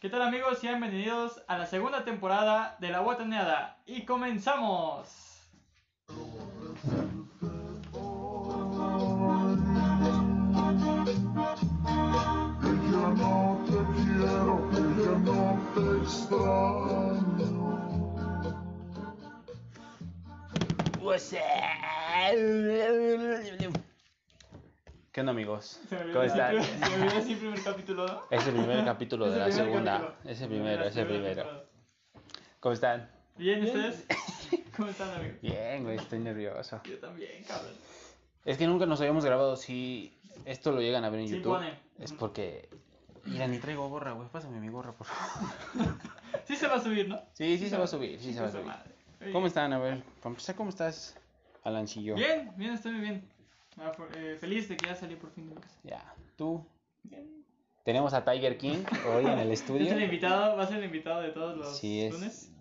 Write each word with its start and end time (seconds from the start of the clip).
¿Qué 0.00 0.08
tal 0.08 0.22
amigos? 0.22 0.58
Sean 0.60 0.80
bienvenidos 0.80 1.42
a 1.46 1.58
la 1.58 1.66
segunda 1.66 2.06
temporada 2.06 2.74
de 2.80 2.88
La 2.88 3.00
Botaneada. 3.00 3.82
Y 3.84 4.06
comenzamos. 4.06 5.06
Que 12.60 12.66
ya 12.90 13.08
no 13.08 13.60
te 13.66 13.78
quiero, 13.94 14.70
que 14.70 14.80
ya 15.02 15.14
no 15.18 15.58
te 15.74 15.82
extraño. 16.02 17.60
¿Qué 25.20 25.22
onda 25.22 25.32
amigos? 25.32 25.78
¿Cómo 25.90 26.22
están? 26.22 26.48
primer- 26.56 26.64
Se 26.64 26.88
me 26.88 26.94
olvidó 26.94 27.14
decir 27.14 27.38
primer 27.38 27.62
capítulo, 27.62 28.06
¿no? 28.06 28.22
Es 28.30 28.46
el 28.46 28.54
primer 28.54 28.84
capítulo 28.86 29.26
de 29.26 29.32
Es 29.32 29.36
la 29.38 29.46
el 29.48 29.52
segunda. 29.52 30.14
Es 30.24 30.40
el 30.40 30.48
primero, 30.48 30.84
es 30.84 30.96
el 30.96 31.06
primero. 31.06 31.64
¿Cómo 32.58 32.72
están? 32.72 33.10
Bien, 33.36 33.60
¿y 33.62 33.66
ustedes? 33.66 34.06
¿Cómo 34.78 34.88
están, 34.88 35.10
amigos? 35.10 35.36
Bien, 35.42 35.84
güey, 35.84 35.96
estoy 35.98 36.20
nervioso. 36.20 36.80
Yo 36.84 36.98
también, 37.00 37.44
cabrón. 37.46 37.74
Es 38.46 38.56
que 38.56 38.66
nunca 38.66 38.86
nos 38.86 38.98
habíamos 39.00 39.22
grabado. 39.22 39.56
Si 39.56 40.18
esto 40.46 40.72
lo 40.72 40.80
llegan 40.80 41.04
a 41.04 41.10
ver 41.10 41.20
en 41.20 41.26
YouTube, 41.28 41.52
pone. 41.52 41.78
es 41.98 42.14
porque. 42.14 42.70
Mira, 43.26 43.46
ni 43.46 43.58
traigo 43.58 43.90
gorra, 43.90 44.12
güey. 44.12 44.26
Pásame 44.30 44.58
mi 44.58 44.68
gorra, 44.70 44.92
por 44.92 45.06
favor. 45.06 45.96
Sí 46.46 46.56
se 46.56 46.66
va 46.66 46.76
a 46.76 46.80
subir, 46.80 47.06
¿no? 47.10 47.20
Sí, 47.34 47.58
sí 47.58 47.68
se 47.68 47.76
va 47.76 47.84
a 47.84 47.86
subir, 47.86 48.18
sí 48.18 48.32
se 48.32 48.40
va 48.40 48.46
a 48.46 48.50
Su 48.50 48.56
subir. 48.56 49.32
¿Cómo 49.34 49.46
están? 49.48 49.70
A 49.74 49.78
ver, 49.78 50.02
para 50.22 50.30
empezar, 50.30 50.54
¿cómo 50.56 50.70
estás, 50.70 51.14
Alancillo? 51.62 52.14
Bien, 52.14 52.50
bien, 52.56 52.72
estoy 52.72 52.92
muy 52.92 53.00
bien. 53.02 53.39
Ah, 53.80 53.92
por- 53.92 54.10
eh, 54.16 54.36
feliz 54.38 54.68
de 54.68 54.76
que 54.76 54.86
ya 54.86 54.94
salí 54.94 55.16
por 55.16 55.30
fin 55.30 55.48
de 55.48 55.54
casa. 55.56 55.78
Ya, 55.84 56.14
tú. 56.36 56.64
Bien. 57.02 57.44
Tenemos 57.84 58.12
a 58.12 58.24
Tiger 58.24 58.58
King 58.58 58.84
hoy 59.08 59.24
en 59.24 59.38
el 59.38 59.50
¿Es 59.52 59.60
estudio. 59.60 59.92
el 59.92 60.02
invitado? 60.02 60.56
¿Va 60.56 60.64
a 60.64 60.66
ser 60.66 60.78
el 60.78 60.84
invitado 60.84 61.22
de 61.22 61.30
todos 61.30 61.56
los 61.56 61.78
Sí, 61.78 62.02
es. 62.02 62.12
lunes? 62.12 62.52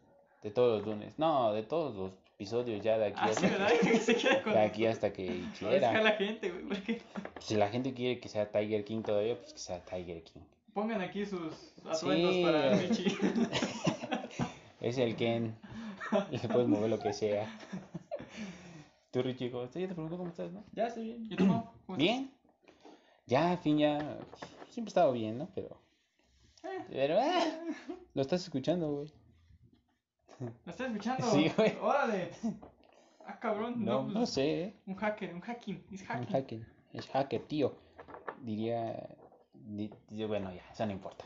De 0.44 0.52
todos 0.52 0.77
los 0.80 0.88
lunes. 0.88 1.20
No, 1.20 1.52
de 1.54 1.63
todos 1.63 1.93
los 1.96 2.12
episodios 2.35 2.82
ya 2.82 2.98
de 2.98 3.08
aquí 3.08 3.20
Ah, 3.20 3.27
sí, 3.34 3.46
hasta, 3.46 3.58
¿verdad? 3.58 3.74
Que 3.82 3.99
se 3.99 4.16
queda 4.16 4.41
con 4.43 4.54
de 4.54 4.60
aquí 4.62 4.85
hasta 4.85 5.12
que 5.12 5.43
quiera. 5.60 6.02
la 6.02 6.12
gente, 6.13 6.49
güey. 6.52 6.63
porque- 6.63 7.02
Si 7.41 7.55
la 7.55 7.68
gente 7.68 7.93
quiere 7.93 8.21
que 8.21 8.30
sea 8.30 8.49
Tiger 8.49 8.86
King 8.86 9.02
todavía, 9.02 9.38
pues 9.38 9.52
que 9.52 9.60
sea 9.60 9.84
Tiger 9.84 10.24
King. 10.24 10.40
Pongan 10.74 11.02
aquí 11.02 11.26
sus 11.26 11.74
atuendos 11.86 12.34
Sí. 12.34 12.43
para 12.46 12.76
Michi. 12.77 13.18
Es 14.80 14.98
el 14.98 15.15
Ken. 15.18 15.58
Le 16.32 16.40
puedes 16.48 16.68
mover 16.70 16.90
lo 16.90 16.99
que 16.99 17.12
sea. 17.12 17.52
Tú, 19.12 19.21
Richie, 19.24 19.52
¿cómo 19.52 19.63
estás? 19.63 19.82
Ya 19.82 19.88
te 19.88 19.93
pregunto 19.93 20.18
cómo 20.18 20.29
estás, 20.29 20.52
¿no? 20.52 20.63
ya 20.71 20.88
estoy 20.88 21.04
bien. 21.05 21.26
¿Y 21.26 21.35
tú? 21.35 21.46
¿Cómo 21.48 21.63
estás? 21.82 21.98
Bien. 21.98 22.32
Ya, 23.26 23.52
al 23.52 23.57
fin, 23.57 23.77
ya. 23.77 23.98
Siempre 24.70 24.90
he 24.90 24.91
estado 24.91 25.12
bien, 25.12 25.38
¿no? 25.38 25.49
Pero. 25.55 25.77
Pero, 26.90 27.18
ah, 27.20 27.43
Lo 28.13 28.21
estás 28.21 28.43
escuchando, 28.43 28.91
güey. 28.91 29.12
¿Me 30.40 30.71
estás 30.71 30.87
escuchando? 30.87 31.26
Sí, 31.32 31.52
güey. 31.57 31.76
Órale. 31.82 32.32
Ah, 33.26 33.40
cabrón. 33.40 33.84
No, 33.84 34.04
pues, 34.04 34.13
no 34.13 34.26
sé, 34.26 34.63
¿eh? 34.63 34.74
Un 34.85 34.96
hacker, 34.96 35.34
un 35.34 35.41
hacking. 35.41 35.84
Es 35.91 36.02
Un 36.02 36.07
hacking. 36.07 36.27
hacker. 36.32 36.65
Es 36.93 37.07
hacker, 37.07 37.41
tío. 37.48 37.76
Diría. 38.41 39.07
di- 39.54 39.91
di- 40.10 40.26
bueno, 40.26 40.52
ya, 40.54 40.63
eso 40.71 40.85
no 40.85 40.91
importa. 40.91 41.26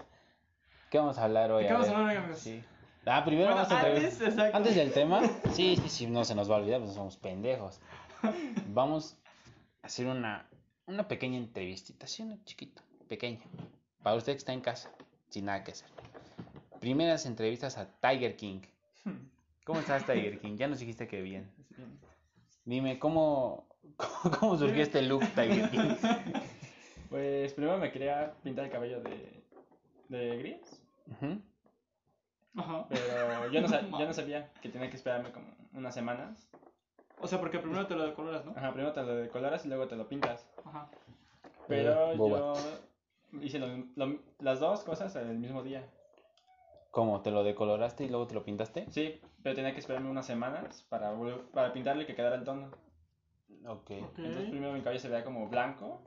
¿Qué 0.89 0.97
vamos 0.97 1.17
a 1.17 1.23
hablar 1.25 1.51
hoy? 1.51 1.63
¿De 1.63 1.67
qué 1.69 1.73
vamos 1.73 1.87
a 1.89 1.91
hablar 1.91 2.09
hoy, 2.11 2.15
amigos? 2.17 2.39
Sí. 2.39 2.63
Ah, 3.05 3.23
primero 3.25 3.53
Bueno, 3.53 3.67
vamos 3.67 3.71
a 3.71 3.85
antes, 3.85 4.21
exacto. 4.21 4.57
Antes 4.57 4.75
del 4.75 4.93
tema. 4.93 5.21
Sí, 5.51 5.75
sí, 5.75 5.89
sí, 5.89 6.07
no 6.07 6.23
se 6.23 6.35
nos 6.35 6.49
va 6.49 6.55
a 6.55 6.59
olvidar, 6.59 6.79
pues 6.81 6.93
somos 6.93 7.17
pendejos. 7.17 7.81
Vamos 8.67 9.17
a 9.81 9.87
hacer 9.87 10.07
una, 10.07 10.47
una 10.85 11.07
pequeña 11.07 11.37
entrevistita, 11.37 12.05
así 12.05 12.23
una 12.23 12.41
chiquita, 12.45 12.81
pequeña. 13.09 13.41
Para 14.01 14.15
usted 14.15 14.33
que 14.33 14.37
está 14.37 14.53
en 14.53 14.61
casa, 14.61 14.89
sin 15.29 15.45
nada 15.45 15.63
que 15.63 15.71
hacer. 15.71 15.89
Primeras 16.79 17.25
entrevistas 17.25 17.77
a 17.77 17.87
Tiger 17.99 18.35
King. 18.37 18.61
¿Cómo 19.65 19.79
estás, 19.79 20.05
Tiger 20.05 20.39
King? 20.39 20.55
Ya 20.55 20.67
nos 20.67 20.79
dijiste 20.79 21.07
que 21.07 21.21
bien. 21.21 21.51
Dime, 22.63 22.99
¿cómo, 22.99 23.67
cómo, 23.97 24.35
cómo 24.39 24.57
surgió 24.57 24.81
este 24.81 25.01
look, 25.01 25.25
Tiger 25.35 25.69
King? 25.69 25.95
Pues 27.09 27.53
primero 27.53 27.77
me 27.77 27.91
quería 27.91 28.33
pintar 28.43 28.65
el 28.65 28.71
cabello 28.71 29.01
de, 29.01 29.43
de 30.09 30.37
gris. 30.37 30.81
Ajá. 32.55 32.85
pero 32.89 33.49
yo 33.51 33.61
no, 33.61 33.67
sa- 33.69 33.81
yo 33.81 34.05
no 34.05 34.13
sabía 34.13 34.51
que 34.61 34.69
tenía 34.69 34.89
que 34.89 34.95
esperarme 34.97 35.31
como 35.31 35.47
unas 35.73 35.93
semanas. 35.93 36.47
O 37.19 37.27
sea, 37.27 37.39
porque 37.39 37.59
primero 37.59 37.87
te 37.87 37.95
lo 37.95 38.05
decoloras, 38.05 38.45
¿no? 38.45 38.51
Ajá, 38.55 38.71
primero 38.73 38.91
te 38.93 39.01
lo 39.01 39.15
decoloras 39.15 39.65
y 39.65 39.69
luego 39.69 39.87
te 39.87 39.95
lo 39.95 40.07
pintas. 40.07 40.47
Ajá. 40.65 40.89
Pero 41.67 42.11
Eh, 42.11 42.17
yo 42.17 42.53
hice 43.41 43.59
lo- 43.59 43.67
lo- 43.95 44.19
las 44.39 44.59
dos 44.59 44.83
cosas 44.83 45.15
el 45.15 45.37
mismo 45.39 45.63
día. 45.63 45.87
¿Cómo? 46.91 47.21
¿Te 47.21 47.31
lo 47.31 47.43
decoloraste 47.43 48.03
y 48.05 48.09
luego 48.09 48.27
te 48.27 48.35
lo 48.35 48.43
pintaste? 48.43 48.85
Sí, 48.91 49.19
pero 49.41 49.55
tenía 49.55 49.73
que 49.73 49.79
esperarme 49.79 50.09
unas 50.11 50.25
semanas 50.27 50.83
para, 50.89 51.11
para 51.53 51.73
pintarle 51.73 52.03
y 52.03 52.05
que 52.05 52.13
quedara 52.15 52.35
el 52.35 52.43
tono. 52.43 52.67
Ok. 53.65 53.91
Ok. 54.03 54.17
Entonces 54.19 54.49
primero 54.49 54.73
mi 54.73 54.81
cabello 54.81 54.99
se 54.99 55.07
veía 55.09 55.23
como 55.23 55.47
blanco. 55.47 56.01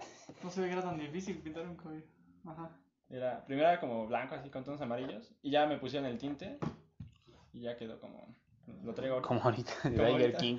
No 0.45 0.51
se 0.51 0.61
ve 0.61 0.67
que 0.69 0.75
era 0.75 0.83
tan 0.83 0.99
difícil 0.99 1.39
pintar 1.39 1.65
un 1.67 1.77
cabello. 1.77 2.05
Ajá. 2.45 2.71
Era, 3.09 3.45
primero 3.47 3.69
era 3.69 3.79
como 3.81 4.07
blanco 4.07 4.35
así 4.35 4.51
con 4.51 4.65
tonos 4.65 4.81
amarillos. 4.81 5.31
Y 5.43 5.51
ya 5.51 5.67
me 5.67 5.79
pusieron 5.79 6.09
el 6.09 6.19
tinte. 6.19 6.59
Y 7.53 7.61
ya 7.63 7.77
quedó 7.77 7.99
como... 8.01 8.27
Lo 8.85 8.93
traigo 8.95 9.23
Como 9.23 9.41
ahorita, 9.43 9.73
de 9.89 9.97
Como 9.97 10.09
Tiger 10.09 10.21
ahorita. 10.23 10.39
King. 10.39 10.59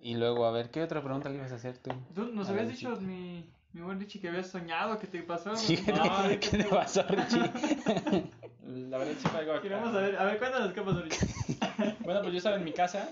y 0.00 0.14
luego, 0.16 0.44
a 0.46 0.50
ver, 0.50 0.70
¿qué 0.70 0.82
otra 0.82 1.00
pregunta 1.02 1.28
le 1.28 1.36
ibas 1.36 1.52
a 1.52 1.56
hacer 1.56 1.78
tú? 1.78 1.90
Tú 2.14 2.26
nos 2.32 2.48
A 2.48 2.50
habías 2.50 2.66
ver, 2.66 2.76
dicho, 2.76 2.96
sí. 2.96 3.04
mi, 3.04 3.48
mi 3.72 3.80
buen 3.80 4.00
Richie, 4.00 4.20
que 4.20 4.28
habías 4.28 4.48
soñado, 4.48 4.98
que 4.98 5.06
te 5.06 5.22
pasó. 5.22 5.54
Sí, 5.54 5.76
¿qué, 5.76 5.92
No, 5.92 6.02
te, 6.26 6.40
¿qué 6.40 6.58
te 6.58 6.64
pasó, 6.64 7.02
Richie? 7.04 7.40
La 8.64 8.98
verdad 8.98 9.14
sí 9.18 9.28
fue 9.28 9.40
algo 9.40 9.52
acá. 9.52 9.62
Queremos 9.62 9.92
saber, 9.92 10.16
a 10.16 10.24
ver, 10.24 10.38
cuéntanos 10.38 10.72
qué 10.72 10.82
pasó, 10.82 11.02
Richie. 11.02 11.26
Bueno, 12.04 12.20
pues 12.20 12.32
yo 12.32 12.38
estaba 12.38 12.56
en 12.56 12.64
mi 12.64 12.72
casa, 12.72 13.08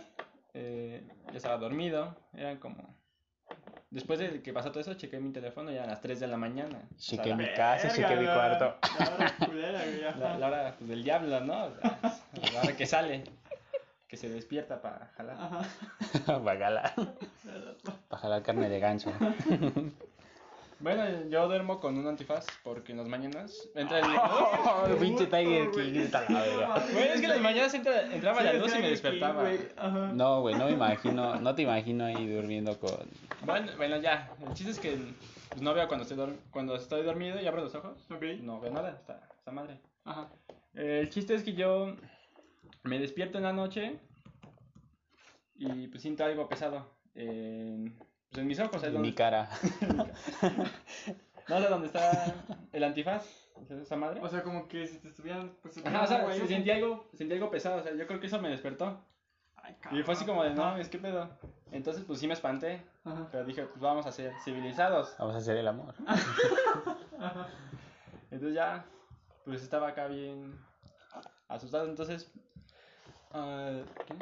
eh, 0.54 1.06
ya 1.30 1.36
estaba 1.36 1.56
dormido, 1.58 2.16
eran 2.34 2.58
como... 2.58 2.94
Después 3.90 4.20
de 4.20 4.40
que 4.40 4.52
pasó 4.52 4.70
todo 4.70 4.80
eso, 4.80 4.94
chequé 4.94 5.18
mi 5.18 5.32
teléfono, 5.32 5.70
ya 5.70 5.78
eran 5.78 5.90
las 5.90 6.00
3 6.00 6.20
de 6.20 6.26
la 6.28 6.36
mañana. 6.36 6.78
O 6.96 6.98
sea, 7.00 7.18
Chequé 7.24 7.34
mi 7.34 7.52
casa, 7.54 7.88
chequé 7.88 8.14
mi 8.16 8.24
cuarto. 8.24 8.76
La 8.98 9.14
hora 9.14 9.34
culera, 9.46 9.80
la- 10.18 10.38
la 10.38 10.46
hora 10.46 10.74
pues, 10.78 10.88
del 10.90 11.02
diablo, 11.02 11.40
¿no? 11.40 11.64
O 11.66 11.70
sea, 11.74 11.98
la 12.54 12.60
hora 12.62 12.76
que 12.76 12.86
sale, 12.86 13.24
que 14.06 14.16
se 14.16 14.28
despierta 14.28 14.80
para 14.80 15.06
jalar. 15.16 15.36
Para 16.44 16.58
jalar, 16.58 16.94
para 18.08 18.22
jalar 18.22 18.42
carne 18.42 18.68
de 18.68 18.78
ganso. 18.80 19.12
Bueno, 20.80 21.04
yo 21.28 21.46
duermo 21.46 21.78
con 21.78 21.98
un 21.98 22.06
antifaz 22.06 22.46
porque 22.64 22.92
en 22.92 22.98
las 22.98 23.06
mañanas 23.06 23.68
entra 23.74 23.98
el... 23.98 24.04
Oh, 24.16 24.86
pinche 24.98 25.26
Tiger 25.26 25.70
King, 25.72 26.00
está 26.00 26.24
la 26.30 26.40
verga. 26.40 26.68
Bueno, 26.92 27.12
es 27.12 27.20
que 27.20 27.26
en 27.26 27.30
las 27.30 27.40
mañanas 27.40 27.74
entra- 27.74 28.12
entraba 28.14 28.42
la 28.42 28.52
luz 28.54 28.74
y 28.74 28.80
me 28.80 28.88
despertaba. 28.90 29.42
güey. 29.42 29.58
No, 30.14 30.40
güey, 30.40 30.54
no 30.56 30.64
me 30.66 30.72
imagino, 30.72 31.36
no 31.38 31.54
te 31.54 31.62
imagino 31.62 32.06
ahí 32.06 32.26
durmiendo 32.26 32.78
con... 32.80 32.96
Bueno, 33.44 33.70
bueno, 33.76 33.98
ya, 33.98 34.30
el 34.46 34.54
chiste 34.54 34.70
es 34.72 34.78
que 34.78 34.96
pues, 35.50 35.60
no 35.60 35.74
veo 35.74 35.86
cuando 35.86 36.02
estoy, 36.04 36.16
dor- 36.16 36.36
cuando 36.50 36.74
estoy 36.76 37.02
dormido 37.02 37.38
y 37.40 37.46
abro 37.46 37.62
los 37.62 37.74
ojos. 37.74 37.98
No 38.40 38.58
veo 38.60 38.72
nada, 38.72 38.90
está, 38.92 39.20
está 39.36 39.50
madre. 39.50 39.78
Ajá. 40.04 40.28
Eh, 40.74 41.00
el 41.02 41.10
chiste 41.10 41.34
es 41.34 41.42
que 41.42 41.52
yo 41.52 41.94
me 42.84 42.98
despierto 42.98 43.36
en 43.36 43.44
la 43.44 43.52
noche 43.52 43.98
y 45.56 45.88
pues 45.88 46.00
siento 46.00 46.24
algo 46.24 46.48
pesado 46.48 46.86
pues, 48.30 48.38
en 48.40 48.46
mis 48.46 48.58
ojos. 48.60 48.82
ahí 48.82 48.88
En 48.88 48.94
donde- 48.94 49.08
mi 49.08 49.14
cara. 49.14 49.48
No 51.48 51.60
sé 51.60 51.68
dónde 51.68 51.86
está 51.88 52.32
el 52.72 52.84
antifaz, 52.84 53.26
o 53.56 53.64
sea, 53.64 53.76
esa 53.80 53.96
madre. 53.96 54.20
O 54.22 54.28
sea, 54.28 54.44
como 54.44 54.68
que 54.68 54.86
si 54.86 54.98
te 54.98 55.08
estuvieran. 55.08 55.52
Pues, 55.62 55.84
Ajá, 55.84 56.02
o 56.04 56.06
sea, 56.06 56.22
güey, 56.22 56.46
sentí 56.46 56.70
algo, 56.70 57.08
sentí 57.14 57.34
algo 57.34 57.50
pesado, 57.50 57.80
o 57.80 57.82
sea, 57.82 57.92
yo 57.92 58.06
creo 58.06 58.20
que 58.20 58.28
eso 58.28 58.40
me 58.40 58.50
despertó. 58.50 59.00
Ay, 59.56 59.74
Y 59.90 60.02
fue 60.04 60.14
así 60.14 60.24
como 60.24 60.44
de, 60.44 60.54
no, 60.54 60.76
es 60.76 60.88
que 60.88 60.98
pedo. 60.98 61.28
Entonces, 61.72 62.04
pues 62.04 62.20
sí 62.20 62.28
me 62.28 62.34
espanté, 62.34 62.84
Ajá. 63.04 63.26
pero 63.32 63.44
dije, 63.44 63.64
pues 63.64 63.80
vamos 63.80 64.06
a 64.06 64.12
ser 64.12 64.32
civilizados. 64.44 65.16
Vamos 65.18 65.34
a 65.34 65.38
hacer 65.38 65.56
el 65.56 65.66
amor. 65.66 65.92
Entonces 68.30 68.54
ya, 68.54 68.84
pues 69.44 69.62
estaba 69.62 69.88
acá 69.88 70.06
bien 70.06 70.56
asustado. 71.48 71.86
Entonces, 71.88 72.30
ah, 73.32 73.80
¿qué? 74.06 74.14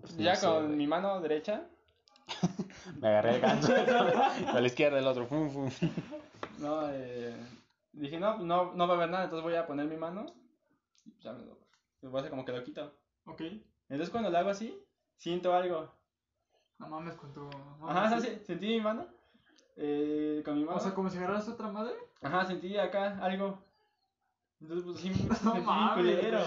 Pues, 0.00 0.16
ya 0.18 0.34
no 0.34 0.36
sé, 0.36 0.46
con 0.46 0.64
güey. 0.66 0.76
mi 0.76 0.86
mano 0.86 1.20
derecha, 1.20 1.64
Me 3.00 3.08
agarré 3.08 3.36
el 3.36 3.40
ganso. 3.40 3.72
A 3.74 4.60
la 4.60 4.66
izquierda 4.66 4.98
el 4.98 5.06
otro. 5.06 5.26
Fum, 5.26 5.50
fum. 5.50 5.70
no, 6.58 6.88
eh, 6.90 7.34
dije, 7.92 8.18
no, 8.18 8.38
no, 8.38 8.72
no 8.74 8.86
va 8.88 8.94
a 8.94 8.96
haber 8.96 9.10
nada, 9.10 9.24
entonces 9.24 9.44
voy 9.44 9.54
a 9.54 9.66
poner 9.66 9.86
mi 9.86 9.96
mano. 9.96 10.26
Y 11.04 11.10
pues 11.10 11.24
ya 11.24 11.32
me 11.32 11.44
lo, 11.44 11.58
voy 12.02 12.16
a 12.16 12.18
hacer 12.20 12.30
como 12.30 12.44
que 12.44 12.52
lo 12.52 12.64
quito. 12.64 12.92
Ok. 13.26 13.42
Entonces 13.88 14.10
cuando 14.10 14.30
lo 14.30 14.38
hago 14.38 14.50
así, 14.50 14.76
siento 15.16 15.54
algo. 15.54 15.92
No 16.78 16.88
mames 16.88 17.14
con 17.14 17.32
tu. 17.32 17.42
no 17.42 17.88
Ajá, 17.88 18.08
mames, 18.10 18.24
¿sabes? 18.24 18.46
sentí 18.46 18.66
mi 18.68 18.80
mano. 18.80 19.06
Eh, 19.76 20.42
con 20.44 20.54
mi 20.58 20.64
mano. 20.64 20.78
O 20.78 20.80
sea, 20.80 20.94
como 20.94 21.10
si 21.10 21.18
agarras 21.18 21.48
otra 21.48 21.68
madre. 21.68 21.94
Ajá, 22.22 22.44
sentí 22.44 22.76
acá 22.76 23.18
algo. 23.22 23.65
Entonces, 24.60 24.84
pues 24.86 24.98
sí, 25.00 25.10
No 25.28 25.34
sentí 25.34 25.50
bien 25.52 25.64
mames, 25.64 26.16
culero. 26.16 26.38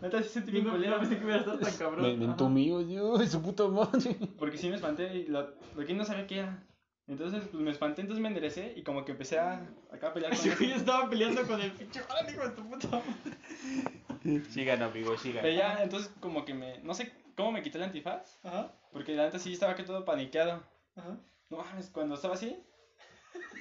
Neta, 0.00 0.22
sí 0.22 0.28
sentí 0.28 0.52
Yo 0.52 0.60
bien 0.60 0.70
culero. 0.70 1.00
pensé 1.00 1.18
que 1.18 1.24
hubiera 1.24 1.40
estado 1.40 1.58
tan 1.58 1.76
cabrón. 1.76 2.18
Me, 2.18 2.26
me 2.26 2.84
Dios, 2.84 3.28
su 3.30 3.42
puta 3.42 3.66
madre. 3.68 4.16
Porque 4.38 4.56
sí 4.58 4.68
me 4.68 4.76
espanté 4.76 5.16
y 5.16 5.26
lo, 5.26 5.54
lo 5.74 5.84
que 5.84 5.94
no 5.94 6.04
sabía 6.04 6.26
qué 6.26 6.38
era. 6.38 6.62
Entonces, 7.08 7.44
pues 7.50 7.62
me 7.62 7.70
espanté, 7.70 8.00
entonces 8.00 8.20
me 8.20 8.28
enderecé 8.28 8.72
y 8.76 8.82
como 8.82 9.04
que 9.04 9.12
empecé 9.12 9.38
a 9.38 9.64
acá 9.92 10.08
a 10.08 10.12
pelear 10.12 10.32
con 10.36 10.46
él. 10.48 10.54
güey 10.58 10.72
estaba 10.72 11.08
peleando 11.08 11.46
con 11.46 11.60
el 11.60 11.70
pinche 11.72 12.00
hijo 12.00 12.42
de 12.42 12.50
tu 12.50 12.68
puta 12.68 12.88
madre. 12.88 14.42
Sigan, 14.50 14.82
amigos, 14.82 15.20
sigan. 15.20 15.42
Pero 15.42 15.56
ya, 15.56 15.82
entonces 15.82 16.12
como 16.20 16.44
que 16.44 16.52
me, 16.54 16.78
no 16.80 16.94
sé 16.94 17.12
cómo 17.36 17.52
me 17.52 17.62
quité 17.62 17.78
el 17.78 17.84
antifaz, 17.84 18.40
Ajá, 18.42 18.72
porque 18.92 19.14
la 19.14 19.24
neta 19.26 19.38
sí 19.38 19.52
estaba 19.52 19.72
aquí 19.72 19.84
todo 19.84 20.04
paniqueado. 20.04 20.62
ajá. 20.96 21.16
No 21.48 21.58
mames, 21.58 21.90
cuando 21.90 22.16
estaba 22.16 22.34
así, 22.34 22.58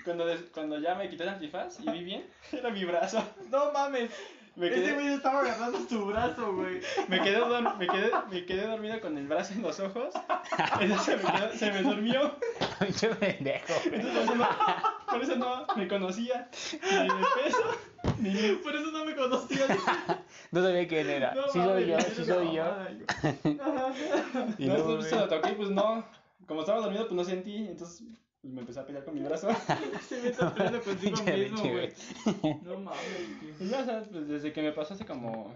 cuando, 0.05 0.25
des- 0.25 0.49
cuando 0.53 0.79
ya 0.79 0.95
me 0.95 1.09
quité 1.09 1.23
el 1.23 1.29
antifaz 1.29 1.79
y 1.81 1.89
vi 1.89 2.03
bien, 2.03 2.25
era 2.53 2.69
mi 2.69 2.85
brazo. 2.85 3.21
No 3.51 3.71
mames. 3.73 4.09
Me 4.55 4.67
Ese 4.67 4.75
quedé, 4.75 4.93
güey 4.93 5.07
estaba 5.07 5.41
agarrando 5.41 5.79
su 5.85 6.05
brazo, 6.05 6.53
güey. 6.55 6.79
me 7.09 7.19
quedé, 7.21 7.41
me 7.77 7.87
quedé, 7.87 8.11
me 8.31 8.45
quedé 8.45 8.67
dormido 8.67 9.01
con 9.01 9.17
el 9.17 9.27
brazo 9.27 9.51
en 9.53 9.61
los 9.63 9.77
ojos. 9.81 10.13
Entonces 10.79 11.01
se 11.01 11.17
me, 11.17 11.23
quedó- 11.23 11.51
se 11.53 11.71
me 11.73 11.81
durmió. 11.81 12.35
Pinche 12.79 13.09
pendejo. 13.15 13.73
Entonces 13.83 14.13
por 14.13 14.23
eso, 14.23 14.35
no, 14.35 14.47
por 15.11 15.21
eso 15.21 15.35
no 15.35 15.67
me 15.75 15.87
conocía. 15.89 16.49
Ni 16.71 17.07
de 17.09 17.25
peso, 17.43 17.63
ni. 18.19 18.51
Por 18.63 18.75
eso 18.77 18.91
no 18.91 19.03
me 19.03 19.13
conocías. 19.13 19.69
No 20.51 20.61
sabía 20.63 20.87
quién 20.87 21.09
era. 21.09 21.33
No 21.35 21.49
sí 21.49 21.57
mames, 21.59 21.73
soy 21.73 21.85
yo, 21.87 21.99
sí 21.99 22.25
soy 22.25 22.53
yo. 22.55 22.65
Y 24.57 24.65
no, 24.67 24.73
luego, 24.73 24.89
entonces 24.91 25.09
se 25.09 25.15
lo 25.19 25.27
toqué 25.27 25.49
y 25.51 25.55
pues 25.55 25.69
no. 25.69 26.05
Como 26.47 26.61
estaba 26.61 26.79
dormido, 26.79 27.03
pues 27.07 27.15
no 27.15 27.23
sentí. 27.25 27.57
Entonces 27.57 28.03
pues, 28.45 28.53
me 28.53 28.61
empecé 28.61 28.79
a 28.79 28.85
pelear 28.85 29.03
con 29.03 29.15
mi 29.15 29.21
brazo. 29.21 29.49
Se 30.07 30.21
me 30.21 30.29
está 30.29 30.53
peleando 30.53 30.81
contigo 30.81 31.15
Pinche 31.15 31.37
mismo, 31.37 31.61
güey. 31.61 31.93
No 32.63 32.79
mames, 32.79 33.39
tío. 33.39 33.53
Y 33.59 33.69
ya, 33.69 33.81
o 33.81 33.85
sea, 33.85 34.03
pues 34.03 34.27
desde 34.27 34.53
que 34.53 34.61
me 34.61 34.71
pasó 34.71 34.93
hace 34.93 35.05
como 35.05 35.53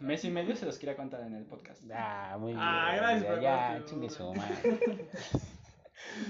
mes 0.00 0.24
y 0.24 0.30
medio 0.30 0.56
se 0.56 0.66
los 0.66 0.78
quería 0.78 0.96
contar 0.96 1.20
en 1.20 1.34
el 1.36 1.44
podcast. 1.44 1.82
Ah, 1.94 2.36
muy 2.38 2.52
bien. 2.52 2.60
Ah, 2.60 2.92
gracias 2.96 3.22
ya, 3.22 3.30
por 3.30 3.40
Ya, 3.40 3.82
chingue 3.84 4.10
su 4.10 4.34
madre. 4.34 4.80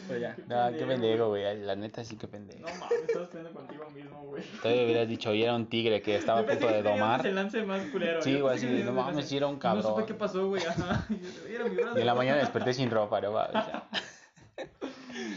Pero 0.09 0.21
ya. 0.21 0.37
No, 0.47 0.77
qué 0.79 0.85
pendejo, 0.85 1.29
güey. 1.29 1.59
La 1.62 1.75
neta 1.75 2.05
sí 2.05 2.17
que 2.17 2.29
pendejo. 2.29 2.61
No 2.61 2.75
mames, 2.75 3.00
estás 3.09 3.29
peleando 3.29 3.53
contigo 3.59 3.91
mismo, 3.91 4.23
güey. 4.25 4.43
Todavía 4.62 4.85
hubieras 4.85 5.09
dicho, 5.09 5.31
oye, 5.31 5.45
era 5.45 5.55
un 5.57 5.67
tigre 5.67 6.00
que 6.00 6.17
estaba 6.17 6.41
a 6.41 6.47
punto 6.47 6.69
de 6.69 6.83
domar. 6.83 7.27
El 7.27 7.35
lance 7.35 7.62
más 7.65 7.83
culero. 7.87 8.23
Sí, 8.23 8.41
güey, 8.41 8.57
así 8.57 8.67
no 8.85 8.93
mames, 8.93 9.33
era 9.33 9.47
un 9.47 9.55
No 9.55 9.59
cabrón. 9.59 9.83
supe 9.83 10.05
qué 10.05 10.15
pasó, 10.15 10.49
güey. 10.49 10.65
Ajá. 10.65 11.07
Era 11.49 11.65
mi 11.65 11.77
brazo. 11.77 11.97
Y 11.97 12.00
en 12.00 12.07
la 12.07 12.15
mañana 12.15 12.39
desperté 12.41 12.75
sin 12.75 12.91
ropa, 12.91 13.21
no 13.21 13.33
mames. 13.33 13.65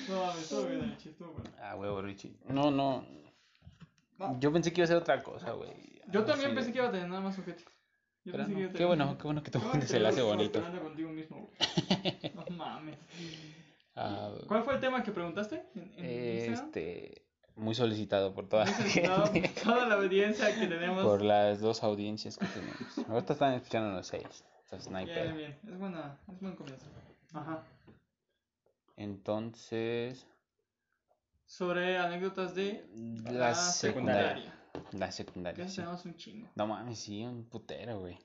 No 0.08 0.66
bien 0.68 0.84
el 0.84 0.92
chiste, 0.98 1.10
estuvo. 1.10 1.36
Ah, 1.62 1.76
huevo, 1.76 2.02
Richie. 2.02 2.36
No, 2.48 2.72
no. 2.72 3.06
Yo 4.40 4.52
pensé 4.52 4.72
que 4.74 4.82
iba 4.82 4.86
a 4.86 4.88
ser 4.88 4.98
otra 4.98 5.22
cosa, 5.22 5.52
güey. 5.52 5.72
Yo 6.10 6.24
también 6.24 6.54
pensé 6.56 6.68
de- 6.68 6.74
que 6.74 6.80
iba 6.80 6.88
a 6.88 6.92
tener 6.92 7.08
nada 7.10 7.22
más. 7.22 7.36
Yo 7.38 7.44
pensé 7.44 7.66
que 8.26 8.32
no. 8.54 8.60
iba 8.60 8.70
a 8.72 8.74
Qué 8.74 8.86
bueno, 8.86 9.18
qué 9.18 9.24
bueno 9.24 9.44
que 9.44 9.52
tu 9.52 9.60
se 9.86 10.00
la 10.00 10.10
hace 10.10 10.22
bonito. 10.22 10.62
contigo 10.62 11.10
mismo, 11.10 11.38
güey. 11.38 11.58
No 12.50 12.56
mames. 12.56 12.98
Ah, 13.96 14.32
¿Cuál 14.48 14.64
fue 14.64 14.76
el 14.76 14.80
tema 14.80 15.04
que 15.04 15.12
preguntaste 15.12 15.64
en, 15.76 15.92
en 15.98 16.36
Instagram? 16.36 16.66
este. 16.68 17.24
Muy 17.56 17.74
solicitado 17.74 18.36
por 18.36 18.48
toda 18.48 18.66
Muy 18.66 18.74
solicitado 18.76 19.26
gente. 19.34 19.50
por 19.50 19.64
toda 19.74 19.88
la 19.88 19.96
audiencia 19.96 20.54
que 20.60 20.68
tenemos. 20.68 21.04
Por 21.04 21.24
las 21.24 21.60
dos 21.60 21.82
audiencias 21.84 22.38
que 22.38 22.46
tenemos. 22.46 23.10
Ahorita 23.10 23.34
están 23.34 23.54
escuchando 23.56 23.96
los 23.96 24.06
seis. 24.08 24.46
Entonces, 24.66 24.92
no 24.92 24.98
hay 25.00 25.06
Bien, 25.06 25.36
bien. 25.36 25.58
Es 25.68 25.80
buena, 25.80 26.18
es 26.32 26.40
buen 26.40 26.56
comienzo. 26.56 26.86
Ajá. 27.34 27.64
Entonces. 28.98 30.26
Sobre 31.46 31.98
anécdotas 31.98 32.54
de 32.56 32.86
La 33.32 33.56
secundaria. 33.56 34.54
La 34.92 35.06
Que 35.08 35.12
secundaria. 35.14 35.64
eso 35.64 35.70
sí. 35.72 35.76
tenemos 35.78 36.06
un 36.06 36.16
chingo. 36.18 36.50
No 36.56 36.68
mames, 36.68 37.00
sí, 37.00 37.24
un 37.24 37.46
putero, 37.46 38.00
güey. 38.02 38.18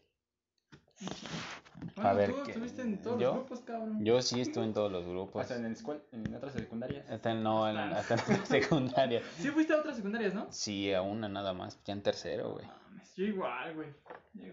Bueno, 1.96 2.14
ver, 2.14 2.30
tú 2.30 2.42
¿qué- 2.44 2.50
estuviste 2.52 2.82
en 2.82 3.02
todos 3.02 3.20
yo? 3.20 3.26
los 3.28 3.36
grupos, 3.38 3.60
cabrón. 3.60 4.04
Yo 4.04 4.22
sí 4.22 4.40
estuve 4.40 4.64
en 4.64 4.72
todos 4.72 4.90
los 4.92 5.04
grupos. 5.04 5.42
Hasta 5.42 5.56
en, 5.56 5.64
el 5.66 5.74
escuel- 5.76 6.00
en 6.12 6.34
otras 6.34 6.52
secundarias. 6.52 7.08
Hasta 7.10 7.32
en- 7.32 7.42
no, 7.42 7.68
en, 7.68 7.76
Hasta- 7.76 8.14
hasta 8.16 8.32
en 8.34 8.40
la 8.40 8.46
secundaria. 8.46 9.22
Sí 9.38 9.48
fuiste 9.50 9.72
a 9.72 9.78
otras 9.78 9.96
secundarias, 9.96 10.32
¿no? 10.34 10.46
Sí, 10.50 10.92
a 10.92 11.02
una 11.02 11.28
nada 11.28 11.52
más. 11.52 11.82
Ya 11.84 11.92
en 11.92 12.02
tercero, 12.02 12.52
güey. 12.52 12.66
Mames, 12.66 13.14
yo 13.16 13.24
igual, 13.24 13.74
güey. 13.74 13.88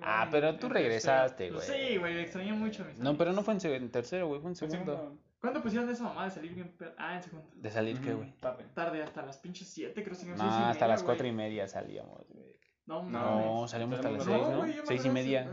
Ah, 0.01 0.27
pero 0.31 0.55
tú 0.57 0.69
regresaste, 0.69 1.49
tercero. 1.51 1.73
güey. 1.75 1.89
Sí, 1.91 1.97
güey, 1.97 2.19
extrañé 2.19 2.53
mucho 2.53 2.83
a 2.83 2.87
mis 2.87 2.97
No, 2.97 3.15
pero 3.17 3.31
no 3.31 3.43
fue 3.43 3.53
en, 3.53 3.65
en 3.65 3.91
tercero, 3.91 4.27
güey. 4.27 4.41
Fue 4.41 4.49
en 4.49 4.55
segundo. 4.55 4.93
segundo. 4.95 5.21
¿Cuándo 5.39 5.61
pusieron 5.61 5.89
esa 5.89 6.03
mamá 6.03 6.25
de 6.25 6.31
salir 6.31 6.53
bien? 6.53 6.75
Ah, 6.97 7.15
en 7.15 7.23
segundo. 7.23 7.47
De 7.53 7.69
salir, 7.69 8.01
¿qué, 8.01 8.13
güey? 8.13 8.33
Tarde. 8.41 8.65
Tarde, 8.73 9.01
hasta 9.03 9.21
las 9.25 9.37
pinches 9.37 9.69
7, 9.69 10.03
creo 10.03 10.17
que 10.17 10.25
No, 10.25 10.33
hasta 10.33 10.73
media, 10.73 10.87
las 10.87 10.99
güey. 11.01 11.05
cuatro 11.05 11.27
y 11.27 11.31
media 11.31 11.67
salíamos, 11.67 12.27
güey. 12.27 12.57
No, 12.87 13.03
No. 13.03 13.59
No, 13.61 13.67
salimos 13.67 13.99
hasta 13.99 14.09
las 14.11 14.23
Salimos 14.23 14.47
seis, 14.47 14.47
a 14.47 14.51
¿no? 14.51 14.57
güey, 14.63 14.73
yo 14.75 14.81
me 14.81 14.87
Seis 14.87 15.05
y 15.05 15.07
acuerdo 15.07 15.13
que 15.13 15.23
media. 15.23 15.49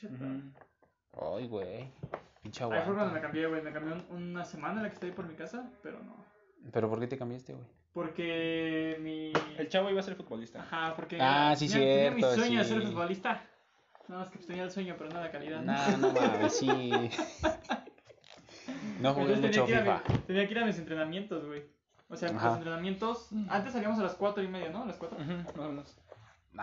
Salimos 0.00 0.20
bien 0.20 0.40
pinche 0.42 0.52
tarde. 0.52 0.52
Ujú. 1.12 1.36
Ay, 1.36 1.46
güey. 1.48 1.90
Pinche 2.42 2.64
Ahí 2.64 2.82
fue 2.84 2.94
cuando 2.94 3.12
me 3.14 3.20
cambié, 3.20 3.46
güey. 3.46 3.62
Me 3.62 3.72
cambié 3.72 3.92
un- 3.94 4.06
una 4.16 4.44
semana 4.44 4.74
en 4.76 4.82
la 4.84 4.88
que 4.88 4.94
estoy 4.94 5.10
por 5.12 5.26
mi 5.26 5.34
casa, 5.34 5.70
pero 5.82 5.98
no. 6.02 6.16
¿Pero 6.72 6.88
por 6.88 7.00
qué 7.00 7.06
te 7.06 7.18
cambiaste, 7.18 7.54
güey? 7.54 7.66
Porque 7.92 8.96
mi. 9.00 9.32
El 9.58 9.68
chavo 9.68 9.90
iba 9.90 10.00
a 10.00 10.02
ser 10.02 10.14
futbolista. 10.14 10.60
Ajá, 10.62 10.94
porque. 10.94 11.18
Ah, 11.20 11.54
sí, 11.56 11.68
tenía, 11.68 11.86
tenía 11.86 12.10
mi 12.12 12.20
cierto, 12.20 12.36
sueño 12.36 12.58
de 12.60 12.64
sí. 12.64 12.74
ser 12.74 12.82
futbolista. 12.82 13.42
Nada 14.08 14.20
más 14.22 14.30
que 14.30 14.36
pues, 14.36 14.46
tenía 14.46 14.62
el 14.64 14.70
sueño, 14.70 14.94
pero 14.96 15.10
no 15.10 15.20
la 15.20 15.30
calidad. 15.30 15.60
Nah, 15.62 15.96
no 15.96 16.12
mames, 16.12 16.56
sí. 16.56 16.68
No 19.00 19.14
jugué 19.14 19.34
Entonces 19.34 19.56
mucho 19.58 19.64
tenía 19.66 19.84
que, 19.84 19.90
FIFA. 19.90 20.12
mi- 20.12 20.18
tenía 20.26 20.46
que 20.46 20.52
ir 20.52 20.58
a 20.58 20.66
mis 20.66 20.78
entrenamientos, 20.78 21.46
güey. 21.46 21.62
O 22.08 22.16
sea, 22.16 22.30
Ajá. 22.30 22.46
los 22.48 22.56
entrenamientos. 22.56 23.28
Antes 23.48 23.72
salíamos 23.72 23.98
a 23.98 24.02
las 24.02 24.14
4 24.14 24.42
y 24.42 24.48
media, 24.48 24.70
¿no? 24.70 24.82
A 24.82 24.86
las 24.86 24.96
4. 24.96 25.16
Ujú, 25.18 25.58
más 25.72 25.96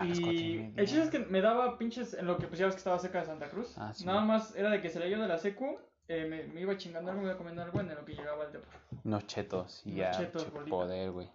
y 0.02 0.72
el 0.76 0.86
chiste 0.86 1.02
es 1.04 1.10
que 1.10 1.18
me 1.20 1.40
daba 1.40 1.78
pinches 1.78 2.14
en 2.14 2.26
lo 2.26 2.38
que 2.38 2.46
pues 2.48 2.58
ya 2.58 2.66
ves 2.66 2.74
que 2.74 2.78
estaba 2.80 2.98
cerca 2.98 3.20
de 3.20 3.26
Santa 3.26 3.48
Cruz. 3.48 3.76
Ah, 3.78 3.92
sí. 3.94 4.04
Nada 4.04 4.20
más 4.20 4.54
era 4.56 4.70
de 4.70 4.80
que 4.80 4.90
salía 4.90 5.08
yo 5.08 5.20
de 5.20 5.28
la 5.28 5.38
secu, 5.38 5.78
eh, 6.08 6.26
me, 6.28 6.44
me 6.52 6.60
iba 6.60 6.76
chingando 6.76 7.10
algo, 7.10 7.22
me 7.22 7.28
iba 7.28 7.36
comiendo 7.38 7.62
algo 7.62 7.80
en 7.80 7.94
lo 7.94 8.04
que 8.04 8.14
llegaba 8.14 8.44
al 8.44 8.52
depo. 8.52 8.66
Unos 9.04 9.26
chetos 9.26 9.82
y 9.86 9.94
ya. 9.96 10.10
chetos, 10.10 10.44
che, 10.44 10.50
poder, 10.70 11.10
güey. 11.12 11.30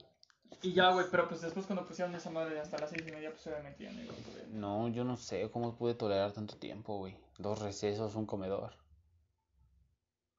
Y 0.62 0.74
ya, 0.74 0.92
güey, 0.92 1.06
pero 1.10 1.28
pues 1.28 1.42
después 1.42 1.66
cuando 1.66 1.86
pusieron 1.86 2.14
esa 2.14 2.30
madre 2.30 2.60
hasta 2.60 2.78
las 2.78 2.90
6 2.92 3.04
y 3.08 3.12
media, 3.12 3.32
pues 3.32 3.48
obviamente 3.48 3.84
ya 3.84 3.92
no 3.92 4.02
iba 4.04 4.14
a 4.14 4.18
poder. 4.18 4.48
No, 4.50 4.88
yo 4.90 5.04
no 5.04 5.16
sé 5.18 5.50
cómo 5.50 5.76
pude 5.76 5.96
tolerar 5.96 6.34
tanto 6.34 6.56
tiempo, 6.58 6.98
güey. 6.98 7.18
Dos 7.40 7.60
recesos, 7.62 8.16
un 8.16 8.26
comedor. 8.28 8.76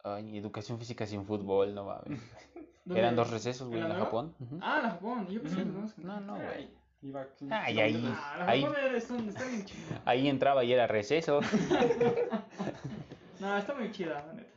Ay, 0.05 0.37
educación 0.39 0.79
física 0.79 1.07
sin 1.07 1.25
fútbol, 1.25 1.75
no 1.75 1.85
mames. 1.87 2.21
Eran 2.95 3.17
dos 3.17 3.31
recesos, 3.31 3.69
güey, 3.69 3.81
¿En 3.81 3.87
en 3.87 3.93
la? 3.99 4.05
Japón. 4.05 4.35
Ah, 4.61 4.81
la 4.83 4.91
Japón, 4.91 5.27
yo 5.29 5.41
pensé 5.41 5.57
que 5.59 5.63
Ujú. 5.63 5.79
no 5.81 5.87
es- 5.87 5.99
No, 5.99 6.21
no, 6.21 6.35
güey. 6.37 6.71
Iba 7.03 7.27
Ay, 7.51 7.81
ahí. 7.81 8.05
Ah, 8.17 8.45
Ahí. 8.47 8.65
Un, 8.65 9.29
está 9.29 9.45
bien 9.45 9.65
chida. 9.65 10.03
Ahí 10.05 10.29
entraba 10.29 10.63
y 10.65 10.73
era 10.73 10.87
receso. 10.87 11.41
No, 13.41 13.57
está 13.59 13.75
muy 13.75 13.91
chida, 13.91 14.25
la 14.25 14.33
neta. 14.35 14.51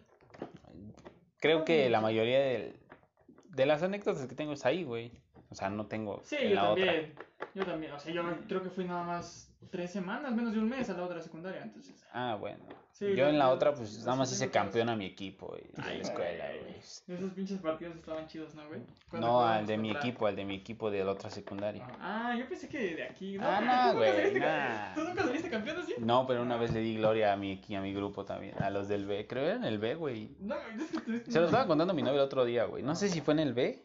Creo 1.40 1.66
que 1.66 1.90
la 1.90 2.02
mayoría 2.02 2.40
de 2.40 3.66
las 3.66 3.82
anécdotas 3.82 4.28
que 4.28 4.36
tengo 4.36 4.54
es 4.54 4.64
ahí, 4.64 4.84
güey. 4.84 5.12
O 5.50 5.56
sea, 5.56 5.70
no 5.70 5.88
tengo 5.88 6.22
Sí, 6.24 6.36
en 6.40 6.50
yo 6.50 6.56
la 6.56 6.70
otra. 6.70 6.86
también. 6.86 7.14
Yo 7.56 7.66
también. 7.66 7.92
O 7.94 8.00
sea, 8.00 8.14
yo 8.14 8.24
creo 8.48 8.62
que 8.62 8.70
fui 8.70 8.86
nada 8.86 9.04
más 9.04 9.52
tres 9.72 9.92
semanas, 9.92 10.34
menos 10.36 10.54
de 10.54 10.60
un 10.60 10.70
mes 10.70 10.88
a 10.90 10.94
la 10.94 11.04
otra 11.04 11.20
secundaria, 11.20 11.64
entonces. 11.64 12.06
Ah, 12.14 12.38
bueno. 12.40 12.64
Sí, 12.98 13.14
yo 13.14 13.28
en 13.28 13.38
la 13.38 13.50
otra, 13.50 13.74
pues 13.74 14.00
nada 14.06 14.16
más 14.16 14.32
hice 14.32 14.50
campeón 14.50 14.88
a 14.88 14.96
mi 14.96 15.06
equipo, 15.06 15.54
de 15.54 15.70
Ay, 15.84 15.98
la 15.98 16.04
escuela, 16.04 16.46
güey. 16.62 16.76
Esos 16.78 17.34
pinches 17.34 17.60
partidos 17.60 17.98
estaban 17.98 18.26
chidos, 18.28 18.56
¿no, 18.56 18.66
güey? 18.70 18.80
No, 19.12 19.46
al 19.46 19.66
de 19.68 19.78
mi 19.78 19.90
contra- 19.90 20.08
equipo, 20.08 20.28
al 20.28 20.36
de 20.38 20.46
mi 20.46 20.56
equipo 20.56 20.90
de 20.90 21.04
la 21.04 21.12
otra 21.12 21.30
secundaria. 21.30 21.86
Ah, 22.00 22.34
yo 22.40 22.48
pensé 22.48 22.70
que 22.70 22.96
de 22.96 23.04
aquí. 23.04 23.36
Ah, 23.38 23.60
¿tú 23.92 23.98
no, 23.98 24.00
güey, 24.00 24.34
nah. 24.40 24.94
¿Tú 24.96 25.02
nunca 25.02 25.24
saliste 25.24 25.50
campeón 25.50 25.80
así? 25.80 25.94
No, 25.98 26.26
pero 26.26 26.42
una 26.42 26.56
vez 26.56 26.72
le 26.72 26.80
di 26.80 26.96
gloria 26.96 27.34
a 27.34 27.36
mi, 27.36 27.62
a 27.76 27.82
mi 27.82 27.94
grupo 27.94 28.24
también, 28.24 28.56
a 28.64 28.70
los 28.70 28.88
del 28.88 29.06
B. 29.06 29.28
Creo 29.28 29.44
que 29.44 29.48
era 29.50 29.58
en 29.58 29.66
el 29.66 29.78
B, 29.78 29.96
güey. 29.96 30.34
No, 30.40 30.56
es 30.80 30.90
que 30.90 31.02
tuviste. 31.02 31.32
Se 31.34 31.40
lo 31.42 31.48
estaba 31.48 31.68
contando 31.68 31.92
a 31.92 31.96
mi 31.98 32.02
novio 32.02 32.22
el 32.22 32.26
otro 32.26 32.46
día, 32.46 32.64
güey. 32.64 32.82
No 32.82 32.96
sé 32.96 33.10
si 33.10 33.20
fue 33.20 33.34
en 33.34 33.42
el 33.42 33.54
B 33.54 33.84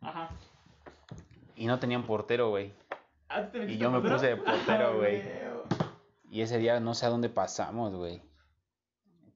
Ajá. 0.00 0.30
y 1.54 1.66
no 1.66 1.78
tenían 1.78 2.04
portero, 2.04 2.48
güey. 2.48 2.72
Ah, 3.28 3.42
¿tú 3.44 3.58
te 3.58 3.70
Y 3.70 3.76
yo 3.76 3.90
me 3.90 4.00
puse 4.00 4.26
de 4.28 4.36
portero, 4.38 4.88
Ah, 4.92 4.96
güey. 4.96 5.22
Y 6.30 6.40
ese 6.40 6.56
día 6.56 6.80
no 6.80 6.94
sé 6.94 7.04
a 7.04 7.10
dónde 7.10 7.28
pasamos, 7.28 7.94
güey. 7.94 8.22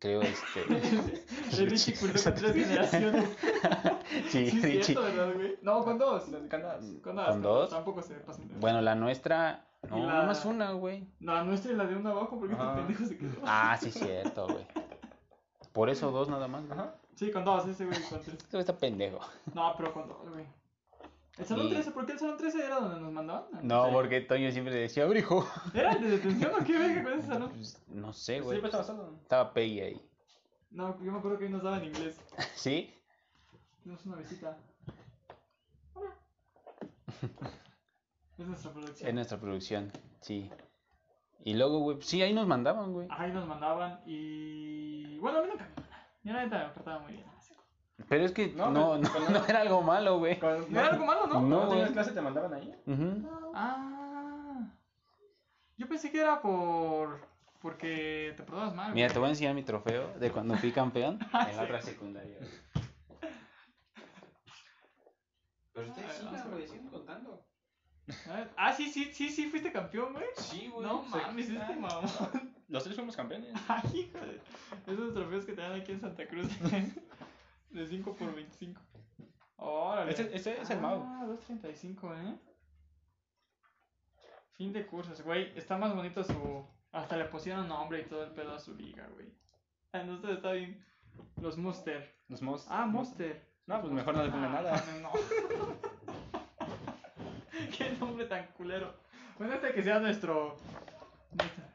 Creo 0.03 0.21
este. 0.21 0.65
Richie 1.67 1.95
cursó 2.01 2.31
con 2.33 2.41
tres 2.41 2.55
generaciones. 2.55 3.25
sí, 4.31 4.51
Sí, 4.51 4.57
es 4.59 4.63
Richie. 4.63 4.83
cierto, 4.83 5.03
¿verdad, 5.03 5.35
güey? 5.35 5.59
No, 5.63 5.85
con 5.85 5.97
dos. 5.97 6.25
Con 6.25 6.61
dos. 6.61 6.85
¿Con 7.29 7.43
dos? 7.43 7.71
Tampoco 7.71 8.03
se 8.03 8.15
pasan 8.15 8.49
de- 8.49 8.55
Bueno, 8.57 8.81
la 8.81 8.97
nuestra. 8.97 9.65
No, 9.89 9.99
la- 9.99 10.07
nada 10.07 10.27
más 10.27 10.45
una, 10.45 10.73
güey. 10.73 11.07
No, 11.21 11.35
la 11.35 11.45
nuestra 11.45 11.71
y 11.71 11.77
la 11.77 11.85
de 11.87 11.95
uno 11.95 12.11
abajo, 12.11 12.37
porque 12.41 12.55
este 12.55 12.65
Ajá. 12.65 12.75
pendejo 12.75 13.05
se 13.07 13.17
quedó. 13.17 13.31
Ah, 13.45 13.77
sí, 13.81 13.93
cierto, 13.93 14.49
güey. 14.49 14.67
Por 15.73 15.89
eso 15.89 16.11
dos 16.11 16.29
nada 16.29 16.49
más, 16.49 16.67
güey. 16.67 16.77
Ajá. 16.81 16.97
Sí, 17.15 17.31
con 17.31 17.45
dos, 17.45 17.65
ese 17.69 17.87
güey 17.87 18.01
con 18.03 18.21
tres. 18.23 18.35
Este 18.35 18.49
güey 18.57 18.61
está 18.63 18.77
pendejo. 18.77 19.21
No, 19.55 19.73
pero 19.77 19.93
con 19.95 20.09
dos, 20.09 20.29
güey. 20.29 20.45
El 21.39 21.47
salón 21.47 21.67
Y- 21.67 21.71
13, 21.71 21.91
¿por 21.93 22.05
qué 22.07 22.13
el 22.13 22.19
salón 22.19 22.37
13 22.37 22.65
era 22.67 22.77
donde 22.81 23.01
nos 23.01 23.13
mandaban? 23.13 23.45
No, 23.63 23.91
porque 23.91 24.21
Toño 24.21 24.51
siempre 24.51 24.75
decía, 24.75 25.05
abrijo. 25.05 25.47
¿Era 25.73 25.93
el 25.93 26.03
de 26.03 26.11
detención 26.11 26.53
o 26.61 26.65
qué 26.65 26.79
verga 26.79 27.03
con 27.05 27.13
ese 27.19 27.27
salón? 27.29 27.51
Pues, 27.51 27.83
no 27.89 28.13
sé, 28.13 28.35
Sí, 28.37 28.41
güey. 28.41 28.61
pues 28.61 28.75
estaba 28.75 28.85
solo. 28.85 29.17
Estaba 29.23 29.53
Peggy 29.55 29.81
ahí. 29.81 30.09
No, 30.71 30.99
yo 31.03 31.11
me 31.13 31.19
acuerdo 31.19 31.39
que 31.39 31.45
ahí 31.47 31.51
nos 31.51 31.63
daban 31.63 31.85
inglés. 31.85 32.21
¿Sí? 32.55 32.95
Tenemos 33.83 34.05
una 34.07 34.17
visita. 34.17 34.57
Hola. 35.95 36.11
Es 38.39 38.47
nuestra 38.47 38.73
producción. 38.73 39.09
Es 39.09 39.15
nuestra 39.15 39.39
producción, 39.39 39.93
sí. 40.21 40.51
Y 41.45 41.55
luego, 41.55 41.79
güey, 41.81 41.97
pues, 41.97 42.09
sí, 42.09 42.23
ahí 42.23 42.33
nos 42.33 42.47
mandaban, 42.47 42.93
güey. 42.93 43.07
Ahí 43.11 43.31
nos 43.33 43.47
mandaban 43.47 44.01
y. 44.07 45.19
Bueno, 45.19 45.39
a 45.39 45.43
mí 45.43 45.49
nunca 45.51 45.65
me 45.65 45.75
mandaban. 45.77 46.01
Yo 46.25 46.33
la 46.33 46.45
neta 46.45 46.59
me 46.69 46.75
portaba 46.75 46.99
muy 47.01 47.13
bien. 47.13 47.27
Pero 48.09 48.25
es 48.25 48.33
que 48.33 48.49
no, 48.49 48.71
No, 48.71 48.99
no, 48.99 49.47
era 49.47 49.61
algo 49.61 49.83
malo, 49.83 50.19
güey. 50.19 50.39
¿No 50.41 50.81
era 50.81 50.91
algo 50.91 51.07
malo, 51.07 51.27
no? 51.27 51.41
No, 51.41 51.41
cuando 51.41 51.69
tenías 51.69 51.87
güey. 51.89 51.93
clase 51.95 52.13
te 52.13 52.21
mandaban 52.21 52.55
ahí. 52.55 52.75
Ujú. 52.87 53.29
Ah. 53.55 54.71
Yo 55.77 55.89
pensé 55.89 56.11
que 56.11 56.21
era 56.21 56.41
por. 56.41 57.21
Porque 57.61 58.35
te 58.37 58.43
portabas 58.43 58.75
mal. 58.75 58.93
Mira, 58.93 59.07
güey. 59.07 59.13
te 59.15 59.19
voy 59.21 59.27
a 59.27 59.31
enseñar 59.31 59.55
mi 59.55 59.63
trofeo 59.63 60.13
de 60.19 60.31
cuando 60.31 60.57
fui 60.57 60.73
campeón 60.73 61.19
Ah, 61.33 61.49
en 61.51 61.57
la 61.57 61.63
otra 61.63 61.81
secundaria. 61.81 62.39
Pero 65.73 65.89
ustedes 65.89 66.13
sigan, 66.13 66.33
güey, 66.35 66.51
güey, 66.51 66.67
sigan 66.69 66.89
contando. 66.89 67.47
A 68.29 68.33
ver. 68.37 68.51
Ah, 68.57 68.73
sí, 68.73 68.91
sí, 68.91 69.11
sí, 69.13 69.31
sí, 69.31 69.49
fuiste 69.49 69.73
campeón, 69.73 70.13
güey. 70.13 70.27
Sí, 70.37 70.73
No 70.81 71.03
mames, 71.05 71.49
este 71.49 71.77
mamón. 71.77 72.05
Los 72.69 72.83
tres 72.85 72.97
fuimos 72.97 73.17
campeones. 73.17 73.53
Ay, 73.69 73.91
hijo 74.01 74.19
de... 74.19 74.41
Esos 74.93 75.15
trofeos 75.15 75.45
que 75.45 75.53
te 75.53 75.61
dan 75.63 75.81
aquí 75.81 75.93
en 75.93 76.01
Santa 76.01 76.27
Cruz. 76.27 76.49
De 77.73 77.87
5 77.87 78.15
por 78.15 78.35
25. 78.35 78.81
Órale. 79.57 80.11
Ese- 80.13 80.35
ese 80.35 80.61
es 80.61 80.71
el 80.71 80.81
Mau. 80.81 81.03
Ah, 81.07 81.25
2.35, 81.27 82.17
¿eh? 82.17 82.37
Fin 84.55 84.73
de 84.73 84.87
cursos, 84.87 85.23
güey. 85.23 85.57
Está 85.57 85.79
más 85.79 85.95
bonito 85.95 86.23
su... 86.25 86.67
Hasta 86.93 87.17
le 87.17 87.25
pusieron 87.27 87.69
nombre 87.69 88.01
y 88.01 88.05
todo 88.05 88.25
el 88.25 88.33
pedo 88.33 88.55
a 88.55 88.59
su 88.59 88.75
liga, 88.75 89.07
güey. 89.15 89.33
Ah, 89.93 90.03
no, 90.03 90.17
esto 90.17 90.31
está 90.33 90.53
bien. 90.53 90.85
Los 91.41 91.57
Monster. 91.57 92.15
Los 92.29 92.43
most. 92.43 92.67
Ah, 92.71 92.87
Monster. 92.87 93.51
No, 93.67 93.81
pues 93.81 93.93
mejor 93.93 94.15
no 94.17 94.25
le 94.25 94.31
pongan 94.31 94.51
Ah, 94.51 94.63
nada. 94.63 94.85
No, 95.01 95.01
no. 95.01 95.11
Qué 97.77 97.91
nombre 97.99 98.27
tan 98.27 98.47
culero. 98.49 98.95
Bueno, 99.39 99.55
este 99.55 99.73
que 99.73 99.83
sea 99.83 100.01
nuestro... 100.01 100.57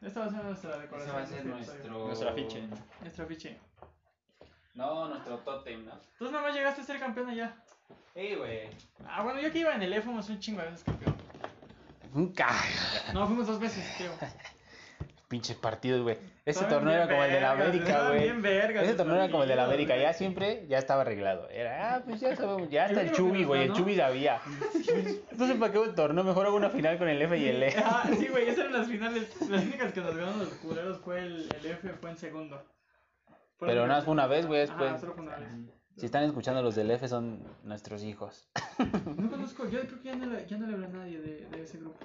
Esta 0.02 0.20
va 0.20 0.26
a 0.26 0.30
ser 0.30 0.44
nuestra 0.44 0.78
decoración. 0.78 1.08
Ese 1.08 1.16
va 1.16 1.22
a 1.22 1.26
ser 1.26 1.38
este 1.38 1.48
nuestro... 1.48 2.06
Nuestro 2.06 2.28
afiche. 2.30 2.68
Nuestro 3.00 3.24
afiche. 3.24 3.60
No, 4.78 5.08
nuestro 5.08 5.38
tótem, 5.38 5.84
¿no? 5.84 5.92
Entonces 6.12 6.30
nada 6.32 6.42
más 6.46 6.54
llegaste 6.54 6.80
a 6.82 6.84
ser 6.84 7.00
campeón 7.00 7.28
allá. 7.30 7.52
Ey, 8.14 8.36
güey. 8.36 8.70
Ah, 9.08 9.22
bueno, 9.24 9.40
yo 9.40 9.50
que 9.50 9.58
iba 9.58 9.74
en 9.74 9.82
el 9.82 9.92
E 9.92 10.00
fuimos 10.00 10.28
un 10.28 10.38
chingo 10.38 10.60
de 10.60 10.66
veces 10.70 10.84
campeón. 10.84 11.16
Nunca. 12.14 12.48
No, 13.12 13.26
fuimos 13.26 13.46
dos 13.48 13.58
veces, 13.58 13.84
creo. 13.98 14.12
Pinches 15.28 15.56
partidos, 15.56 16.02
güey. 16.02 16.16
Ese 16.46 16.60
Estaban 16.60 16.70
torneo 16.84 16.94
bien 16.94 17.02
era 17.02 17.08
como 17.10 17.24
el 17.24 17.30
de 17.32 17.40
la 17.40 17.54
vergas, 17.54 17.68
América, 17.74 18.08
güey. 18.08 18.22
bien 18.22 18.40
vergas 18.42 18.84
Ese 18.84 18.94
torneo 18.94 19.16
era 19.16 19.30
como 19.30 19.42
el 19.42 19.48
de 19.50 19.56
la 19.56 19.64
América. 19.64 19.96
Ya 19.96 20.12
siempre, 20.14 20.64
ya 20.68 20.78
estaba 20.78 21.02
arreglado. 21.02 21.50
Era, 21.50 21.96
ah, 21.96 22.02
pues 22.06 22.20
ya 22.20 22.34
sabemos, 22.34 22.70
ya 22.70 22.84
hasta 22.86 23.00
El 23.02 23.08
el 23.08 23.12
único 23.14 23.16
que 23.16 23.28
Chubi, 23.28 23.38
nos 23.40 23.46
güey. 23.48 23.62
El 23.62 23.68
ganó- 23.68 23.78
Chubi 23.78 23.96
sabía. 23.96 24.40
No 25.36 25.46
sé 25.46 25.54
para 25.56 25.72
qué 25.72 25.82
el 25.82 25.94
torneo, 25.94 26.24
mejor 26.24 26.46
hago 26.46 26.56
una 26.56 26.70
final 26.70 26.96
con 26.98 27.08
el 27.08 27.20
F 27.20 27.36
y 27.36 27.48
el 27.48 27.62
E. 27.62 27.74
Ah, 27.84 28.08
sí, 28.16 28.28
güey, 28.28 28.44
esas 28.48 28.60
eran 28.60 28.72
las 28.72 28.86
finales. 28.88 29.40
Las 29.50 29.62
únicas 29.64 29.92
que 29.92 30.00
nos 30.00 30.16
ganaron 30.16 30.38
los 30.38 30.48
culeros 30.54 30.98
fue 31.00 31.18
el, 31.18 31.48
el 31.60 31.66
F, 31.72 31.88
fue 32.00 32.10
en 32.10 32.16
segundo. 32.16 32.64
Pero 33.66 33.74
nada 33.82 33.86
más 33.88 33.96
las- 33.98 34.04
fue 34.04 34.12
una 34.12 34.26
vez, 34.26 34.46
güey, 34.46 34.62
Ajá, 34.62 34.72
después. 34.76 35.00
solo 35.00 35.14
fue 35.14 35.22
una 35.24 35.36
vez. 35.36 35.48
Si 35.96 36.06
están 36.06 36.22
escuchando 36.24 36.62
los 36.62 36.74
del 36.76 36.90
F 36.92 37.08
son 37.08 37.42
nuestros 37.64 38.02
hijos. 38.04 38.48
No 39.16 39.30
conozco, 39.30 39.68
yo 39.68 39.80
creo 39.80 39.98
que 40.00 40.08
ya 40.08 40.14
no 40.16 40.26
le, 40.26 40.46
ya 40.46 40.56
no 40.58 40.66
le 40.68 40.74
hablé 40.74 40.86
a 40.86 40.90
nadie 40.90 41.20
de, 41.20 41.46
de 41.48 41.62
ese 41.62 41.78
grupo. 41.78 41.98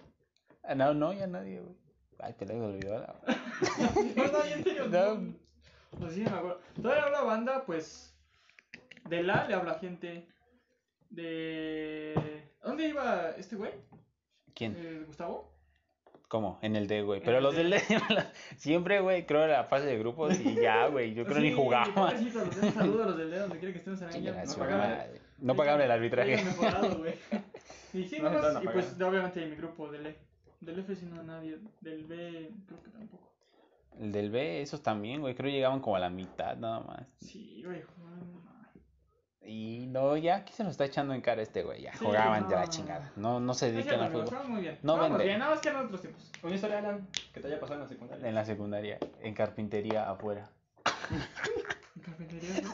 Ah, 0.63 0.73
No, 0.75 0.93
no, 0.95 1.13
ya 1.13 1.27
nadie, 1.27 1.59
güey. 1.61 1.75
Ay, 2.19 2.33
te 2.33 2.45
lo 2.45 2.65
olvidó. 2.65 2.97
la- 2.99 3.15
No, 4.15 4.27
no, 4.31 4.43
en 4.45 4.63
serio, 4.63 4.87
No. 4.89 5.15
no. 5.15 5.33
Pues 5.99 6.13
sí, 6.13 6.21
me 6.21 6.29
acuerdo. 6.29 6.59
Todavía 6.81 7.03
habla 7.03 7.21
banda, 7.21 7.63
pues. 7.65 8.15
De 9.09 9.21
la 9.21 9.47
le 9.47 9.53
habla 9.53 9.75
gente. 9.75 10.27
De. 11.09 12.15
¿A 12.63 12.67
¿Dónde 12.69 12.87
iba 12.87 13.29
este 13.37 13.55
güey? 13.55 13.71
¿Quién? 14.55 14.75
¿El 14.75 15.05
Gustavo? 15.05 15.52
¿Cómo? 16.33 16.57
En 16.63 16.75
el 16.75 16.87
D, 16.87 17.03
güey. 17.03 17.19
En 17.19 17.25
Pero 17.27 17.41
los 17.41 17.55
D. 17.55 17.61
del 17.63 17.69
D 17.69 17.79
siempre, 18.57 19.01
güey, 19.01 19.23
creo 19.27 19.43
era 19.43 19.57
la 19.57 19.63
fase 19.65 19.85
de 19.85 19.99
grupos 19.99 20.39
y 20.39 20.55
ya, 20.55 20.87
güey. 20.87 21.13
Yo 21.13 21.25
creo 21.25 21.37
ni 21.37 21.51
Sí, 22.17 22.31
los 22.31 22.59
de- 22.59 22.65
Un 22.69 22.73
saludo 22.73 23.03
a 23.03 23.05
los 23.05 23.17
del 23.19 23.29
dedo 23.29 23.41
donde 23.41 23.59
quiera 23.59 23.71
que 23.71 23.77
estén 23.77 23.93
en 23.93 24.25
No 24.47 24.55
pagaban. 24.55 24.99
No 25.37 25.55
pagaban 25.55 25.81
el 25.81 25.91
arbitraje. 25.91 26.43
Mejorado, 26.43 26.97
güey. 26.97 27.13
Y 27.93 28.05
sí, 28.07 28.17
No, 28.19 28.31
no, 28.31 28.51
no 28.51 28.63
y 28.63 28.67
pues 28.69 28.99
obviamente 28.99 29.45
mi 29.45 29.55
grupo 29.55 29.91
del 29.91 30.07
E. 30.07 30.15
Del 30.59 30.79
F 30.79 30.95
sí 30.95 31.05
no 31.05 31.21
nadie. 31.21 31.59
Del 31.81 32.03
B 32.05 32.49
creo 32.65 32.81
que 32.81 32.89
tampoco. 32.89 33.29
El 33.99 34.11
del 34.11 34.31
B, 34.31 34.63
esos 34.63 34.81
también, 34.81 35.21
güey. 35.21 35.35
Creo 35.35 35.51
llegaban 35.51 35.81
como 35.81 35.97
a 35.97 35.99
la 35.99 36.09
mitad 36.09 36.57
nada 36.57 36.79
más. 36.79 37.03
Sí, 37.19 37.61
güey, 37.63 37.81
mal. 38.03 38.23
Y 39.45 39.87
no, 39.87 40.15
ya 40.17 40.37
aquí 40.37 40.53
se 40.53 40.63
nos 40.63 40.71
está 40.71 40.85
echando 40.85 41.13
en 41.13 41.21
cara 41.21 41.41
este 41.41 41.63
güey. 41.63 41.81
Ya 41.81 41.91
Sí, 41.93 42.05
jugaban 42.05 42.47
de 42.47 42.55
no. 42.55 42.61
la 42.61 42.67
chingada. 42.69 43.11
No, 43.17 43.39
no 43.39 43.53
se 43.53 43.71
dedican 43.71 43.99
al 43.99 44.11
fútbol. 44.11 44.47
muy 44.47 44.61
bien. 44.61 44.79
No 44.83 44.93
Vamos 44.93 45.09
venden. 45.09 45.27
bien, 45.27 45.39
nada 45.39 45.51
más 45.51 45.59
que 45.61 45.69
eran 45.69 45.85
otros 45.85 46.01
tiempos. 46.01 46.31
Una 46.41 46.55
historia, 46.55 46.77
Alan, 46.79 47.07
que 47.33 47.39
te 47.41 47.47
haya 47.47 47.59
pasado 47.59 47.75
en 47.79 47.83
la 47.83 47.89
secundaria. 47.89 48.27
En 48.29 48.35
la 48.35 48.45
secundaria, 48.45 48.97
en 49.21 49.33
carpintería 49.33 50.09
afuera. 50.09 50.49
¿En 51.95 52.01
cafetería, 52.01 52.61
güey? 52.61 52.73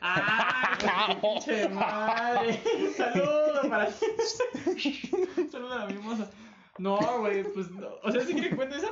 ¡Ah! 0.00 1.16
¡Pinche 1.20 1.68
madre! 1.68 2.60
¡Saludos 2.96 3.66
para 3.68 3.88
Saludos 5.50 5.72
a 5.72 5.76
la 5.78 5.86
mimosa. 5.86 6.30
No, 6.78 6.98
güey, 7.20 7.44
pues 7.44 7.70
no. 7.70 7.88
O 8.02 8.10
sea, 8.10 8.22
¿sí 8.22 8.32
quiere 8.32 8.50
que 8.50 8.56
cuente 8.56 8.76
esa? 8.76 8.88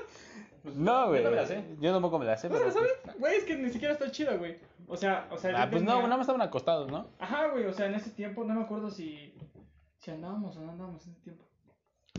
Pues, 0.63 0.75
No, 0.77 1.09
güey. 1.09 1.19
Yo 1.23 1.25
no 1.25 1.31
me 1.37 1.43
la 1.43 1.47
sé. 1.47 1.65
Yo 1.81 1.93
tampoco 1.93 2.19
me 2.19 2.27
la 2.27 2.37
sé, 2.37 2.49
¿No 2.49 2.55
pero. 2.55 2.67
la 2.67 2.73
sabes? 2.73 2.91
Güey, 3.19 3.37
es 3.39 3.45
que 3.45 3.57
ni 3.57 3.71
siquiera 3.71 3.95
está 3.95 4.11
chida, 4.11 4.35
güey. 4.37 4.59
O 4.91 4.97
sea, 4.97 5.29
o 5.31 5.37
sea. 5.39 5.63
Ah, 5.63 5.71
pues 5.71 5.83
no, 5.83 5.91
tenía- 5.93 6.03
nada 6.05 6.17
más 6.17 6.25
estaban 6.27 6.43
acostados, 6.43 6.91
¿no? 6.91 7.07
Ajá, 7.19 7.49
güey, 7.49 7.65
o 7.67 7.73
sea, 7.73 7.87
en 7.87 7.95
ese 7.95 8.11
tiempo 8.11 8.45
no 8.45 8.55
me 8.55 8.63
acuerdo 8.63 8.91
si. 8.91 9.35
Si 9.99 10.11
andábamos 10.11 10.57
o 10.57 10.61
no 10.63 10.73
andábamos 10.73 11.07
en 11.07 11.13
ese 11.13 11.23
tiempo. 11.23 11.45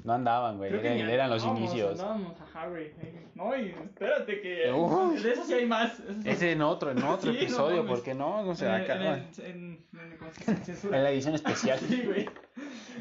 No 0.06 0.14
andaban, 0.14 0.58
güey. 0.58 0.72
Que 0.82 1.00
Eran, 1.14 1.30
los 1.30 1.46
inicios. 1.46 2.00
Andábamos, 2.00 2.40
ajá, 2.42 2.68
güey. 2.70 2.92
No, 3.36 3.56
y 3.58 3.70
espérate 3.70 4.42
que. 4.42 4.72
Uy. 4.72 5.18
De 5.22 5.32
eso 5.34 5.44
sí 5.44 5.54
hay 5.54 5.66
más. 5.66 6.00
eso 6.00 6.14
sí- 6.24 6.30
Ese 6.30 6.52
en 6.54 6.62
otro, 6.62 6.92
en 6.92 6.98
otro 7.04 7.32
Sí, 7.32 7.38
no 7.38 7.44
episodio, 7.44 7.84
mames. 7.84 7.92
¿por 7.92 8.04
qué 8.04 8.14
no? 8.16 8.40
O 8.42 8.50
en, 8.52 8.56
sea, 8.56 8.78
el- 8.78 8.84
acá, 8.84 8.96
en, 8.96 9.02
el- 9.02 9.46
en, 9.46 9.88
en- 9.94 10.18
¿cómo 10.18 10.32
se? 10.32 10.88
En 10.88 11.04
la 11.04 11.12
edición 11.12 11.36
especial. 11.36 11.78
Sí, 11.80 12.04
güey. 12.06 12.30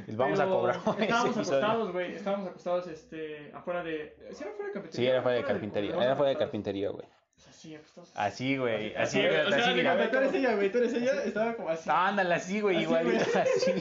Les 0.07 0.17
vamos 0.17 0.41
a 0.41 0.47
cobrar 0.47 0.77
Estábamos 0.99 1.37
acostados, 1.37 1.93
güey. 1.93 2.13
Estábamos 2.15 2.49
acostados, 2.49 2.87
este, 2.89 3.53
afuera 3.55 3.83
de. 3.85 4.17
¿Sí 4.33 4.43
era 4.45 4.53
fuera 4.53 4.67
de 4.69 4.73
cafetería? 4.73 4.93
Sí, 4.93 5.07
era 5.07 5.23
fuera 5.23 5.37
de 5.39 5.45
carpintería. 5.45 5.91
Era 5.97 6.17
fuera 6.17 6.31
de 6.31 6.37
carpintería, 6.39 6.91
güey. 6.91 7.07
Así, 7.49 7.75
acostados. 7.75 8.11
Así, 8.15 8.57
güey. 8.57 8.95
Así, 8.95 9.19
güey, 9.19 9.31
güey. 9.31 9.47
O 9.47 9.51
sea, 9.51 9.59
así, 9.65 9.75
mira. 9.75 10.11
tú 10.11 10.17
eres 10.17 10.35
ella, 10.35 10.55
güey. 10.55 10.73
Tú 10.73 10.79
eres 10.79 10.95
ella. 10.95 11.23
Estaba 11.25 11.55
como 11.55 11.69
así. 11.69 11.91
Ándale, 11.93 12.35
así, 12.35 12.61
güey, 12.61 12.77
Así, 12.77 12.85
igualito, 12.85 13.25
güey. 13.33 13.43
así. 13.57 13.73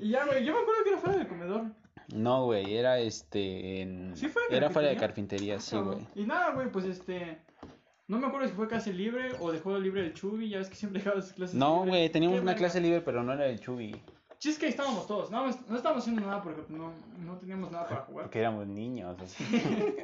Y 0.00 0.10
ya, 0.10 0.24
güey. 0.24 0.44
Yo 0.44 0.52
me 0.54 0.60
acuerdo 0.60 0.82
que 0.84 0.90
era 0.90 0.98
fuera 0.98 1.18
del 1.18 1.28
comedor. 1.28 1.64
No, 2.14 2.44
güey, 2.44 2.76
era 2.76 2.98
este. 2.98 3.80
En... 3.82 4.16
¿Sí 4.16 4.28
fue 4.28 4.42
Era 4.50 4.70
fuera 4.70 4.88
de 4.88 4.96
carpintería? 4.96 5.54
carpintería, 5.56 5.60
sí, 5.60 5.76
Cabrón. 5.76 6.08
güey. 6.14 6.24
Y 6.24 6.26
nada, 6.26 6.50
güey, 6.52 6.70
pues 6.70 6.84
este. 6.84 7.38
No 8.06 8.18
me 8.18 8.26
acuerdo 8.26 8.46
si 8.48 8.54
fue 8.54 8.68
clase 8.68 8.92
libre 8.92 9.30
o 9.40 9.50
de 9.50 9.58
juego 9.60 9.78
libre 9.78 10.02
el 10.02 10.12
Chubi. 10.12 10.50
Ya 10.50 10.58
ves 10.58 10.68
que 10.68 10.74
siempre 10.76 10.98
dejaba 11.02 11.22
sus 11.22 11.32
clases 11.32 11.54
No, 11.56 11.76
libres. 11.84 11.88
güey, 11.90 12.08
teníamos 12.10 12.40
una 12.40 12.54
clase 12.54 12.80
libre, 12.80 13.00
pero 13.00 13.22
no 13.22 13.32
era 13.32 13.46
el 13.46 13.58
Chubi. 13.60 13.94
Sí, 14.38 14.50
es 14.50 14.58
que 14.58 14.66
ahí 14.66 14.70
estábamos 14.70 15.06
todos. 15.06 15.30
No, 15.30 15.46
no 15.46 15.76
estábamos 15.76 16.02
haciendo 16.02 16.20
nada 16.20 16.42
porque 16.42 16.60
pues, 16.60 16.78
no, 16.78 16.92
no 17.20 17.38
teníamos 17.38 17.70
nada 17.72 17.88
para 17.88 18.00
jugar. 18.02 18.24
Porque 18.26 18.40
éramos 18.40 18.66
niños. 18.66 19.16
así. 19.20 19.44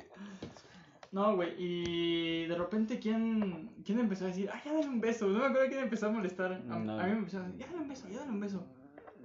No, 1.13 1.35
güey, 1.35 1.55
y 1.59 2.47
de 2.47 2.55
repente, 2.55 3.01
¿quién, 3.01 3.71
¿quién 3.85 3.99
empezó 3.99 4.25
a 4.25 4.29
decir, 4.29 4.49
ah, 4.53 4.61
ya 4.65 4.73
dale 4.73 4.87
un 4.87 5.01
beso? 5.01 5.27
No 5.27 5.41
me 5.41 5.47
acuerdo 5.47 5.69
quién 5.69 5.81
empezó 5.81 6.07
a 6.07 6.11
molestar. 6.11 6.53
A, 6.53 6.59
No. 6.59 6.99
a 7.01 7.05
mí 7.05 7.13
me 7.13 7.19
empezó 7.19 7.39
a 7.39 7.43
decir, 7.43 7.59
ya 7.59 7.67
dale 7.67 7.79
un 7.81 7.89
beso, 7.89 8.09
ya 8.09 8.19
dale 8.21 8.31
un 8.31 8.41
beso. 8.41 8.67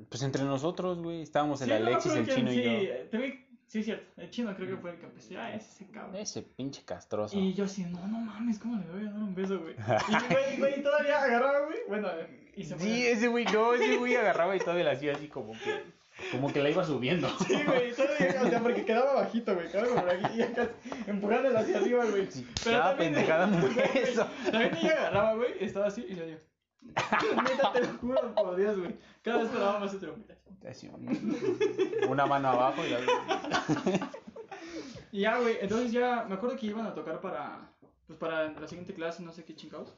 Pues 0.10 0.24
entre 0.24 0.44
nosotros, 0.44 0.98
güey. 1.02 1.22
Estábamos 1.22 1.62
el 1.62 1.68
Sí, 1.68 1.74
no 1.74 1.88
Alexis, 1.88 2.12
acuerdo 2.12 2.32
el 2.32 2.36
chino 2.38 2.52
sí, 2.52 2.60
y 2.60 2.88
yo. 2.88 3.10
también- 3.12 3.46
sí, 3.68 3.80
es 3.80 3.86
cierto. 3.86 4.22
El 4.22 4.30
chino 4.32 4.56
creo 4.56 4.70
que 4.70 4.78
fue 4.78 4.92
el 4.92 4.98
que 4.98 5.06
empezó. 5.06 5.34
Ah, 5.38 5.54
ese, 5.54 5.88
cabrón. 5.92 6.16
Ese 6.16 6.42
pinche 6.42 6.84
castroso. 6.84 7.38
Y 7.40 7.54
yo 7.54 7.66
así, 7.66 7.84
no, 7.86 8.06
no 8.08 8.20
mames, 8.20 8.58
¿cómo 8.60 8.78
le 8.82 8.92
voy 8.92 9.02
a 9.08 9.12
dar 9.12 9.22
un 9.22 9.36
beso, 9.36 9.60
güey? 9.60 9.76
Y 9.76 10.34
güey, 10.34 10.58
güey, 10.60 10.84
todavía 10.84 11.22
agarraba, 11.22 11.66
güey. 11.68 11.78
Bueno, 11.88 12.08
y 12.56 12.64
se 12.64 12.76
fue. 12.76 12.84
Sí, 12.86 13.06
ese 13.06 13.28
güey, 13.28 13.46
no, 13.46 13.74
ese 13.76 13.98
güey 13.98 14.16
agarraba 14.16 14.56
y 14.56 14.60
todavía 14.60 14.86
le 14.86 14.92
hacía 14.92 15.14
así 15.14 15.28
como 15.28 15.52
que. 15.54 15.84
Como 16.32 16.52
que 16.52 16.62
la 16.62 16.70
iba 16.70 16.84
subiendo. 16.84 17.28
Sí, 17.46 17.62
güey, 17.66 17.94
todavía, 17.94 18.42
o 18.46 18.50
sea, 18.50 18.62
porque 18.62 18.86
quedaba 18.86 19.14
bajito, 19.16 19.54
güey, 19.54 19.70
quedaba 19.70 20.02
por 20.02 20.10
aquí 20.10 20.38
y 20.38 20.42
acá 20.42 20.70
empujándolo 21.08 21.60
hacia 21.60 21.78
arriba, 21.78 22.06
güey. 22.06 22.28
Pero 22.64 22.78
Cada 22.78 22.90
también, 22.92 23.14
pendejada 23.14 23.46
beso. 23.94 24.28
También 24.50 24.78
ella 24.78 24.92
agarraba, 24.92 25.36
güey, 25.36 25.52
estaba 25.60 25.88
así 25.88 26.06
y 26.08 26.14
le 26.14 26.26
dio. 26.28 26.38
Neta, 26.82 27.72
te 27.74 27.82
lo 27.82 27.88
juro 28.00 28.36
por 28.36 28.56
Dios, 28.56 28.80
güey. 28.80 28.96
Cada 29.22 29.40
vez 29.40 29.48
esperaba 29.48 29.80
más. 29.80 29.96
Así, 30.70 30.90
una 32.08 32.26
mano 32.26 32.50
abajo 32.50 32.82
y 32.86 32.90
la 32.90 33.00
otra. 33.00 34.12
Y 35.12 35.22
ya, 35.22 35.40
güey, 35.40 35.58
entonces 35.62 35.92
ya 35.92 36.26
me 36.28 36.36
acuerdo 36.36 36.56
que 36.58 36.68
iban 36.68 36.86
a 36.86 36.94
tocar 36.94 37.22
para, 37.22 37.72
pues 38.08 38.18
para 38.18 38.52
la 38.52 38.68
siguiente 38.68 38.94
clase, 38.94 39.24
no 39.24 39.32
sé 39.32 39.44
qué 39.44 39.56
chingados. 39.56 39.94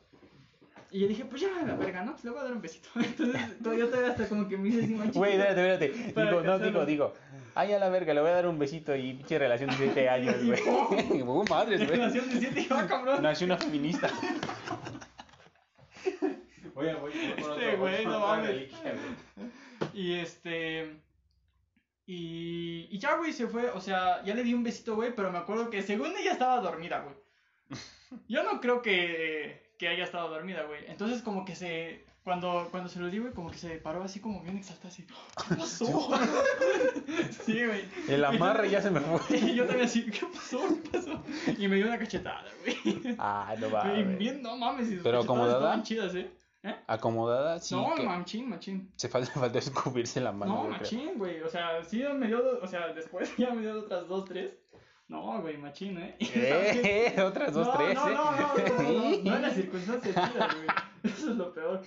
Y 0.90 1.00
yo 1.00 1.08
dije, 1.08 1.26
pues 1.26 1.42
ya, 1.42 1.50
la 1.66 1.76
verga, 1.76 2.04
¿no? 2.04 2.14
Pues 2.14 2.24
le 2.24 2.32
voy 2.32 2.40
a 2.40 2.44
dar 2.44 2.54
un 2.54 2.62
besito. 2.62 2.88
Entonces, 2.96 3.60
todavía 3.62 3.86
todavía 3.88 4.12
hasta 4.12 4.30
como 4.30 4.48
que 4.48 4.58
me 4.58 4.70
hice 4.70 4.84
así 4.84 4.94
más 4.94 5.12
Güey, 5.12 5.34
espérate, 5.34 5.86
espérate. 5.86 6.14
Para 6.14 6.30
Digo, 6.30 6.42
no, 6.42 6.60
digo, 6.60 6.86
digo. 6.86 7.14
Ay, 7.56 7.74
a 7.74 7.80
la 7.80 7.90
verga, 7.90 8.14
le 8.14 8.22
voy 8.22 8.30
a 8.30 8.34
dar 8.34 8.48
un 8.48 8.60
besito 8.60 8.96
y 8.96 9.14
pinche 9.14 9.38
relación 9.40 9.70
de 9.72 9.76
7 9.76 10.10
años, 10.10 10.36
güey. 10.46 10.62
Uh, 11.22 11.44
madres, 11.50 11.80
güey. 11.86 12.00
Relación 12.00 12.30
de 12.30 12.40
siete, 12.40 12.68
ah, 12.70 12.86
cabrón. 12.88 13.22
Nació 13.22 13.48
una 13.48 13.58
feminista. 13.58 14.10
Voy 16.74 16.90
a, 16.90 16.96
voy, 16.98 17.12
por 17.40 17.52
Este 17.54 17.76
güey, 17.76 18.04
por 18.04 18.12
no 18.12 18.18
otra 18.18 18.28
mames. 18.36 18.48
reliquia, 18.50 18.94
güey. 18.94 19.52
Y 19.94 20.14
este. 20.20 21.02
Y, 22.06 22.88
y 22.92 23.00
ya, 23.00 23.18
güey, 23.18 23.34
se 23.34 23.48
fue. 23.48 23.70
O 23.72 23.82
sea, 23.82 24.24
ya 24.24 24.36
le 24.36 24.44
di 24.44 24.54
un 24.54 24.64
besito, 24.64 24.96
güey, 24.96 25.14
pero 25.16 25.32
me 25.32 25.40
acuerdo 25.40 25.70
que 25.70 25.82
según 25.82 26.16
ella 26.16 26.34
estaba 26.34 26.62
dormida, 26.62 27.00
güey. 27.00 27.16
Yo 28.30 28.44
no 28.44 28.62
creo 28.62 28.82
que, 28.82 29.67
que 29.78 29.88
haya 29.88 30.04
estado 30.04 30.30
dormida, 30.30 30.64
güey. 30.64 30.86
Entonces, 30.88 31.22
como 31.22 31.46
que 31.46 31.56
se. 31.56 32.06
Cuando, 32.24 32.68
cuando 32.72 32.90
se 32.90 33.00
lo 33.00 33.08
di, 33.08 33.20
güey, 33.20 33.32
como 33.32 33.50
que 33.50 33.58
se 33.58 33.70
paró 33.78 34.04
así, 34.04 34.20
como 34.20 34.42
bien 34.42 34.58
exaltada, 34.58 34.90
así. 34.90 35.06
¿Qué 35.48 35.56
pasó? 35.56 35.86
sí, 37.46 37.66
güey. 37.66 37.86
El 38.10 38.26
amarre 38.26 38.70
ya 38.70 38.82
se 38.82 38.92
me 38.92 39.00
fue. 39.00 39.38
Y 39.40 39.56
yo 39.56 39.66
también 39.66 39.86
así, 39.86 40.06
¿qué 40.12 40.26
pasó? 40.34 40.60
¿Qué 40.84 40.90
pasó? 40.90 41.24
Y 41.58 41.68
me 41.70 41.78
dio 41.78 41.88
una 41.88 41.98
cachetada, 41.98 42.44
güey. 42.62 43.16
Ah, 43.18 43.56
no 43.58 43.68
Y 43.68 43.72
mames. 43.72 44.18
bien, 44.18 44.42
no 44.42 44.58
mames, 44.58 44.92
y 44.92 44.98
Pero 44.98 45.22
acomodada. 45.22 45.82
chidas, 45.84 46.14
¿eh? 46.16 46.30
¿Eh? 46.64 46.76
Acomodada, 46.88 47.60
sí. 47.60 47.76
no, 47.76 47.96
que 47.96 48.04
machín, 48.04 48.50
machín. 48.50 48.92
se 48.98 49.08
falta, 49.08 49.32
falta 49.40 49.60
escupirse 49.60 50.20
la 50.20 50.34
mano. 50.34 50.64
No, 50.64 50.70
machín, 50.70 51.18
güey. 51.18 51.42
O 51.44 51.50
sea, 51.50 51.82
sí 51.86 52.04
me 52.16 52.28
dio, 52.28 52.60
o 52.62 52.68
sea, 52.68 52.90
después 52.94 53.32
ya 53.38 53.52
me 53.52 53.62
dio 53.62 53.80
otras 53.80 54.06
dos, 54.08 54.26
tres. 54.26 54.52
No, 55.08 55.42
güey, 55.42 55.58
machín, 55.58 55.98
¿eh? 56.00 56.16
Eh, 56.20 57.22
otras 57.22 57.54
dos, 57.54 57.68
no, 57.68 57.74
tres, 57.78 57.96
no, 57.96 58.10
¿eh? 58.10 58.14
no, 58.14 58.32
no, 58.32 58.42
no, 58.42 58.58
no, 58.58 58.84
no, 58.84 59.24
no 59.24 59.36
en 59.36 59.42
las 59.42 59.54
circunstancias 59.54 60.14
chidas, 60.16 60.56
güey. 60.56 60.68
Eso 61.04 61.32
es 61.32 61.38
lo 61.38 61.54
peor. 61.54 61.82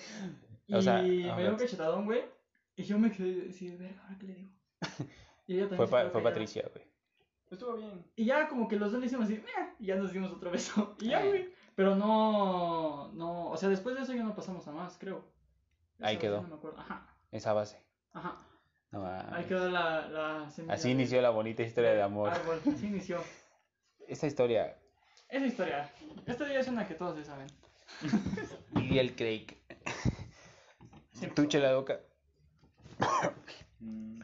Y 0.67 0.75
O 0.75 0.81
sea, 0.83 1.03
me 1.03 1.09
dio 1.43 1.51
un 1.51 1.57
cachetadón, 1.57 2.05
güey. 2.07 2.25
Y 2.77 2.85
yo 2.85 2.99
me 2.99 3.11
quedé 3.13 3.51
así, 3.51 3.71
verga, 3.77 4.01
¿ahora 4.05 4.17
qué 4.19 4.27
le 4.27 4.35
digo? 4.35 4.51
Y 5.47 5.55
ella 5.55 5.69
también 5.69 5.89
Fue, 5.89 6.05
pa- 6.05 6.11
fue. 6.11 6.23
Patricia, 6.23 6.65
güey. 6.73 6.87
Estuvo 7.51 7.75
bien. 7.77 8.05
Y 8.15 8.25
ya 8.25 8.49
como 8.49 8.69
que 8.69 8.77
los 8.77 8.93
dos 8.93 9.01
le 9.01 9.07
hicimos 9.07 9.25
así, 9.25 9.35
"Meh", 9.35 9.75
y 9.81 9.87
ya 9.87 9.97
nos 9.97 10.13
dimos 10.13 10.31
otro 10.31 10.51
beso. 10.53 10.95
Y 11.01 11.09
ya, 11.09 11.25
Eh. 11.25 11.29
güey. 11.29 11.55
Pero 11.75 11.97
no, 11.97 13.11
no, 13.15 13.51
o 13.51 13.57
sea, 13.57 13.69
después 13.69 13.97
de 13.97 14.03
eso 14.03 14.13
ya 14.15 14.23
no 14.23 14.35
pasamos 14.35 14.67
a 14.69 14.73
más, 14.73 14.97
creo. 14.99 15.25
Esa 15.99 16.07
Ahí 16.07 16.19
quedó. 16.19 16.43
No 16.43 16.49
me 16.49 16.55
acuerdo. 16.55 16.79
Ajá, 16.81 17.07
Esa 17.33 17.53
base. 17.53 17.83
ajá. 18.13 18.37
No 18.93 19.01
mames. 19.03 19.33
Ahí 19.33 19.45
quedó 19.45 19.69
la, 19.71 20.09
la 20.09 20.51
semilla 20.51 20.75
Así 20.75 20.89
de- 20.89 20.95
inició 20.95 21.23
la 21.23 21.31
bonita 21.31 21.63
historia 21.63 21.93
de 21.93 22.03
amor. 22.03 22.31
árbol. 22.31 22.61
Así 22.75 22.87
inició. 22.87 23.23
Esta 24.09 24.27
historia. 24.27 24.77
Esa 25.29 25.47
historia. 25.47 25.91
Esta 26.27 26.49
ya 26.49 26.59
es 26.61 26.69
una 26.69 26.87
que 26.89 26.95
todos 26.95 27.17
ya 27.17 27.25
saben. 27.25 27.47
Y 28.75 28.99
el 28.99 29.15
Craig. 29.15 29.47
Tú, 31.35 31.47
chela 31.47 31.75
boca. 31.77 32.01
Mm. 33.79 34.21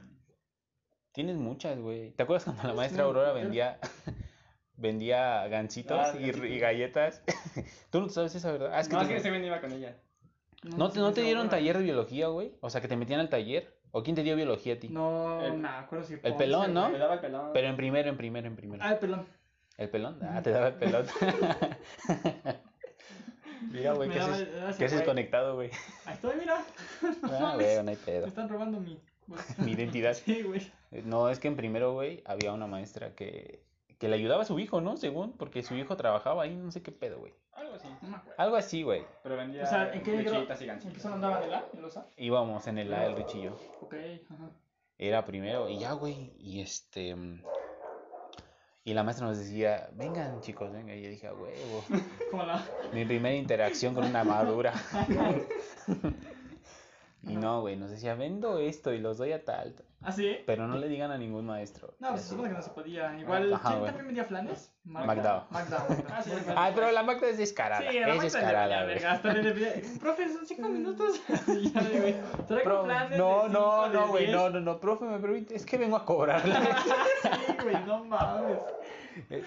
Tienes 1.13 1.37
muchas, 1.37 1.79
güey. 1.79 2.11
¿Te 2.13 2.23
acuerdas 2.25 2.45
cuando 2.45 2.65
la 2.65 2.75
maestra 2.75 3.05
Aurora 3.05 3.33
vendía 3.33 3.79
vendía 4.77 5.47
gancitos 5.49 5.99
Ah, 5.99 6.17
y, 6.19 6.29
y 6.31 6.59
galletas? 6.59 7.23
Tú 7.91 8.01
no 8.01 8.09
sabes 8.09 8.35
esa, 8.35 8.51
¿verdad? 8.53 8.71
Ah, 8.75 8.81
es 8.81 8.89
que 8.89 8.95
no, 8.95 9.01
te- 9.07 9.17
es 9.17 9.23
que 9.23 9.29
ese 9.29 9.39
no 9.39 9.47
iba 9.47 9.61
con 9.61 9.73
ella. 9.73 9.97
¿No, 10.63 10.91
te, 10.91 10.99
¿No 10.99 11.13
te 11.13 11.23
dieron 11.23 11.49
taller 11.49 11.79
de 11.79 11.85
biología, 11.85 12.27
güey? 12.29 12.57
O 12.61 12.69
sea, 12.71 12.81
que 12.81 12.89
te 12.89 12.97
metían 12.97 13.21
al 13.21 13.29
taller. 13.29 13.76
¿O 13.97 14.03
quién 14.03 14.15
te 14.15 14.23
dio 14.23 14.37
biología 14.37 14.75
a 14.75 14.79
ti? 14.79 14.89
No, 14.91 15.43
El- 15.43 15.55
me 15.55 15.69
acuerdo 15.69 16.05
si 16.05 16.15
el 16.23 16.35
pelón, 16.35 16.75
¿no? 16.75 16.91
Le 16.91 16.99
daba 16.99 17.15
el 17.15 17.21
pelón. 17.21 17.51
Pero 17.55 17.67
en 17.69 17.77
primero, 17.77 18.11
en 18.11 18.17
primero, 18.19 18.47
en 18.47 18.55
primero. 18.55 18.85
Ah, 18.85 18.93
el 18.93 18.99
pelón. 18.99 19.27
¿El 19.79 19.89
pelón? 19.89 20.19
Ah, 20.23 20.43
te 20.43 20.51
daba 20.51 20.69
el 20.69 20.75
pelón. 20.75 21.07
Mira, 23.73 23.95
güey, 23.95 24.09
Me 24.09 24.15
¿qué 24.17 24.21
haces, 24.21 24.49
¿qué 24.77 24.85
haces 24.85 24.93
güey. 24.99 25.07
conectado, 25.07 25.55
güey? 25.55 25.71
Ahí 26.05 26.15
estoy, 26.15 26.37
mira. 26.39 26.63
No 27.23 27.47
Ah, 27.47 27.53
güey, 27.55 27.75
no 27.75 27.81
hay 27.81 27.85
Me 27.85 27.97
pedo. 27.97 28.27
están 28.27 28.49
robando 28.49 28.81
mi. 28.81 29.01
Mi 29.59 29.73
identidad. 29.73 30.15
Sí, 30.15 30.43
güey. 30.43 30.71
No, 31.05 31.29
es 31.31 31.39
que 31.41 31.49
en 31.49 31.57
primero, 31.57 31.93
güey, 31.95 32.23
había 32.27 32.53
una 32.53 32.67
maestra 32.67 33.15
que, 33.15 33.63
que 33.99 34.09
le 34.09 34.17
ayudaba 34.17 34.43
a 34.43 34.45
su 34.45 34.59
hijo, 34.59 34.81
¿no? 34.81 34.97
Según, 34.97 35.33
porque 35.33 35.63
su 35.63 35.75
hijo 35.75 35.97
trabajaba 35.97 36.43
ahí, 36.43 36.55
no 36.55 36.71
sé 36.71 36.83
qué 36.83 36.93
pedo, 36.93 37.19
güey. 37.19 37.33
Algo 37.53 37.75
así. 37.75 37.89
No 38.03 38.09
me 38.09 38.17
acuerdo. 38.17 38.43
Algo 38.43 38.57
así, 38.57 38.83
güey. 38.83 39.05
Pero 39.23 39.37
vendía 39.37 39.63
O 39.63 39.67
sea, 39.67 39.93
¿en 39.93 40.03
qué 40.03 40.17
lechitas 40.17 40.61
y 40.61 40.69
¿En 40.69 40.79
qué 40.79 41.09
andaba 41.09 41.41
de 41.41 41.47
la? 41.49 41.65
¿En 41.73 41.83
los 41.83 41.97
A? 41.97 42.07
Íbamos 42.17 42.67
en 42.67 42.79
el 42.79 42.93
A 42.93 43.05
del 43.05 43.17
Richillo. 43.17 43.57
Ok, 43.81 43.95
ajá. 44.31 44.51
Era 44.99 45.25
primero, 45.25 45.69
y 45.69 45.79
ya, 45.79 45.93
güey, 45.93 46.33
y 46.39 46.61
este... 46.61 47.15
Y 48.85 48.95
la 48.95 49.03
maestra 49.03 49.27
nos 49.27 49.37
decía, 49.37 49.91
vengan, 49.95 50.41
chicos, 50.43 50.73
venga. 50.73 50.95
Y 50.95 51.03
yo 51.03 51.11
dije, 51.11 51.27
a 51.27 51.35
huevo. 51.35 51.85
Mi 52.95 53.05
primera 53.05 53.35
interacción 53.35 53.95
con 53.95 54.05
una 54.05 54.23
madura. 54.23 54.73
y 57.27 57.37
no, 57.37 57.61
güey, 57.61 57.77
nos 57.77 57.91
decía, 57.91 58.15
vendo 58.15 58.59
esto 58.59 58.93
y 58.93 58.99
los 58.99 59.19
doy 59.19 59.33
a 59.33 59.45
tal. 59.45 59.75
¿Ah, 60.03 60.13
sí? 60.13 60.37
Pero 60.47 60.69
no 60.69 60.77
le 60.77 60.87
digan 60.89 61.11
a 61.11 61.19
ningún 61.19 61.47
maestro. 61.47 61.95
No, 61.99 62.11
pues 62.11 62.23
supone 62.23 62.51
que 62.51 62.55
no 62.55 62.63
se 62.63 62.71
podía. 62.71 63.19
Igual, 63.19 63.53
Ajá, 63.53 63.69
¿quién 63.69 63.79
güey. 63.81 63.87
también 63.91 64.07
vendía 64.07 64.25
flanes? 64.25 64.73
Magda. 64.85 65.47
Ah, 65.53 66.23
sí. 66.23 66.31
Ay, 66.55 66.73
pero 66.75 66.93
la 66.93 67.03
Magda 67.03 67.29
es 67.29 67.39
descarada. 67.39 67.91
Sí, 67.91 67.99
la 67.99 68.15
es 68.15 68.23
descarada, 68.23 68.85
le 68.85 68.95
güey. 68.95 69.05
Hasta 69.05 69.33
le 69.33 69.53
profe, 70.01 70.33
son 70.33 70.47
cinco 70.47 70.69
minutos. 70.69 71.21
Y 71.49 71.73
ya, 71.73 72.63
Pro- 72.63 72.85
planes 72.85 73.11
de 73.11 73.19
no, 73.19 73.49
no, 73.49 73.89
no, 73.89 74.09
güey, 74.09 74.31
no, 74.31 74.49
no, 74.51 74.61
no, 74.61 74.79
profe, 74.79 75.07
me 75.07 75.19
permite, 75.19 75.57
es 75.57 75.67
que 75.67 75.79
vengo 75.79 75.97
a 75.97 76.05
cobrarle. 76.05 76.55
Sí, 76.55 77.57
güey, 77.63 77.85
no 77.87 78.05
mames. 78.05 78.59
Sí, 79.29 79.43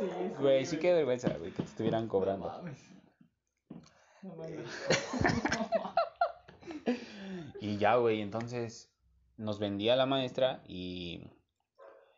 sí. 0.00 0.32
Güey, 0.38 0.66
sí 0.66 0.78
que 0.78 0.92
vergüenza, 0.92 1.28
güey, 1.38 1.52
que 1.52 1.62
te 1.62 1.68
estuvieran 1.68 2.04
No 2.04 2.10
cobrando. 2.10 2.48
mames. 2.48 2.90
No 4.22 4.34
mames. 4.34 4.58
Y 7.62 7.76
ya, 7.78 7.94
güey, 7.94 8.20
entonces 8.22 8.92
nos 9.36 9.60
vendía 9.60 9.94
la 9.94 10.04
maestra 10.04 10.62
y, 10.66 11.30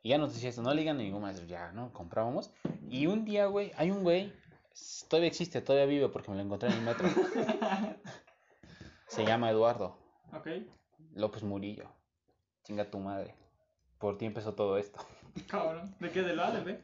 y 0.02 0.09
ya 0.09 0.16
nos 0.18 0.33
decía 0.33 0.48
esto, 0.48 0.62
no 0.62 0.72
le 0.72 0.80
digan 0.80 0.96
a 0.98 1.02
ningún 1.02 1.20
maestro, 1.20 1.44
ya, 1.46 1.70
¿no? 1.72 1.92
Comprábamos. 1.92 2.50
Y 2.88 3.07
un 3.09 3.26
día, 3.26 3.44
güey, 3.46 3.70
hay 3.76 3.90
un 3.90 4.02
güey, 4.02 4.33
todavía 5.09 5.28
existe, 5.28 5.61
todavía 5.61 5.85
vive 5.87 6.09
porque 6.09 6.30
me 6.30 6.38
lo 6.38 6.42
encontré 6.44 6.70
en 6.70 6.76
el 6.76 6.80
metro. 6.83 7.09
Se 9.07 9.24
llama 9.26 9.50
Eduardo 9.50 9.98
Ok, 10.33 10.48
López 11.14 11.42
Murillo. 11.42 11.88
Chinga 12.64 12.90
tu 12.90 12.98
madre. 12.98 13.35
Por 13.98 14.16
ti 14.16 14.24
empezó 14.24 14.54
todo 14.54 14.78
esto. 14.78 14.98
cabrón. 15.46 15.94
¿De 16.00 16.11
qué? 16.11 16.22
¿Del 16.22 16.40
A, 16.40 16.50
del 16.52 16.64
B? 16.64 16.80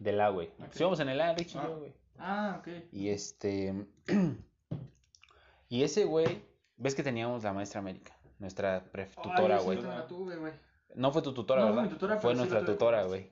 Del 0.00 0.20
A, 0.20 0.30
güey. 0.30 0.48
Ok. 0.58 0.64
Estuvimos 0.72 0.98
en 1.00 1.08
el 1.10 1.20
A, 1.20 1.32
Rich 1.34 1.54
y 1.54 1.58
Ah. 1.58 1.62
yo, 1.68 1.78
güey. 1.78 1.94
Ah, 2.18 2.56
ok. 2.58 2.68
Y 2.92 3.08
este. 3.08 3.86
y 5.68 5.82
ese 5.84 6.04
güey. 6.04 6.42
¿Ves 6.76 6.94
que 6.94 7.02
teníamos 7.02 7.42
la 7.44 7.52
maestra 7.52 7.80
América? 7.80 8.16
Nuestra 8.38 8.84
pref- 8.92 9.14
tutora, 9.22 9.60
güey. 9.60 9.80
yo 9.80 9.88
la 9.88 10.06
tuve, 10.06 10.36
güey. 10.36 10.52
No 10.94 11.12
fue 11.12 11.22
tu 11.22 11.32
tutora, 11.32 11.60
No, 11.62 11.66
fue 11.68 11.76
¿verdad? 11.76 11.90
mi 11.90 11.94
tutora, 11.98 12.20
fue 12.20 12.32
sí 12.32 12.36
nuestra 12.38 12.64
tutora, 12.64 13.04
güey. 13.04 13.30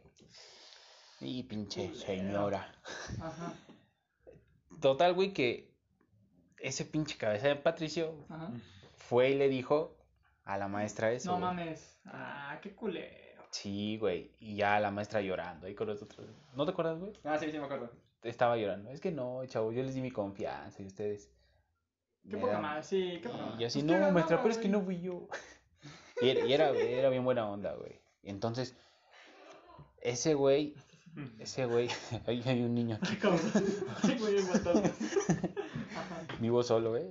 Y 1.21 1.43
pinche 1.45 1.95
señora. 1.95 2.75
Ajá, 3.21 3.53
Total, 4.81 5.13
güey, 5.15 5.33
que 5.33 5.73
ese 6.59 6.85
pinche 6.85 7.17
cabeza 7.17 7.49
de 7.49 7.57
Patricio 7.57 8.27
ajá. 8.29 8.51
fue 8.97 9.31
y 9.31 9.35
le 9.39 9.49
dijo 9.49 9.97
a 10.45 10.59
la 10.59 10.67
maestra 10.69 11.13
eso. 11.13 11.31
No 11.31 11.39
mames. 11.39 12.01
Ah, 12.07 12.59
qué 12.63 12.75
culero. 12.75 13.45
Sí, 13.51 13.99
güey. 13.99 14.33
Y 14.41 14.57
ya 14.57 14.81
la 14.81 14.91
maestra 14.91 15.21
llorando 15.21 15.67
ahí 15.67 15.75
con 15.75 15.87
nosotros. 15.89 16.27
¿No 16.55 16.65
te 16.65 16.73
acuerdas, 16.73 16.99
güey? 16.99 17.13
Ah, 17.23 17.39
sí, 17.39 17.51
sí, 17.51 17.59
me 17.59 17.65
acuerdo. 17.67 17.91
Estaba 18.23 18.57
llorando. 18.57 18.91
Es 18.91 19.01
que 19.01 19.13
no, 19.13 19.45
chavo, 19.47 19.73
yo 19.73 19.83
les 19.83 19.95
di 19.95 20.01
mi 20.01 20.11
confianza 20.11 20.83
y 20.83 20.87
ustedes. 20.87 21.31
Qué 22.29 22.37
poca 22.37 22.59
madre, 22.59 22.83
sí, 22.83 23.21
qué 23.23 23.29
poca 23.29 23.57
Y 23.59 23.65
así, 23.65 23.83
Pues 23.83 24.01
no, 24.01 24.13
maestra, 24.13 24.43
pero 24.43 24.53
es 24.53 24.59
que 24.59 24.69
no 24.69 24.83
fui 24.83 25.01
yo. 25.01 25.29
Y 26.21 26.29
era, 26.29 26.47
y 26.47 26.53
era, 26.53 26.71
era 26.71 27.09
bien 27.09 27.25
buena 27.25 27.49
onda, 27.49 27.75
güey. 27.75 28.01
Entonces, 28.23 28.77
ese 30.01 30.35
güey, 30.35 30.77
ese 31.41 31.67
güey, 31.67 31.89
ahí 32.27 32.43
hay 32.47 32.63
un 32.63 32.75
niño 32.75 32.99
aquí. 33.01 33.19
Sí, 34.07 34.17
güey, 34.19 34.37
vivo 36.41 36.63
solo, 36.63 36.97
¿eh? 36.97 37.11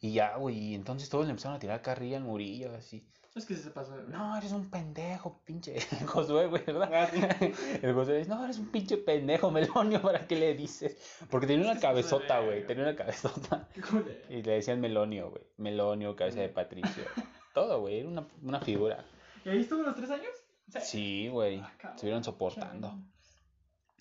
Y 0.00 0.12
ya, 0.12 0.36
güey, 0.36 0.58
y 0.58 0.74
entonces 0.74 1.08
todos 1.08 1.26
le 1.26 1.30
empezaron 1.30 1.56
a 1.56 1.60
tirar 1.60 1.80
carrilla 1.80 2.16
al 2.16 2.24
Murillo, 2.24 2.74
así. 2.74 3.06
Es 3.34 3.46
que 3.46 3.56
sí 3.56 3.62
se 3.62 3.70
pasó, 3.70 3.92
güey. 3.92 4.06
No, 4.06 4.36
eres 4.36 4.52
un 4.52 4.70
pendejo, 4.70 5.40
pinche 5.44 5.80
Josué, 6.06 6.46
güey, 6.46 6.64
¿verdad? 6.64 6.90
Ah, 6.92 7.08
sí. 7.12 7.20
El 7.82 7.92
Josué 7.92 8.18
dice, 8.18 8.30
no, 8.30 8.44
eres 8.44 8.58
un 8.58 8.68
pinche 8.68 8.96
pendejo, 8.96 9.50
Melonio, 9.50 10.00
¿para 10.00 10.26
qué 10.26 10.36
le 10.36 10.54
dices? 10.54 10.96
Porque 11.30 11.48
tenía 11.48 11.64
una 11.64 11.72
Es 11.72 11.78
se 11.78 11.82
cabezota, 11.82 12.40
güey, 12.40 12.64
tenía 12.66 12.84
una 12.84 12.96
cabezota. 12.96 13.68
Y 14.30 14.42
le 14.42 14.52
decían 14.52 14.80
Melonio, 14.80 15.30
güey. 15.30 15.42
Melonio, 15.56 16.14
cabeza 16.14 16.40
de 16.40 16.48
Patricio. 16.48 17.04
Todo, 17.52 17.80
güey, 17.80 18.00
era 18.00 18.08
una, 18.08 18.26
una 18.42 18.60
figura. 18.60 19.04
¿Y 19.44 19.48
ahí 19.48 19.60
estuvo 19.60 19.82
los 19.82 19.96
tres 19.96 20.10
años? 20.10 20.32
Sí, 20.80 21.28
güey. 21.28 21.58
Ah. 21.58 21.92
Estuvieron 21.94 22.22
soportando. 22.22 22.94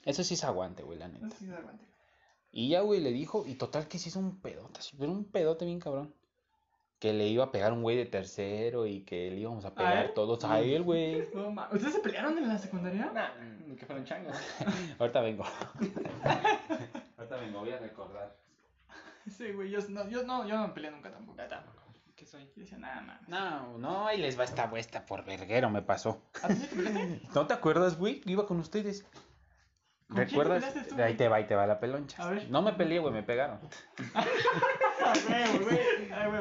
Eso 0.05 0.23
sí 0.23 0.35
es 0.35 0.43
aguante, 0.43 0.83
güey, 0.83 0.99
la 0.99 1.07
neta. 1.07 1.29
sé 1.31 1.37
si 1.37 1.45
se 1.47 1.55
aguante. 1.55 1.85
Y 2.51 2.69
ya, 2.69 2.81
güey, 2.81 2.99
le 2.99 3.11
dijo, 3.11 3.45
y 3.47 3.55
total 3.55 3.87
que 3.87 3.97
sí 3.97 4.09
hizo 4.09 4.19
un 4.19 4.39
pedote, 4.39 4.79
pero 4.99 5.11
un 5.11 5.25
pedote 5.25 5.65
bien 5.65 5.79
cabrón. 5.79 6.13
Que 7.03 7.11
le 7.11 7.27
iba 7.27 7.43
a 7.43 7.51
pegar 7.51 7.73
un 7.73 7.81
güey 7.81 7.97
de 7.97 8.05
tercero 8.05 8.87
y 8.87 9.01
que 9.01 9.29
le 9.29 9.41
íbamos 9.41 9.65
a 9.65 9.75
pegar 9.75 10.13
todos 10.13 10.41
a 10.45 10.61
él, 10.61 10.83
güey. 10.83 11.27
No. 11.33 11.49
¿Ustedes 11.69 11.95
se 11.95 11.99
pelearon 11.99 12.37
en 12.37 12.47
la 12.47 12.57
secundaria? 12.57 13.11
Nah, 13.13 13.27
ni 13.67 13.75
que 13.75 13.85
fueron 13.85 14.05
changos. 14.05 14.37
Ahorita 14.99 15.19
vengo. 15.19 15.43
Ahorita 17.17 17.35
vengo, 17.41 17.59
voy 17.59 17.71
a 17.71 17.79
recordar. 17.79 18.37
Sí, 19.29 19.51
güey, 19.51 19.69
yo 19.69 19.79
no, 19.89 20.07
yo 20.07 20.23
no, 20.23 20.47
yo 20.47 20.55
no 20.55 20.69
me 20.69 20.73
peleé 20.73 20.91
nunca 20.91 21.11
tampoco. 21.11 21.35
tampoco. 21.45 21.83
¿Qué 22.15 22.25
soy? 22.25 22.45
Yo 22.55 22.61
decía, 22.61 22.77
nada, 22.77 23.01
mames. 23.01 23.27
No, 23.27 23.77
no, 23.79 24.07
ahí 24.07 24.21
les 24.21 24.39
va 24.39 24.45
esta 24.45 24.67
vuesta 24.67 25.05
por 25.05 25.25
verguero, 25.25 25.69
me 25.69 25.81
pasó. 25.81 26.21
¿A 26.41 26.47
ti 26.47 26.53
sí 26.53 26.67
te 26.67 26.75
peleaste? 26.77 27.21
¿No 27.35 27.45
te 27.45 27.53
acuerdas, 27.53 27.97
güey? 27.97 28.21
que 28.21 28.31
Iba 28.31 28.47
con 28.47 28.61
ustedes. 28.61 29.05
¿Con 30.13 30.25
quién 30.25 30.27
te 30.27 30.43
¿Recuerdas? 30.43 30.87
tú, 30.87 31.01
ahí 31.01 31.15
te 31.15 31.27
va, 31.27 31.37
ahí 31.37 31.45
te 31.45 31.55
va 31.55 31.65
la 31.67 31.79
peloncha. 31.79 32.23
A 32.23 32.29
ver. 32.29 32.49
No 32.49 32.61
me 32.61 32.73
peleé, 32.73 32.99
güey, 32.99 33.13
me 33.13 33.23
pegaron. 33.23 33.59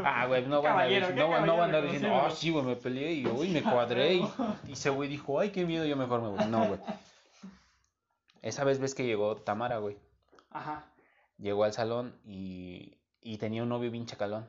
Ah, 0.04 0.26
güey, 0.26 0.46
no 0.46 0.62
van 0.62 0.78
a 0.78 0.82
decir, 0.84 1.14
no, 1.14 1.44
no 1.44 1.56
van 1.56 1.74
a 1.74 1.80
reconocido, 1.80 2.14
ah, 2.14 2.30
sí, 2.30 2.50
güey, 2.50 2.64
me 2.64 2.76
peleé 2.76 3.12
y 3.12 3.26
uy, 3.26 3.48
me 3.48 3.62
cuadré. 3.62 4.14
Y, 4.14 4.28
y 4.68 4.72
ese 4.72 4.90
güey 4.90 5.08
dijo, 5.08 5.38
ay, 5.40 5.50
qué 5.50 5.64
miedo, 5.64 5.84
yo 5.84 5.96
mejor 5.96 6.22
me 6.22 6.28
voy. 6.28 6.44
No, 6.46 6.66
güey. 6.66 6.80
Esa 8.40 8.64
vez 8.64 8.78
ves 8.78 8.94
que 8.94 9.04
llegó 9.04 9.36
Tamara, 9.36 9.78
güey. 9.78 9.98
Ajá. 10.50 10.84
Llegó 11.38 11.64
al 11.64 11.72
salón 11.72 12.14
y, 12.24 12.98
y 13.20 13.38
tenía 13.38 13.62
un 13.62 13.68
novio 13.68 13.90
bien 13.90 14.06
chacalón. 14.06 14.46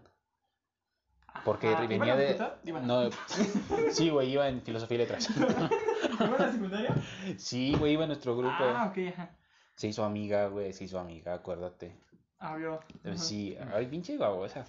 Porque 1.45 1.69
Ajá. 1.69 1.81
venía 1.87 1.97
¿Iba 1.97 2.13
a 2.13 2.17
la 2.17 2.49
de... 2.63 2.81
No, 2.81 3.09
sí, 3.91 4.09
güey, 4.09 4.29
iba 4.31 4.47
en 4.47 4.61
filosofía 4.61 4.95
y 4.95 4.97
letras. 4.99 5.29
¿Iba 6.11 6.35
a 6.35 6.39
la 6.39 6.51
secundaria? 6.51 6.95
Sí, 7.37 7.75
güey, 7.77 7.93
iba 7.93 8.03
en 8.03 8.09
nuestro 8.09 8.35
grupo. 8.35 8.55
Ah, 8.59 8.91
ok, 8.91 9.13
ajá. 9.13 9.35
Se 9.75 9.87
hizo 9.87 10.03
amiga, 10.03 10.47
güey, 10.47 10.73
se 10.73 10.83
hizo 10.83 10.99
amiga, 10.99 11.33
acuérdate. 11.33 11.97
Ah, 12.39 12.55
vio. 12.55 12.79
Ajá. 13.03 13.17
Sí, 13.17 13.57
ay, 13.73 13.87
pinche 13.87 14.17
babosa. 14.17 14.65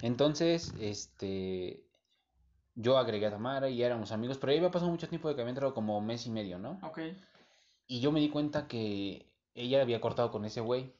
Entonces, 0.00 0.72
este, 0.80 1.84
yo 2.74 2.98
agregué 2.98 3.26
a 3.26 3.30
Tamara 3.30 3.68
y 3.68 3.82
éramos 3.82 4.12
amigos, 4.12 4.38
pero 4.38 4.52
ya 4.52 4.58
había 4.58 4.70
pasado 4.70 4.90
mucho 4.90 5.08
tiempo 5.08 5.28
de 5.28 5.34
que 5.34 5.42
había 5.42 5.50
entrado 5.50 5.74
como 5.74 6.00
mes 6.00 6.26
y 6.26 6.30
medio, 6.30 6.58
¿no? 6.58 6.78
Ok. 6.82 7.00
Y 7.86 8.00
yo 8.00 8.10
me 8.10 8.20
di 8.20 8.30
cuenta 8.30 8.66
que 8.66 9.30
ella 9.54 9.82
había 9.82 10.00
cortado 10.00 10.30
con 10.30 10.44
ese 10.44 10.60
güey. 10.60 10.94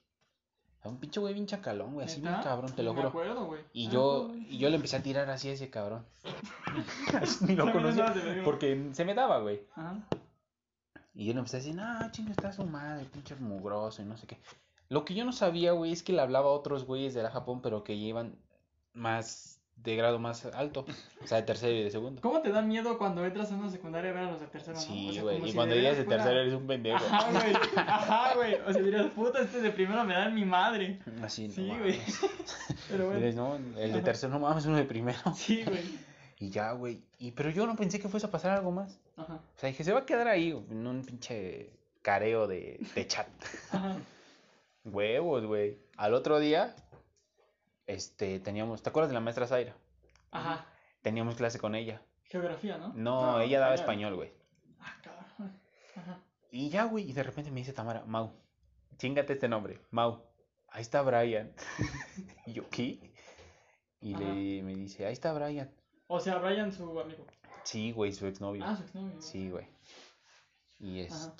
Un 0.84 0.98
pinche 0.98 1.20
güey 1.20 1.32
bien 1.34 1.46
chacalón, 1.46 1.94
güey, 1.94 2.06
así 2.06 2.20
bien 2.20 2.34
cabrón, 2.42 2.72
te 2.72 2.82
lo 2.82 2.92
Me 2.92 2.96
juro. 2.98 3.08
acuerdo, 3.10 3.44
güey. 3.46 3.60
Y 3.72 3.86
Ah, 3.86 3.90
yo, 3.92 4.30
y 4.34 4.58
yo 4.58 4.68
le 4.68 4.76
empecé 4.76 4.96
a 4.96 5.02
tirar 5.02 5.30
así 5.30 5.48
a 5.48 5.52
ese 5.52 5.70
cabrón. 5.70 6.04
Ni 7.42 7.54
lo 7.54 7.70
conocía, 7.72 8.12
porque 8.44 8.90
se 8.92 9.04
me 9.04 9.14
daba, 9.14 9.38
güey. 9.40 9.62
Ajá. 9.74 10.00
Y 11.14 11.26
yo 11.26 11.32
le 11.34 11.38
empecé 11.40 11.58
a 11.58 11.60
decir, 11.60 11.74
no, 11.74 12.10
chinga, 12.10 12.30
está 12.32 12.52
su 12.52 12.64
madre, 12.64 13.04
pinche 13.04 13.36
mugroso 13.36 14.02
y 14.02 14.06
no 14.06 14.16
sé 14.16 14.26
qué. 14.26 14.38
Lo 14.88 15.04
que 15.04 15.14
yo 15.14 15.24
no 15.24 15.32
sabía, 15.32 15.72
güey, 15.72 15.92
es 15.92 16.02
que 16.02 16.12
le 16.12 16.20
hablaba 16.22 16.48
a 16.48 16.52
otros 16.52 16.84
güeyes 16.84 17.14
de 17.14 17.22
la 17.22 17.30
Japón, 17.30 17.60
pero 17.62 17.84
que 17.84 17.98
llevan 17.98 18.36
más, 18.92 19.51
de 19.84 19.96
grado 19.96 20.18
más 20.18 20.44
alto. 20.46 20.84
O 21.22 21.26
sea, 21.26 21.38
de 21.38 21.42
tercero 21.44 21.72
y 21.72 21.82
de 21.84 21.90
segundo. 21.90 22.20
¿Cómo 22.22 22.40
te 22.40 22.50
da 22.50 22.62
miedo 22.62 22.98
cuando 22.98 23.24
entras 23.24 23.50
a 23.50 23.56
una 23.56 23.70
secundaria 23.70 24.10
a 24.10 24.14
ver 24.14 24.22
a 24.24 24.30
los 24.30 24.40
de 24.40 24.46
tercero, 24.46 24.74
no? 24.74 24.80
O 24.80 24.82
Sí, 24.86 25.10
sea, 25.14 25.22
güey. 25.22 25.44
y 25.44 25.48
si 25.48 25.54
cuando 25.54 25.74
llegas 25.74 25.96
de 25.96 26.04
tercero 26.04 26.40
eres 26.40 26.54
un 26.54 26.66
pendejo. 26.66 26.96
Ajá, 27.04 27.30
güey. 27.30 27.54
Ajá, 27.76 28.34
güey. 28.34 28.54
O 28.66 28.72
sea, 28.72 28.82
dirías, 28.82 29.06
puta, 29.10 29.40
este 29.40 29.60
de 29.60 29.70
primero 29.70 30.04
me 30.04 30.14
dan 30.14 30.34
mi 30.34 30.44
madre. 30.44 31.00
Así, 31.22 31.48
no 31.48 31.54
Sí, 31.54 31.66
güey. 31.78 32.00
Pero 32.90 33.06
bueno. 33.06 33.20
Dices, 33.20 33.34
no, 33.34 33.56
el 33.56 33.92
de 33.92 34.02
tercero 34.02 34.32
no 34.32 34.38
mames, 34.40 34.66
uno 34.66 34.76
de 34.76 34.84
primero. 34.84 35.18
Sí, 35.34 35.64
güey. 35.64 35.82
Y 36.38 36.50
ya, 36.50 36.72
güey. 36.72 37.00
Y, 37.18 37.30
pero 37.32 37.50
yo 37.50 37.66
no 37.66 37.76
pensé 37.76 38.00
que 38.00 38.08
fuese 38.08 38.26
a 38.26 38.30
pasar 38.30 38.52
algo 38.58 38.70
más. 38.72 38.98
Ajá. 39.16 39.34
O 39.34 39.58
sea, 39.58 39.68
dije, 39.68 39.84
se 39.84 39.92
va 39.92 40.00
a 40.00 40.06
quedar 40.06 40.26
ahí, 40.28 40.50
en 40.70 40.86
un 40.86 41.04
pinche 41.04 41.70
careo 42.02 42.46
de, 42.48 42.80
de 42.94 43.06
chat. 43.06 43.28
Ajá. 43.72 43.96
Huevos, 44.84 45.44
güey. 45.46 45.78
Al 45.96 46.14
otro 46.14 46.40
día, 46.40 46.74
este, 47.92 48.40
teníamos, 48.40 48.82
¿te 48.82 48.88
acuerdas 48.90 49.10
de 49.10 49.14
la 49.14 49.20
maestra 49.20 49.46
Zaira? 49.46 49.74
Ajá. 50.30 50.66
Teníamos 51.02 51.34
clase 51.36 51.58
con 51.58 51.74
ella. 51.74 52.02
Geografía, 52.24 52.78
¿no? 52.78 52.88
No, 52.94 53.32
No, 53.32 53.40
ella 53.40 53.60
daba 53.60 53.74
español. 53.74 54.12
español, 54.12 54.16
güey. 54.16 54.32
Ah, 54.80 54.96
cabrón. 55.02 55.60
Ajá. 55.96 56.20
Y 56.50 56.68
ya, 56.70 56.84
güey, 56.84 57.08
y 57.08 57.12
de 57.12 57.22
repente 57.22 57.50
me 57.50 57.60
dice 57.60 57.72
Tamara, 57.72 58.04
Mau, 58.06 58.32
chingate 58.98 59.32
este 59.34 59.48
nombre, 59.48 59.80
Mau, 59.90 60.22
ahí 60.68 60.82
está 60.82 61.02
Brian. 61.02 61.52
y 62.46 62.52
yo, 62.52 62.68
¿qué? 62.70 63.12
Y 64.00 64.14
le, 64.16 64.62
me 64.62 64.74
dice, 64.74 65.06
ahí 65.06 65.12
está 65.12 65.32
Brian. 65.32 65.70
O 66.08 66.20
sea, 66.20 66.38
Brian, 66.38 66.72
su 66.72 66.98
amigo. 67.00 67.26
Sí, 67.64 67.92
güey, 67.92 68.12
su 68.12 68.26
exnovio. 68.26 68.64
Ah, 68.66 68.76
su 68.76 68.82
exnovio. 68.82 69.20
Sí, 69.22 69.50
güey. 69.50 69.66
Y 70.80 71.06
Ajá. 71.06 71.34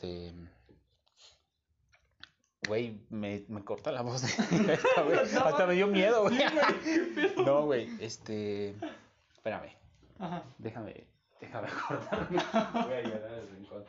Güey, 2.69 2.97
me, 3.11 3.45
me 3.49 3.65
corta 3.65 3.91
la 3.91 4.03
voz. 4.03 4.23
de 4.23 4.29
esta, 4.75 5.03
güey. 5.03 5.19
No, 5.35 5.41
Hasta 5.41 5.67
me 5.67 5.75
dio 5.75 5.87
miedo, 5.89 6.23
güey. 6.23 6.39
No, 7.45 7.65
güey, 7.67 7.89
este... 8.01 8.77
Espérame, 9.35 9.71
Ajá. 10.21 10.45
déjame, 10.59 11.05
déjame 11.41 11.69
cortarme. 11.89 12.29
Voy 12.85 12.93
a 12.95 13.03
llorar 13.03 13.35
al 13.35 13.49
rincón. 13.57 13.85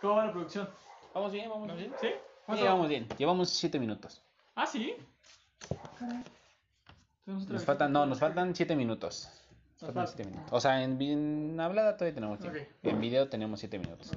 ¿Cómo 0.00 0.16
va 0.16 0.26
la 0.26 0.32
producción? 0.32 0.68
Vamos 1.14 1.30
bien, 1.32 1.48
vamos 1.48 1.76
bien. 1.76 1.92
¿Sí? 2.00 2.08
Sí, 2.08 2.62
vamos 2.64 2.88
bien. 2.88 3.06
Llevamos 3.16 3.50
siete 3.50 3.78
minutos. 3.78 4.20
Ah, 4.56 4.66
sí. 4.66 4.96
Nos 7.26 7.64
faltan, 7.64 7.92
no, 7.92 8.06
nos 8.06 8.18
faltan 8.18 8.54
siete 8.56 8.74
minutos. 8.74 9.30
Nos 9.80 9.92
faltan 9.92 9.94
falta. 9.94 10.12
siete 10.12 10.30
minutos. 10.30 10.52
O 10.52 10.60
sea, 10.60 10.82
en, 10.82 11.00
en 11.00 11.60
hablada 11.60 11.96
todavía 11.96 12.14
tenemos 12.14 12.40
tiempo. 12.40 12.58
En 12.82 13.00
video 13.00 13.28
tenemos 13.28 13.60
siete 13.60 13.78
minutos. 13.78 14.10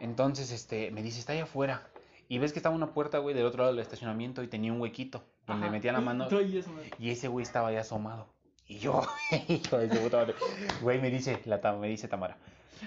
Entonces, 0.00 0.50
este, 0.50 0.90
me 0.90 1.02
dice, 1.02 1.20
está 1.20 1.32
allá 1.32 1.44
afuera. 1.44 1.88
Y 2.32 2.38
ves 2.38 2.54
que 2.54 2.60
estaba 2.60 2.74
una 2.74 2.94
puerta, 2.94 3.18
güey, 3.18 3.34
del 3.34 3.44
otro 3.44 3.58
lado 3.58 3.74
del 3.74 3.82
estacionamiento 3.82 4.42
y 4.42 4.48
tenía 4.48 4.72
un 4.72 4.80
huequito 4.80 5.22
donde 5.46 5.66
Ajá. 5.66 5.70
metía 5.70 5.92
la 5.92 6.00
mano. 6.00 6.30
Güey. 6.30 6.64
Y 6.98 7.10
ese 7.10 7.28
güey 7.28 7.42
estaba 7.42 7.70
ya 7.72 7.80
asomado. 7.80 8.26
Y 8.66 8.78
yo, 8.78 9.02
hijo 9.48 9.76
de 9.76 9.94
su 9.94 10.02
puta 10.02 10.16
madre. 10.16 10.34
Güey, 10.80 10.98
me 10.98 11.10
dice, 11.10 11.42
la, 11.44 11.58
me 11.74 11.88
dice 11.88 12.08
Tamara. 12.08 12.38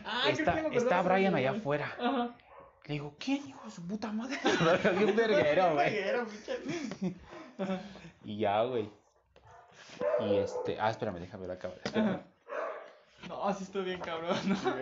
Ah, 0.04 0.24
creo 0.34 0.40
está 0.40 0.68
está 0.70 1.02
Brian 1.04 1.36
allá 1.36 1.52
güey. 1.52 1.60
afuera. 1.62 1.94
Ajá. 2.00 2.36
Le 2.86 2.94
digo, 2.94 3.16
¿quién, 3.20 3.48
hijo 3.48 3.64
de 3.66 3.70
su 3.70 3.86
puta 3.86 4.12
madre? 4.12 4.40
Verguero, 5.16 5.74
güey. 5.76 5.94
Verguero, 5.94 6.26
pinche. 6.26 7.16
Y 8.24 8.40
ya, 8.40 8.64
güey. 8.64 8.90
Y 10.22 10.38
este. 10.38 10.80
Ah, 10.80 10.90
espérame, 10.90 11.20
déjame 11.20 11.46
ver 11.46 11.56
la 11.56 11.60
cámara. 11.60 12.26
No, 13.30 13.54
sí 13.54 13.64
estoy 13.64 13.86
bien 13.86 14.00
cabrón. 14.00 14.36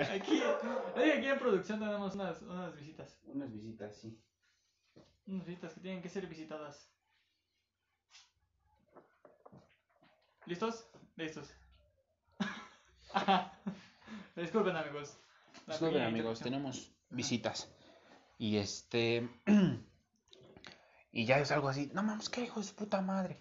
Aquí, 0.09 0.41
aquí 0.41 1.27
en 1.27 1.39
producción 1.39 1.79
tenemos 1.79 2.15
unas, 2.15 2.41
unas 2.43 2.73
visitas. 2.77 3.19
Unas 3.25 3.51
visitas, 3.51 3.97
sí. 3.97 4.17
Unas 5.25 5.45
visitas 5.45 5.73
que 5.73 5.79
tienen 5.81 6.01
que 6.01 6.09
ser 6.09 6.27
visitadas. 6.27 6.89
¿Listos? 10.45 10.85
Listos. 11.15 11.53
Disculpen 14.35 14.75
amigos. 14.75 15.17
La 15.67 15.73
Disculpen, 15.73 16.01
amigos, 16.01 16.39
tenemos 16.39 16.91
visitas. 17.09 17.69
Y 18.37 18.57
este. 18.57 19.29
y 21.11 21.25
ya 21.25 21.39
yo 21.39 21.45
salgo 21.45 21.69
así, 21.69 21.89
no 21.93 22.03
mames, 22.03 22.29
qué 22.29 22.41
hijo 22.43 22.59
de 22.59 22.65
su 22.65 22.75
puta 22.75 23.01
madre. 23.01 23.39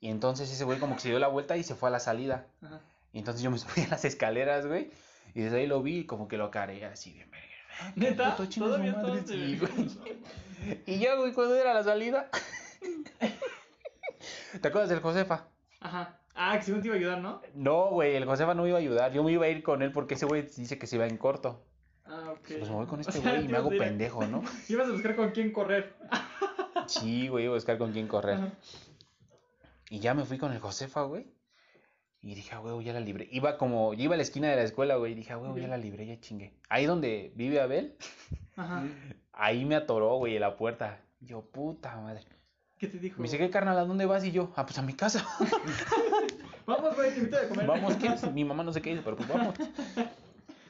Y 0.00 0.10
entonces 0.10 0.50
ese 0.50 0.64
güey 0.64 0.78
como 0.78 0.94
que 0.94 1.00
se 1.00 1.08
dio 1.08 1.18
la 1.18 1.28
vuelta 1.28 1.56
y 1.56 1.64
se 1.64 1.74
fue 1.74 1.88
a 1.88 1.92
la 1.92 2.00
salida. 2.00 2.46
Ajá. 2.62 2.80
Y 3.14 3.18
entonces 3.18 3.42
yo 3.42 3.50
me 3.50 3.58
subí 3.58 3.82
a 3.82 3.88
las 3.88 4.04
escaleras, 4.04 4.66
güey. 4.66 4.90
Y 5.34 5.42
desde 5.42 5.58
ahí 5.58 5.66
lo 5.66 5.82
vi 5.82 6.00
y 6.00 6.06
como 6.06 6.28
que 6.28 6.36
lo 6.36 6.50
careé 6.50 6.84
así 6.84 7.12
bien 7.12 7.30
verga. 7.30 7.53
¿Neta? 7.96 8.36
puto 8.36 8.48
chinga 8.48 8.66
su 8.66 8.72
Todavía 8.72 8.92
madre, 8.92 9.22
sí, 9.26 9.58
güey. 9.58 10.80
Y 10.86 10.98
ya, 10.98 11.14
güey, 11.16 11.32
cuando 11.32 11.54
era 11.54 11.74
la 11.74 11.84
salida. 11.84 12.30
¿Te 14.60 14.68
acuerdas 14.68 14.90
del 14.90 15.00
Josefa? 15.00 15.46
Ajá. 15.80 16.18
Ah, 16.34 16.56
que 16.58 16.64
según 16.64 16.80
te 16.80 16.88
iba 16.88 16.96
a 16.96 16.98
ayudar, 16.98 17.20
¿no? 17.20 17.40
No, 17.54 17.90
güey, 17.90 18.16
el 18.16 18.24
Josefa 18.24 18.54
no 18.54 18.62
me 18.62 18.70
iba 18.70 18.78
a 18.78 18.80
ayudar. 18.80 19.12
Yo 19.12 19.22
me 19.22 19.32
iba 19.32 19.46
a 19.46 19.48
ir 19.48 19.62
con 19.62 19.82
él 19.82 19.92
porque 19.92 20.14
ese 20.14 20.26
güey 20.26 20.42
dice 20.42 20.78
que 20.78 20.86
se 20.86 20.96
iba 20.96 21.06
en 21.06 21.16
corto. 21.16 21.62
Ah, 22.06 22.32
ok. 22.32 22.48
Pues 22.58 22.68
me 22.68 22.74
voy 22.74 22.86
con 22.86 22.98
O 22.98 23.02
este 23.02 23.12
sea, 23.12 23.32
güey 23.32 23.44
y 23.44 23.48
me 23.48 23.56
hago 23.56 23.70
pendejo, 23.70 24.26
¿no? 24.26 24.42
Ibas 24.68 24.88
a 24.88 24.92
buscar 24.92 25.16
con 25.16 25.30
quién 25.30 25.52
correr. 25.52 25.94
Sí, 26.86 27.28
güey, 27.28 27.44
iba 27.44 27.54
a 27.54 27.56
buscar 27.56 27.78
con 27.78 27.92
quién 27.92 28.08
correr. 28.08 28.36
Ajá. 28.36 28.52
Y 29.90 30.00
ya 30.00 30.14
me 30.14 30.24
fui 30.24 30.38
con 30.38 30.52
el 30.52 30.58
Josefa, 30.58 31.02
güey. 31.02 31.26
Y 32.24 32.34
dije, 32.34 32.54
ah, 32.54 32.58
güey, 32.58 32.82
ya 32.82 32.94
la 32.94 33.00
libré. 33.00 33.28
Iba 33.30 33.58
como, 33.58 33.92
yo 33.92 34.04
iba 34.04 34.14
a 34.14 34.16
la 34.16 34.22
esquina 34.22 34.48
de 34.48 34.56
la 34.56 34.62
escuela, 34.62 34.96
güey. 34.96 35.12
Y 35.12 35.14
dije, 35.14 35.34
ah, 35.34 35.36
güey, 35.36 35.60
ya 35.60 35.68
la 35.68 35.76
libré, 35.76 36.06
ya 36.06 36.18
chingué. 36.20 36.54
Ahí 36.70 36.86
donde 36.86 37.32
vive 37.36 37.60
Abel, 37.60 37.96
Ajá. 38.56 38.84
ahí 39.34 39.66
me 39.66 39.76
atoró, 39.76 40.16
güey, 40.16 40.34
en 40.36 40.40
la 40.40 40.56
puerta. 40.56 41.02
Yo, 41.20 41.42
puta 41.42 41.94
madre. 42.00 42.22
¿Qué 42.78 42.88
te 42.88 42.98
dijo? 42.98 43.20
Me 43.20 43.24
dice, 43.24 43.36
¿qué 43.36 43.50
carnal? 43.50 43.78
¿A 43.78 43.84
dónde 43.84 44.06
vas? 44.06 44.24
Y 44.24 44.32
yo, 44.32 44.54
ah, 44.56 44.64
pues 44.64 44.78
a 44.78 44.82
mi 44.82 44.94
casa. 44.94 45.22
Vamos, 46.66 46.96
güey, 46.96 47.12
te 47.12 47.18
invito 47.18 47.36
a 47.36 47.46
comer. 47.46 47.66
vamos, 47.66 47.94
¿qué? 47.96 48.08
Mi 48.32 48.42
mamá 48.42 48.64
no 48.64 48.72
sé 48.72 48.80
qué 48.80 48.90
dice, 48.90 49.02
pero 49.04 49.16
pues 49.16 49.28
vamos. 49.28 49.54
Me 49.58 50.06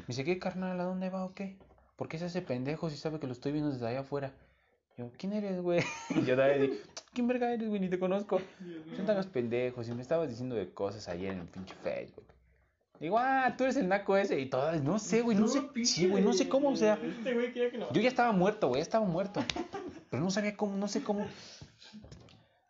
dice, 0.09 0.25
¿qué 0.25 0.41
carnal? 0.41 0.81
¿A 0.81 0.83
dónde 0.83 1.09
va 1.09 1.25
o 1.25 1.35
qué? 1.35 1.57
¿Por 1.95 2.09
qué 2.09 2.19
se 2.19 2.25
hace 2.25 2.43
pendejo 2.43 2.91
si 2.91 2.97
sabe 2.97 3.21
que 3.21 3.29
lo 3.29 3.33
estoy 3.33 3.53
viendo 3.53 3.71
desde 3.71 3.87
allá 3.87 4.01
afuera? 4.01 4.33
Yo, 4.97 5.11
¿quién 5.19 5.33
eres, 5.33 5.61
güey? 5.61 5.81
Y 6.11 6.25
yo 6.25 6.37
también 6.37 6.63
dije, 6.71 6.83
¿quién 7.13 7.27
verga 7.27 7.53
eres, 7.53 7.69
güey? 7.69 7.81
Ni 7.81 7.89
te 7.89 7.99
conozco. 7.99 8.41
Dios 8.61 8.87
mío. 8.87 8.95
No 8.99 9.05
te 9.05 9.13
hagas 9.13 9.27
pendejo, 9.27 9.83
si 9.83 9.93
me 9.93 10.03
estabas 10.03 10.29
diciendo 10.29 10.55
de 10.55 10.73
cosas 10.73 11.09
ayer 11.09 11.33
en 11.33 11.41
el 11.41 11.47
pinche 11.49 11.75
Facebook. 11.83 12.25
Digo, 13.01 13.19
ah, 13.19 13.53
tú 13.59 13.65
eres 13.65 13.77
el 13.77 13.89
naco 13.89 14.17
ese 14.17 14.39
y 14.39 14.47
todas, 14.49 14.81
no 14.83 15.01
sé, 15.01 15.21
güey, 15.23 15.37
no 15.37 15.49
sé, 15.49 15.63
pinche- 15.63 15.85
sí, 15.87 16.09
güey, 16.09 16.23
no 16.23 16.33
sé 16.33 16.49
cómo, 16.49 16.69
o 16.71 16.77
sea, 16.77 16.95
Este 17.03 17.35
güey 17.35 17.53
que 17.53 17.73
yo 17.93 18.01
ya 18.01 18.09
estaba 18.09 18.31
muerto, 18.31 18.69
güey, 18.69 18.79
ya 18.79 18.83
estaba 18.85 19.05
muerto, 19.05 19.41
pero 20.11 20.23
no 20.23 20.31
sabía 20.31 20.57
cómo, 20.57 20.77
no 20.77 20.87
sé 20.87 21.03
cómo, 21.03 21.27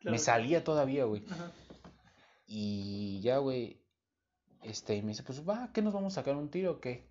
Claro. 0.00 0.12
me 0.12 0.18
salía 0.18 0.64
todavía, 0.64 1.04
güey, 1.04 1.22
Ajá. 1.30 1.52
y 2.46 3.20
ya, 3.20 3.36
güey, 3.36 3.78
este, 4.62 5.00
me 5.02 5.08
dice, 5.08 5.22
pues 5.24 5.46
va, 5.46 5.70
¿qué 5.74 5.82
nos 5.82 5.92
vamos 5.92 6.14
a 6.14 6.20
sacar 6.22 6.36
un 6.36 6.48
tiro 6.48 6.72
o 6.72 6.80
qué? 6.80 7.04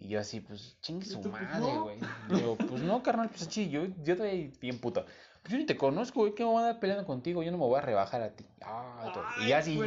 Y 0.00 0.08
yo 0.08 0.20
así, 0.20 0.40
pues, 0.40 0.78
chingue 0.80 1.04
su 1.04 1.20
pues, 1.20 1.30
madre, 1.32 1.60
no. 1.60 1.82
güey. 1.84 1.98
Digo, 2.30 2.56
pues 2.56 2.82
no, 2.82 3.02
carnal, 3.02 3.28
pues 3.28 3.46
sí, 3.50 3.68
yo, 3.68 3.84
yo 4.02 4.14
estoy 4.14 4.50
bien 4.58 4.78
puto. 4.78 5.04
Pues 5.42 5.52
yo 5.52 5.58
ni 5.58 5.66
te 5.66 5.76
conozco, 5.76 6.20
güey, 6.20 6.34
¿qué 6.34 6.42
me 6.42 6.48
voy 6.48 6.62
a 6.62 6.66
andar 6.66 6.80
peleando 6.80 7.06
contigo? 7.06 7.42
Yo 7.42 7.50
no 7.52 7.58
me 7.58 7.64
voy 7.64 7.78
a 7.78 7.82
rebajar 7.82 8.22
a 8.22 8.30
ti. 8.30 8.46
Ah, 8.62 9.12
y 9.46 9.52
así, 9.52 9.78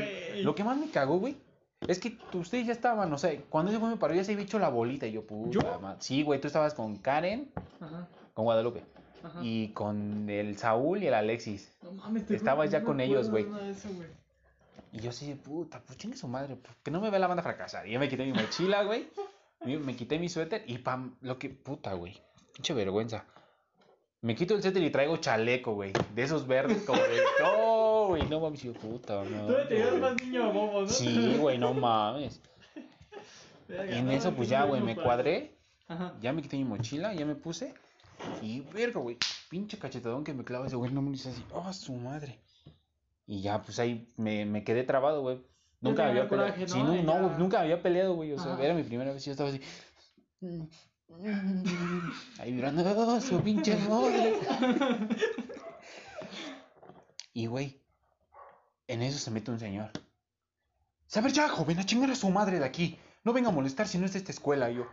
lo 0.43 0.53
que 0.53 0.63
más 0.63 0.77
me 0.77 0.89
cagó, 0.91 1.17
güey, 1.17 1.37
es 1.87 1.99
que 1.99 2.17
ustedes 2.33 2.67
ya 2.67 2.73
estaban, 2.73 3.09
no 3.09 3.17
sé, 3.17 3.43
cuando 3.49 3.71
ese 3.71 3.79
güey 3.79 3.91
me 3.91 3.97
paró 3.97 4.13
ya 4.13 4.23
se 4.23 4.33
había 4.33 4.45
hecho 4.45 4.59
la 4.59 4.69
bolita. 4.69 5.07
Y 5.07 5.13
yo, 5.13 5.25
puta 5.25 5.79
madre. 5.79 5.97
Sí, 6.01 6.21
güey, 6.21 6.39
tú 6.39 6.47
estabas 6.47 6.75
con 6.75 6.97
Karen, 6.97 7.51
Ajá. 7.79 8.07
con 8.35 8.45
Guadalupe, 8.45 8.83
Ajá. 9.23 9.39
y 9.41 9.69
con 9.69 10.29
el 10.29 10.57
Saúl 10.57 11.01
y 11.01 11.07
el 11.07 11.15
Alexis. 11.15 11.71
No 11.81 11.91
mames, 11.91 12.27
te 12.27 12.35
Estabas 12.35 12.69
ya 12.69 12.81
no 12.81 12.85
con 12.85 12.99
ellos, 12.99 13.31
güey. 13.31 13.47
Y 14.91 14.99
yo 14.99 15.09
así 15.09 15.33
puta, 15.33 15.81
pues 15.85 15.97
chingue 15.97 16.15
su 16.15 16.27
madre, 16.27 16.55
que 16.83 16.91
no 16.91 17.01
me 17.01 17.09
vea 17.09 17.19
la 17.19 17.25
banda 17.25 17.41
fracasar. 17.41 17.87
Y 17.87 17.93
yo 17.93 17.99
me 17.99 18.07
quité 18.07 18.25
mi 18.25 18.33
mochila, 18.33 18.83
güey. 18.83 19.07
Me, 19.65 19.95
quité 19.95 20.19
mi 20.19 20.29
suéter 20.29 20.63
y 20.67 20.77
pam, 20.77 21.15
lo 21.21 21.39
que 21.39 21.49
puta, 21.49 21.93
güey. 21.93 22.19
Pinche 22.53 22.73
vergüenza. 22.73 23.25
Me 24.21 24.35
quito 24.35 24.55
el 24.55 24.61
suéter 24.61 24.83
y 24.83 24.89
traigo 24.89 25.17
chaleco, 25.17 25.73
güey. 25.73 25.93
De 26.13 26.23
esos 26.23 26.47
verdes, 26.47 26.83
como 26.83 27.01
de. 27.01 27.21
No, 27.41 28.07
güey, 28.07 28.27
no 28.27 28.41
mames, 28.41 28.63
de 28.63 28.71
puta, 28.71 29.23
no. 29.23 29.47
Tú 29.47 29.53
te 29.69 29.83
güey. 29.83 30.01
más 30.01 30.21
niño 30.21 30.51
bobo, 30.51 30.81
¿no? 30.81 30.87
Sí, 30.87 31.37
güey, 31.39 31.57
no 31.57 31.73
mames. 31.73 32.41
Y 33.69 33.97
en 33.97 34.11
eso, 34.11 34.33
pues 34.33 34.49
ya, 34.49 34.65
güey, 34.65 34.81
me 34.81 34.95
cuadré. 34.95 35.55
Ajá. 35.87 36.13
Ya 36.21 36.33
me 36.33 36.41
quité 36.41 36.57
mi 36.57 36.65
mochila, 36.65 37.13
ya 37.13 37.25
me 37.25 37.35
puse. 37.35 37.73
Y 38.41 38.61
verga, 38.73 38.99
güey. 38.99 39.17
Pinche 39.49 39.77
cachetadón 39.77 40.23
que 40.23 40.33
me 40.33 40.43
clava 40.43 40.67
ese 40.67 40.75
güey. 40.75 40.91
No 40.91 41.01
me 41.01 41.11
dice 41.11 41.29
así. 41.29 41.43
Oh, 41.53 41.71
su 41.71 41.93
madre. 41.93 42.39
Y 43.25 43.41
ya, 43.41 43.61
pues 43.61 43.79
ahí 43.79 44.11
me, 44.17 44.45
me 44.45 44.63
quedé 44.63 44.83
trabado, 44.83 45.21
güey. 45.21 45.41
Nunca 45.83 46.07
había 46.07 46.27
peleado. 46.27 46.51
coraje, 46.53 46.67
Sí, 46.67 46.79
¿no? 46.81 46.93
no, 47.03 47.27
güey, 47.27 47.37
nunca 47.37 47.61
había 47.61 47.81
peleado, 47.81 48.15
güey. 48.15 48.31
O 48.33 48.39
sea, 48.39 48.53
Ajá. 48.53 48.63
era 48.63 48.73
mi 48.73 48.83
primera 48.83 49.11
vez 49.13 49.21
y 49.23 49.25
yo 49.27 49.31
estaba 49.33 49.49
así. 49.49 49.61
Ahí 52.39 52.51
mirando, 52.51 52.83
oh, 52.97 53.21
su 53.21 53.41
pinche 53.41 53.75
madre. 53.89 54.39
Y, 57.33 57.45
güey, 57.47 57.79
en 58.87 59.01
eso 59.01 59.19
se 59.19 59.31
mete 59.31 59.51
un 59.51 59.59
señor. 59.59 59.91
Saber 61.07 61.31
ya, 61.31 61.49
joven, 61.49 61.79
a 61.79 61.85
chingar 61.85 62.09
a 62.11 62.15
su 62.15 62.29
madre 62.29 62.59
de 62.59 62.65
aquí. 62.65 62.97
No 63.23 63.33
venga 63.33 63.49
a 63.49 63.51
molestar 63.51 63.87
si 63.87 63.97
no 63.97 64.05
es 64.05 64.13
de 64.13 64.19
esta 64.19 64.31
escuela. 64.31 64.69
Y 64.71 64.75
yo, 64.77 64.87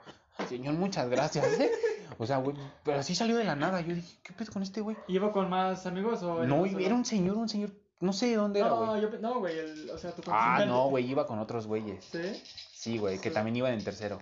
señor, 0.49 0.75
muchas 0.75 1.09
gracias. 1.09 1.47
¿eh?". 1.61 1.71
O 2.19 2.27
sea, 2.27 2.37
güey, 2.37 2.55
pero 2.85 2.99
así 2.99 3.15
salió 3.15 3.37
de 3.37 3.45
la 3.45 3.57
nada. 3.57 3.81
Yo 3.81 3.95
dije, 3.95 4.19
¿qué 4.23 4.35
pedo 4.35 4.53
con 4.53 4.63
este 4.63 4.83
güey? 4.83 4.95
¿Y 5.09 5.15
¿Iba 5.15 5.33
con 5.33 5.49
más 5.49 5.87
amigos 5.87 6.23
o 6.23 6.45
No, 6.45 6.67
era 6.67 6.95
un 6.95 7.07
señor, 7.07 7.39
un 7.39 7.49
señor, 7.49 7.71
no 8.01 8.13
sé 8.13 8.27
de 8.29 8.37
dónde 8.37 8.61
era, 8.61 8.69
No, 8.71 8.87
güey. 8.87 9.01
yo, 9.03 9.11
pe- 9.11 9.19
no, 9.19 9.39
güey, 9.41 9.59
el- 9.59 9.91
o 9.91 9.99
sea, 9.99 10.13
tu 10.13 10.23
Ah, 10.27 10.65
no, 10.67 10.89
güey, 10.89 11.11
iba 11.11 11.27
con 11.27 11.39
otros 11.39 11.67
güeyes. 11.67 12.05
¿Sí? 12.05 12.43
Sí, 12.73 12.99
güey, 12.99 13.19
que 13.21 13.29
Sí. 13.29 13.35
también 13.35 13.57
iban 13.57 13.73
en 13.75 13.85
tercero. 13.85 14.21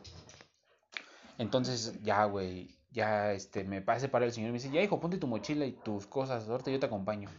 Entonces, 1.38 2.02
ya, 2.02 2.24
güey, 2.24 2.74
ya, 2.90 3.32
este, 3.32 3.64
me 3.64 3.80
pase 3.82 4.08
para 4.08 4.24
el 4.24 4.32
señor 4.32 4.48
y 4.48 4.52
me 4.52 4.58
dice, 4.58 4.70
ya, 4.70 4.82
hijo, 4.82 4.98
ponte 5.00 5.18
tu 5.18 5.26
mochila 5.26 5.64
y 5.64 5.72
tus 5.72 6.06
cosas, 6.06 6.48
ahorita 6.48 6.70
yo 6.70 6.80
te 6.80 6.86
acompaño. 6.86 7.30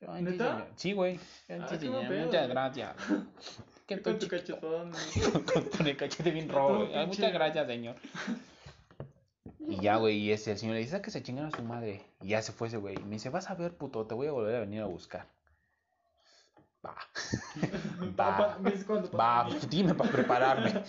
Yo, 0.00 0.10
"Ay, 0.12 0.24
sí, 0.24 0.30
¿Neta? 0.32 0.44
señor". 0.52 0.68
Sí, 0.76 0.92
güey. 0.92 1.20
"Ay, 1.48 1.60
Ah, 1.60 2.24
muchas 2.24 2.48
gracias. 2.48 2.96
Qué 3.86 4.00
Con 4.02 4.18
tu 4.18 4.28
cachetón. 4.28 4.92
con, 5.54 5.64
con 5.64 5.86
el 5.86 5.96
cachete 5.96 6.30
bien 6.30 6.48
rojo. 6.48 6.86
Muchas 7.06 7.32
gracias, 7.32 7.66
señor. 7.66 7.96
Y 9.68 9.80
ya, 9.80 9.96
güey, 9.96 10.18
y 10.18 10.32
ese, 10.32 10.52
el 10.52 10.58
señor 10.58 10.74
le 10.74 10.80
dice, 10.82 10.96
"Ah, 10.96 11.02
que 11.02 11.10
se 11.10 11.22
chingan 11.22 11.46
a 11.46 11.50
su 11.50 11.62
madre. 11.62 12.02
Y 12.20 12.28
ya 12.28 12.42
se 12.42 12.52
fue 12.52 12.68
ese 12.68 12.76
güey. 12.76 12.96
Y 12.96 13.04
me 13.04 13.10
dice, 13.12 13.30
vas 13.30 13.48
a 13.50 13.54
ver, 13.54 13.74
puto, 13.76 14.06
te 14.06 14.14
voy 14.14 14.26
a 14.26 14.32
volver 14.32 14.56
a 14.56 14.60
venir 14.60 14.82
a 14.82 14.86
buscar. 14.86 15.26
Va. 16.84 16.96
Va. 19.14 19.46
pues 19.48 19.68
dime 19.70 19.94
para 19.94 20.10
prepararme. 20.10 20.82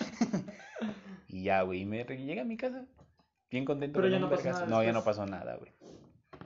y 1.28 1.44
ya, 1.44 1.62
güey, 1.62 1.82
y 1.82 1.86
me 1.86 2.04
llegué 2.04 2.42
a 2.42 2.46
mi 2.46 2.58
casa. 2.58 2.86
Bien 3.52 3.66
contento. 3.66 4.00
Pero 4.02 4.08
ya 4.12 4.20
no 4.20 4.30
pasó 4.30 4.50
nada 4.50 4.66
No, 4.66 4.84
ya 4.84 4.92
no 4.92 5.04
pasó 5.04 5.26
nada, 5.26 5.56
güey. 5.58 5.72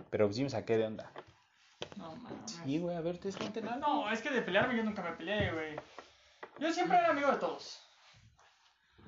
Pero 0.10 0.32
sí 0.34 0.44
me 0.44 0.50
saqué 0.50 0.78
de 0.78 0.86
onda. 0.88 1.12
No, 1.96 2.16
mames. 2.16 2.52
Sí, 2.66 2.80
güey, 2.80 2.96
a 2.96 3.02
ver, 3.02 3.18
te 3.18 3.32
cuente 3.32 3.62
nada. 3.62 3.78
No, 3.78 4.12
es 4.12 4.22
que 4.22 4.30
de 4.30 4.42
pelearme 4.42 4.76
yo 4.76 4.84
nunca 4.84 5.02
me 5.02 5.12
peleé, 5.14 5.52
güey. 5.54 5.76
Yo 6.60 6.72
siempre 6.74 6.98
era 6.98 7.10
amigo 7.12 7.32
de 7.32 7.38
todos. 7.38 7.82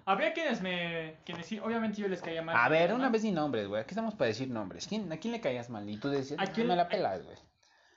Había 0.06 0.34
quienes 0.34 0.62
me. 0.62 1.18
quienes 1.26 1.46
sí, 1.46 1.60
obviamente 1.60 2.02
yo 2.02 2.08
les 2.08 2.22
caía 2.22 2.42
mal. 2.42 2.56
A 2.56 2.70
ver, 2.70 2.94
una 2.94 3.10
vez 3.10 3.22
sin 3.22 3.36
nombres, 3.36 3.68
güey. 3.68 3.82
Aquí 3.82 3.92
estamos 3.92 4.16
para 4.16 4.28
decir 4.30 4.50
nombres. 4.50 4.88
¿Quién, 4.88 5.12
¿A 5.12 5.18
quién 5.18 5.34
le 5.34 5.42
caías 5.42 5.70
mal? 5.70 5.88
Y 5.90 5.98
tú 5.98 6.10
decías, 6.10 6.40
¿A 6.40 6.44
"Ah, 6.44 6.48
quién- 6.48 6.68
me 6.68 6.76
la 6.76 6.88
pelas, 6.88 7.24
güey. 7.24 7.38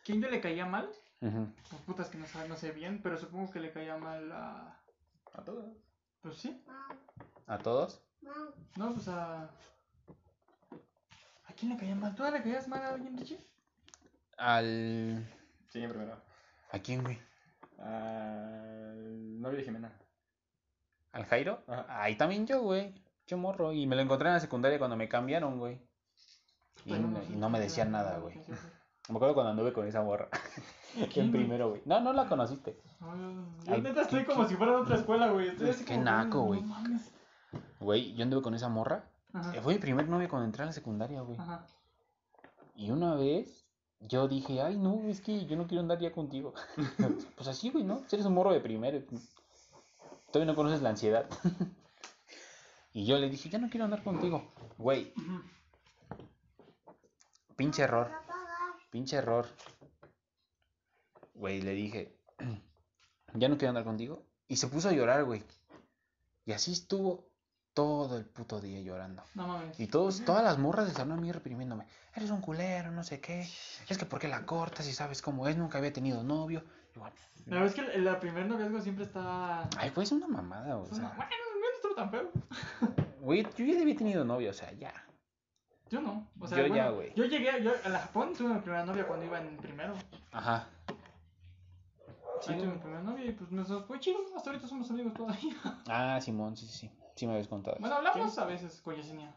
¿Quién 0.04 0.20
yo 0.20 0.28
le 0.28 0.40
caía 0.40 0.66
mal? 0.66 0.90
Pues 1.22 1.82
putas 1.86 2.08
que 2.08 2.18
no, 2.18 2.26
no 2.48 2.56
sé 2.56 2.72
bien, 2.72 3.00
pero 3.00 3.16
supongo 3.16 3.52
que 3.52 3.60
le 3.60 3.70
caía 3.70 3.96
mal 3.96 4.32
a. 4.32 4.76
A 5.34 5.44
todos. 5.44 5.72
Pues 6.20 6.36
sí. 6.36 6.64
¿A 7.46 7.58
todos? 7.58 8.02
No, 8.76 8.92
pues 8.92 9.06
a. 9.06 9.44
¿A 11.44 11.52
quién 11.56 11.72
le 11.72 11.78
caía 11.78 11.94
mal? 11.94 12.12
¿Tú 12.16 12.24
le 12.24 12.42
caías 12.42 12.66
mal 12.66 12.82
a 12.82 12.88
alguien, 12.94 13.16
Richie? 13.16 13.38
Al... 14.36 15.24
Sí, 15.68 15.86
primero. 15.86 16.20
¿A 16.72 16.78
quién, 16.80 17.04
güey? 17.04 17.18
Al 17.78 19.40
novio 19.40 19.58
de 19.58 19.64
Jimena. 19.64 19.92
¿Al 21.12 21.24
Jairo? 21.26 21.62
Ajá. 21.68 22.02
Ahí 22.02 22.16
también 22.16 22.48
yo, 22.48 22.62
güey. 22.62 22.94
Yo 23.28 23.38
morro. 23.38 23.72
Y 23.72 23.86
me 23.86 23.94
lo 23.94 24.02
encontré 24.02 24.28
en 24.28 24.34
la 24.34 24.40
secundaria 24.40 24.78
cuando 24.78 24.96
me 24.96 25.08
cambiaron, 25.08 25.60
güey. 25.60 25.80
Y, 26.84 26.94
no, 26.94 27.22
y 27.22 27.36
no 27.36 27.48
me 27.48 27.58
qué 27.58 27.64
decían 27.64 27.92
nada, 27.92 28.18
güey. 28.18 28.34
Me 29.08 29.16
acuerdo 29.16 29.34
cuando 29.34 29.50
anduve 29.50 29.72
con 29.72 29.86
esa 29.86 30.02
morra. 30.02 30.28
¿Quién, 31.12 31.30
primero, 31.32 31.70
güey. 31.70 31.82
No, 31.84 32.00
no 32.00 32.12
la 32.12 32.28
conociste. 32.28 32.78
No, 33.00 33.16
yo- 33.16 33.72
Ay, 33.72 33.80
neta 33.82 34.02
estoy 34.02 34.20
qué- 34.20 34.26
como 34.26 34.46
si 34.48 34.56
fuera 34.56 34.72
de 34.72 34.78
otra 34.82 34.96
escuela, 34.96 35.30
güey. 35.30 35.48
Estoy 35.48 35.70
así 35.70 35.84
qué 35.84 35.94
como, 35.94 36.04
naco, 36.04 36.38
no 36.38 36.44
güey. 36.44 36.62
mames. 36.62 37.12
Güey, 37.80 38.14
yo 38.14 38.22
anduve 38.22 38.42
con 38.42 38.54
esa 38.54 38.68
morra. 38.68 39.10
Ajá. 39.32 39.54
Eh, 39.56 39.60
Fue 39.62 39.74
mi 39.74 39.80
primer 39.80 40.08
novio 40.08 40.28
cuando 40.28 40.46
entré 40.46 40.62
a 40.62 40.66
la 40.66 40.72
secundaria, 40.72 41.20
güey. 41.22 41.38
Ajá. 41.38 41.66
Y 42.74 42.90
una 42.90 43.14
vez 43.14 43.66
yo 44.00 44.28
dije, 44.28 44.60
ay, 44.60 44.76
no, 44.76 45.02
es 45.08 45.20
que 45.20 45.46
yo 45.46 45.56
no 45.56 45.66
quiero 45.66 45.80
andar 45.80 45.98
ya 45.98 46.12
contigo. 46.12 46.52
pues 47.36 47.48
así, 47.48 47.70
güey, 47.70 47.84
¿no? 47.84 48.02
Eres 48.10 48.26
un 48.26 48.34
morro 48.34 48.52
de 48.52 48.60
primero. 48.60 49.02
Todavía 50.30 50.52
no 50.52 50.56
conoces 50.56 50.82
la 50.82 50.90
ansiedad. 50.90 51.26
y 52.92 53.04
yo 53.06 53.18
le 53.18 53.30
dije, 53.30 53.48
ya 53.48 53.58
no 53.58 53.70
quiero 53.70 53.84
andar 53.84 54.02
contigo. 54.02 54.52
Güey, 54.78 55.12
Ujú. 55.16 55.42
pinche 57.56 57.82
error. 57.82 58.10
Pinche 58.90 59.16
error. 59.16 59.46
Güey, 61.34 61.62
le 61.62 61.72
dije, 61.72 62.16
ya 63.34 63.48
no 63.48 63.56
quiero 63.58 63.70
andar 63.70 63.84
contigo. 63.84 64.24
Y 64.48 64.56
se 64.56 64.66
puso 64.68 64.88
a 64.88 64.92
llorar, 64.92 65.24
güey. 65.24 65.42
Y 66.44 66.52
así 66.52 66.72
estuvo 66.72 67.28
todo 67.74 68.18
el 68.18 68.26
puto 68.26 68.60
día 68.60 68.80
llorando. 68.80 69.22
No 69.34 69.48
mames. 69.48 69.80
Y 69.80 69.86
todos, 69.86 70.24
todas 70.24 70.44
las 70.44 70.58
morras 70.58 70.86
del 70.86 70.94
salón 70.94 71.18
a 71.18 71.20
mí 71.22 71.32
reprimiéndome. 71.32 71.86
Eres 72.14 72.30
un 72.30 72.40
culero, 72.42 72.90
no 72.90 73.02
sé 73.02 73.20
qué. 73.20 73.48
Es 73.88 73.96
que 73.96 74.04
¿por 74.04 74.18
qué 74.18 74.28
la 74.28 74.44
cortas 74.44 74.86
y 74.88 74.92
sabes 74.92 75.22
cómo 75.22 75.48
es? 75.48 75.56
Nunca 75.56 75.78
había 75.78 75.92
tenido 75.92 76.22
novio. 76.22 76.62
Y 76.94 76.98
bueno, 76.98 77.14
La 77.46 77.60
verdad 77.60 77.68
es 77.68 77.74
que 77.74 77.92
el, 77.96 78.06
el 78.06 78.16
primer 78.18 78.44
noviazgo 78.46 78.80
siempre 78.82 79.04
está. 79.04 79.68
ay, 79.78 79.90
pues 79.94 80.12
una 80.12 80.28
mamada, 80.28 80.76
o 80.76 80.86
sea. 80.86 81.14
bueno, 81.16 81.30
no 81.60 81.74
estuvo 81.74 81.94
tan 81.94 82.10
feo. 82.10 82.30
Güey, 83.22 83.44
yo 83.56 83.64
ya 83.64 83.80
había 83.80 83.96
tenido 83.96 84.24
novio, 84.24 84.50
o 84.50 84.52
sea, 84.52 84.72
ya. 84.72 84.92
Yo 85.88 86.00
no. 86.00 86.28
O 86.40 86.46
sea, 86.48 86.58
Yo 86.58 86.64
bueno, 86.64 86.74
ya, 86.76 86.88
güey. 86.90 87.14
Yo 87.14 87.24
llegué, 87.24 87.62
yo 87.62 87.70
a 87.84 87.88
la 87.88 88.00
Japón 88.00 88.34
tuve 88.36 88.52
mi 88.52 88.60
primera 88.60 88.84
novia 88.84 89.06
cuando 89.06 89.24
iba 89.24 89.40
en 89.40 89.56
primero. 89.58 89.94
Ajá. 90.32 90.68
Sí, 92.42 92.54
tuve 92.54 92.66
mi 92.66 92.78
primera 92.78 93.02
novia 93.02 93.24
y 93.26 93.32
pues 93.32 93.50
nos 93.52 93.86
fue 93.86 94.00
chido. 94.00 94.18
Hasta 94.36 94.50
ahorita 94.50 94.66
somos 94.68 94.90
amigos 94.90 95.14
todavía. 95.14 95.54
Ah, 95.88 96.20
Simón, 96.20 96.56
sí, 96.56 96.66
sí, 96.66 96.72
sí. 96.78 96.90
Sí 97.14 97.26
me 97.26 97.32
habías 97.34 97.48
contado. 97.48 97.76
Bueno, 97.78 97.96
hablamos 97.96 98.36
a 98.38 98.44
veces 98.46 98.80
con 98.80 98.94
Yesenia. 98.96 99.34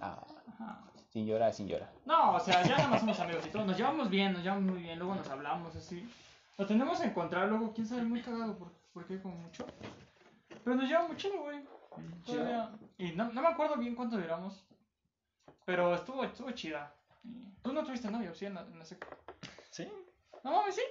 Ah, 0.00 0.18
Ajá. 0.48 0.84
sin 1.10 1.26
llorar, 1.26 1.52
sin 1.52 1.66
llorar. 1.68 1.90
No, 2.04 2.34
o 2.34 2.40
sea, 2.40 2.62
ya 2.62 2.76
nada 2.76 2.88
más 2.90 3.00
somos 3.00 3.18
amigos 3.20 3.46
y 3.46 3.50
todo. 3.50 3.64
Nos 3.64 3.76
llevamos 3.76 4.10
bien, 4.10 4.32
nos 4.34 4.42
llevamos 4.42 4.70
muy 4.70 4.82
bien. 4.82 4.98
Luego 4.98 5.14
nos 5.14 5.28
hablamos 5.28 5.74
así. 5.74 6.06
Lo 6.58 6.66
tenemos 6.66 7.00
que 7.00 7.06
encontrar 7.06 7.48
luego, 7.48 7.72
quién 7.72 7.86
sabe, 7.86 8.02
muy 8.02 8.20
cagado. 8.22 8.56
por- 8.56 8.72
Porque 8.92 9.20
como 9.22 9.36
mucho. 9.36 9.66
Pero 10.62 10.76
nos 10.76 10.86
llevamos 10.86 11.08
muy 11.08 11.16
chido, 11.16 11.40
güey. 11.42 11.64
Todavía. 12.26 12.70
Y 12.98 13.12
no, 13.12 13.32
no 13.32 13.40
me 13.42 13.48
acuerdo 13.48 13.76
bien 13.76 13.94
cuánto 13.94 14.16
duramos. 14.16 14.62
Pero 15.64 15.94
estuvo, 15.94 16.22
estuvo 16.24 16.50
chida. 16.52 16.94
Y 17.24 17.50
Tú 17.62 17.72
no 17.72 17.82
tuviste 17.84 18.10
novio, 18.10 18.34
sí, 18.34 18.44
en 18.46 18.54
la, 18.54 18.60
en 18.62 18.78
la 18.78 18.84
Sí. 18.84 19.88
No 20.44 20.50
mames, 20.52 20.74
sí. 20.74 20.82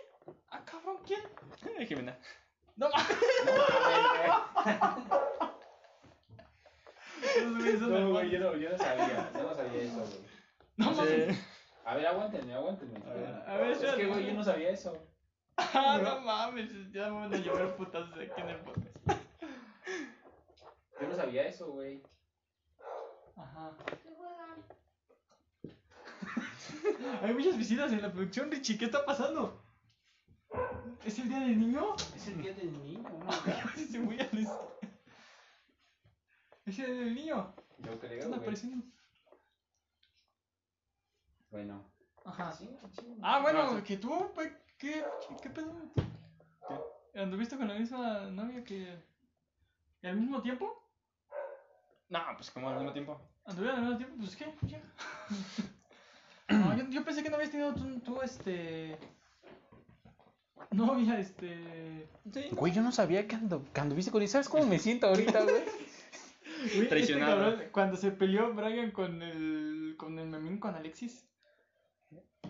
Ah, 0.49 0.63
cabrón, 0.65 0.97
¿quién? 1.05 1.21
Eh, 1.79 1.85
Jimena. 1.85 2.17
No 2.75 2.89
mames. 2.89 3.17
Son 7.79 7.93
No, 7.93 8.09
güey, 8.11 8.29
yo 8.29 8.39
no, 8.39 8.55
yo 8.55 8.69
no 8.71 8.77
sabía, 8.77 9.31
yo 9.33 9.43
no 9.43 9.55
sabía 9.55 9.81
eso, 9.81 9.99
güey. 9.99 10.31
No 10.77 10.91
mames. 10.91 11.39
A 11.85 11.95
ver, 11.95 12.07
aguántenme, 12.07 12.53
aguántenme. 12.53 12.99
A 13.05 13.13
ver, 13.13 13.43
a 13.47 13.57
ver, 13.57 13.71
es 13.71 13.79
que, 13.79 14.05
güey, 14.05 14.25
yo 14.27 14.33
no 14.33 14.43
sabía 14.43 14.69
eso. 14.69 14.97
Ah, 15.57 15.99
no 16.01 16.21
mames. 16.21 16.69
Ya 16.91 17.09
me 17.09 17.19
van 17.21 17.33
a 17.33 17.37
llover 17.37 17.75
putazos 17.75 18.13
aquí 18.13 18.41
en 18.41 18.49
el 18.49 18.59
podcast. 18.61 19.21
Yo 20.99 21.07
no 21.07 21.15
sabía 21.15 21.47
eso, 21.47 21.71
güey. 21.71 22.03
Ajá. 23.35 23.71
Hay 27.21 27.33
muchas 27.33 27.57
visitas 27.57 27.91
en 27.91 28.01
la 28.01 28.11
producción, 28.11 28.51
Richie. 28.51 28.77
¿Qué 28.77 28.85
está 28.85 29.05
pasando? 29.05 29.60
¿Es 31.05 31.17
el 31.19 31.29
día 31.29 31.39
del 31.39 31.59
niño? 31.59 31.95
Es 32.15 32.27
el 32.27 32.41
día 32.41 32.53
del 32.53 32.71
niño, 32.83 33.03
¿no? 33.09 33.31
Se 33.75 33.99
al 33.99 34.39
este. 34.39 34.87
¿Es 36.65 36.79
el 36.79 36.85
día 36.85 36.95
del 37.05 37.15
niño? 37.15 37.55
Yo 37.79 37.99
¿Qué 37.99 38.07
creo, 38.07 38.19
están 38.19 38.33
apareciendo? 38.35 38.85
Bueno. 41.49 41.83
Ajá. 42.23 42.51
Sí, 42.53 42.69
sí. 42.99 43.17
Ah, 43.21 43.39
bueno, 43.41 43.83
que 43.83 43.97
tú, 43.97 44.31
pe- 44.35 44.55
¿qué, 44.77 45.03
qué 45.41 45.49
pedo? 45.49 45.73
¿Anduviste 47.15 47.57
con 47.57 47.67
la 47.67 47.73
misma 47.75 48.21
novia 48.29 48.63
que. 48.63 48.97
y 50.01 50.07
al 50.07 50.15
mismo 50.17 50.41
tiempo? 50.41 50.77
No, 52.09 52.19
pues 52.35 52.51
como 52.51 52.69
al 52.69 52.75
mismo 52.77 52.93
tiempo. 52.93 53.19
¿Anduvieron 53.45 53.79
al 53.79 53.83
mismo 53.85 53.97
tiempo? 53.97 54.15
Pues 54.19 54.35
qué, 54.35 54.45
pues 54.59 54.71
ya. 54.71 54.81
No, 56.49 56.75
yo, 56.75 56.83
yo 56.89 57.05
pensé 57.05 57.23
que 57.23 57.29
no 57.29 57.37
habías 57.37 57.51
tenido 57.51 57.73
tú, 57.73 57.99
tú, 58.01 58.21
este. 58.21 58.97
Novia, 60.71 61.19
este. 61.19 62.07
Sí. 62.33 62.45
Güey, 62.51 62.73
yo 62.73 62.81
no 62.81 62.91
sabía 62.91 63.27
que, 63.27 63.35
ando, 63.35 63.63
que 63.73 63.81
anduviste 63.81 64.11
con 64.11 64.21
él. 64.21 64.27
¿Sabes 64.27 64.47
cómo 64.49 64.65
me 64.65 64.79
siento 64.79 65.07
ahorita, 65.07 65.43
güey? 65.43 65.63
Traicionado. 66.89 67.31
este 67.33 67.49
cabrón, 67.49 67.69
cuando 67.71 67.97
se 67.97 68.11
peleó 68.11 68.53
Brian 68.53 68.91
con 68.91 69.21
el. 69.21 69.95
con 69.97 70.19
el 70.19 70.27
memín 70.27 70.59
con 70.59 70.75
Alexis. 70.75 71.25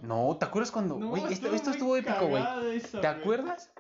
No, 0.02 0.36
¿te 0.38 0.46
acuerdas 0.46 0.72
cuando, 0.72 0.98
No, 0.98 1.10
güey, 1.10 1.22
esto, 1.24 1.34
estuvo 1.34 1.56
esto 1.56 1.72
estuvo 1.72 1.98
épico, 1.98 2.28
güey. 2.28 2.44
¿Te 2.82 2.98
güey. 2.98 3.06
acuerdas? 3.06 3.72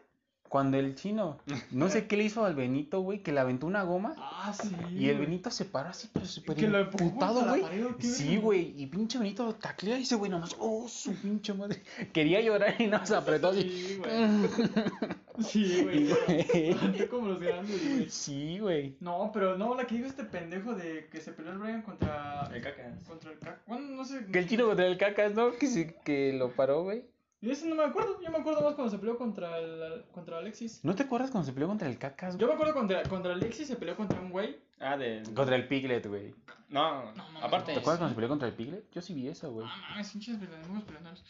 Cuando 0.52 0.76
el 0.78 0.96
chino, 0.96 1.38
no 1.72 1.88
sé 1.88 2.08
qué 2.08 2.18
le 2.18 2.26
hizo 2.26 2.44
al 2.44 2.56
Benito, 2.56 3.00
güey, 3.00 3.24
que 3.24 3.32
le 3.32 3.40
aventó 3.40 3.68
una 3.68 3.84
goma 3.84 4.16
Ah, 4.18 4.52
sí. 4.54 4.70
y 4.94 5.08
el. 5.08 5.20
Benito 5.20 5.50
se 5.50 5.64
paró 5.64 5.88
así, 5.92 6.10
pero 6.12 6.26
súper 6.26 6.62
lo 6.62 6.80
la 6.80 7.52
güey. 7.52 7.62
pared, 7.62 7.86
¿o 7.86 7.96
qué, 7.96 8.04
Sí, 8.06 8.36
güey? 8.36 8.74
y 8.76 8.86
pinche 8.88 9.18
Benito 9.18 9.56
taclea 9.56 9.98
y 9.98 10.02
ese 10.02 10.16
güey 10.16 10.30
nomás, 10.30 10.54
oh, 10.60 10.90
su 10.90 11.14
pinche 11.16 11.54
madre. 11.54 11.82
Quería 12.14 12.42
llorar 12.42 12.76
y 12.80 12.88
no 12.88 13.06
se 13.06 13.16
apretó 13.16 13.48
así. 13.48 13.62
Sí, 13.62 13.98
güey. 14.00 14.12
Sí, 15.40 15.82
güey. 15.84 17.08
Como 17.10 17.28
los 17.30 17.40
grandes, 17.40 17.82
güey. 17.82 18.10
Sí, 18.10 18.60
güey. 18.60 18.98
No, 19.00 19.32
pero 19.34 19.58
no, 19.58 19.74
la 19.76 19.88
que 19.88 19.96
dijo 19.96 20.08
este 20.08 20.26
pendejo 20.26 20.76
de 20.76 21.08
que 21.10 21.22
se 21.22 21.32
peleó 21.32 21.54
el 21.54 21.58
Brian 21.60 21.82
contra. 21.82 22.50
El 22.54 22.62
cacas. 22.62 23.02
Contra 23.08 23.32
el 23.32 23.40
cac. 23.40 23.60
Bueno, 23.66 23.88
no 23.96 24.04
sé. 24.04 24.26
Que 24.32 24.40
el 24.40 24.50
chino 24.50 24.66
contra 24.66 24.86
el 24.86 24.98
cacas, 24.98 25.34
¿no? 25.34 25.54
Que, 25.54 25.68
se, 25.68 25.96
que 26.04 26.34
lo 26.34 26.52
paró, 26.52 26.84
güey. 26.84 27.04
Y 27.42 27.50
eso 27.50 27.66
no 27.66 27.74
me 27.74 27.84
acuerdo. 27.84 28.22
Yo 28.22 28.30
me 28.30 28.38
acuerdo 28.38 28.62
más 28.62 28.76
cuando 28.76 28.92
se 28.92 29.00
peleó 29.00 29.18
contra, 29.18 29.58
el, 29.58 30.06
contra 30.12 30.38
Alexis. 30.38 30.84
¿No 30.84 30.96
te 30.96 31.04
acuerdas 31.04 31.32
cuando 31.32 31.48
se 31.48 31.54
peleó 31.54 31.68
contra 31.68 31.90
el 31.90 31.98
cacas, 31.98 32.38
Yo 32.38 32.48
me 32.48 32.54
acuerdo 32.54 32.74
contra, 32.76 33.02
contra 33.04 33.34
Alexis 33.34 33.68
se 33.68 33.76
peleó 33.76 33.96
contra 33.98 34.20
un 34.20 34.30
güey. 34.30 34.60
Ah, 34.80 34.96
de. 34.96 35.24
Contra 35.36 35.56
el 35.56 35.68
Piglet, 35.68 36.06
güey. 36.06 36.36
No, 36.70 37.12
No, 37.14 37.32
no, 37.32 37.40
aparte. 37.40 37.74
¿Te 37.74 37.80
acuerdas 37.80 37.98
cuando 37.98 38.10
se 38.10 38.16
peleó 38.16 38.30
contra 38.30 38.48
el 38.48 38.54
Piglet? 38.54 38.92
Yo 38.92 39.02
sí 39.02 39.16
vi 39.16 39.28
eso, 39.28 39.52
güey. 39.52 39.68
Ah, 39.68 39.88
mames, 39.90 40.12
pinches 40.12 40.38
peleadores, 40.38 40.84
peleadores. 40.84 41.24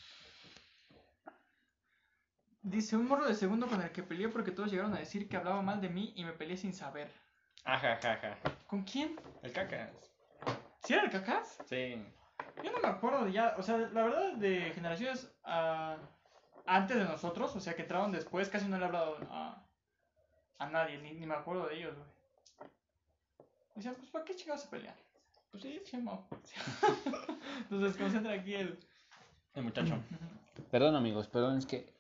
Dice 2.64 2.96
un 2.96 3.08
morro 3.08 3.26
de 3.26 3.34
segundo 3.34 3.68
con 3.68 3.82
el 3.82 3.92
que 3.92 4.04
peleé 4.04 4.28
porque 4.28 4.52
todos 4.52 4.70
llegaron 4.70 4.94
a 4.94 5.00
decir 5.00 5.28
que 5.28 5.38
hablaba 5.38 5.62
mal 5.62 5.82
de 5.82 5.90
mí 5.90 6.14
y 6.16 6.26
me 6.26 6.34
peleé 6.34 6.58
sin 6.58 6.74
saber. 6.74 7.10
Ajá, 7.64 7.94
ajá, 7.94 8.14
ajá. 8.14 8.38
¿Con 8.68 8.84
quién? 8.84 9.16
El 9.42 9.52
cacas. 9.52 9.92
¿Sí 10.84 10.94
era 10.94 11.04
el 11.04 11.10
cacas? 11.10 11.58
Sí. 11.68 11.96
Yo 12.64 12.72
no 12.72 12.80
me 12.80 12.88
acuerdo 12.88 13.26
de 13.26 13.32
ya, 13.32 13.56
o 13.58 13.64
sea, 13.64 13.78
la 13.78 14.04
verdad 14.04 14.34
de 14.34 14.72
generaciones 14.74 15.32
ah, 15.44 15.98
antes 16.66 16.98
de 16.98 17.06
nosotros, 17.06 17.56
o 17.56 17.60
sea, 17.60 17.76
que 17.76 17.84
entraron 17.84 18.12
después, 18.12 18.50
casi 18.50 18.68
no 18.68 18.78
le 18.78 18.84
he 18.84 18.88
hablado 18.88 19.18
a, 19.30 19.64
a 20.60 20.70
nadie, 20.70 21.00
ni, 21.00 21.14
ni 21.14 21.26
me 21.26 21.34
acuerdo 21.34 21.68
de 21.68 21.78
ellos, 21.78 21.96
güey. 21.96 22.08
Decían, 23.76 23.96
pues, 23.96 24.10
¿para 24.10 24.26
qué 24.26 24.36
chingados 24.36 24.62
se 24.64 24.68
pelean? 24.68 24.96
Pues 25.50 25.64
sí, 25.64 25.82
chimo. 25.86 26.28
Entonces, 27.62 27.98
concentra 28.02 28.34
aquí 28.34 28.54
el... 28.54 28.80
El 29.54 29.64
muchacho. 29.64 29.98
Perdón, 30.70 30.96
amigos, 30.96 31.28
perdón, 31.28 31.58
es 31.58 31.66
que. 31.66 31.94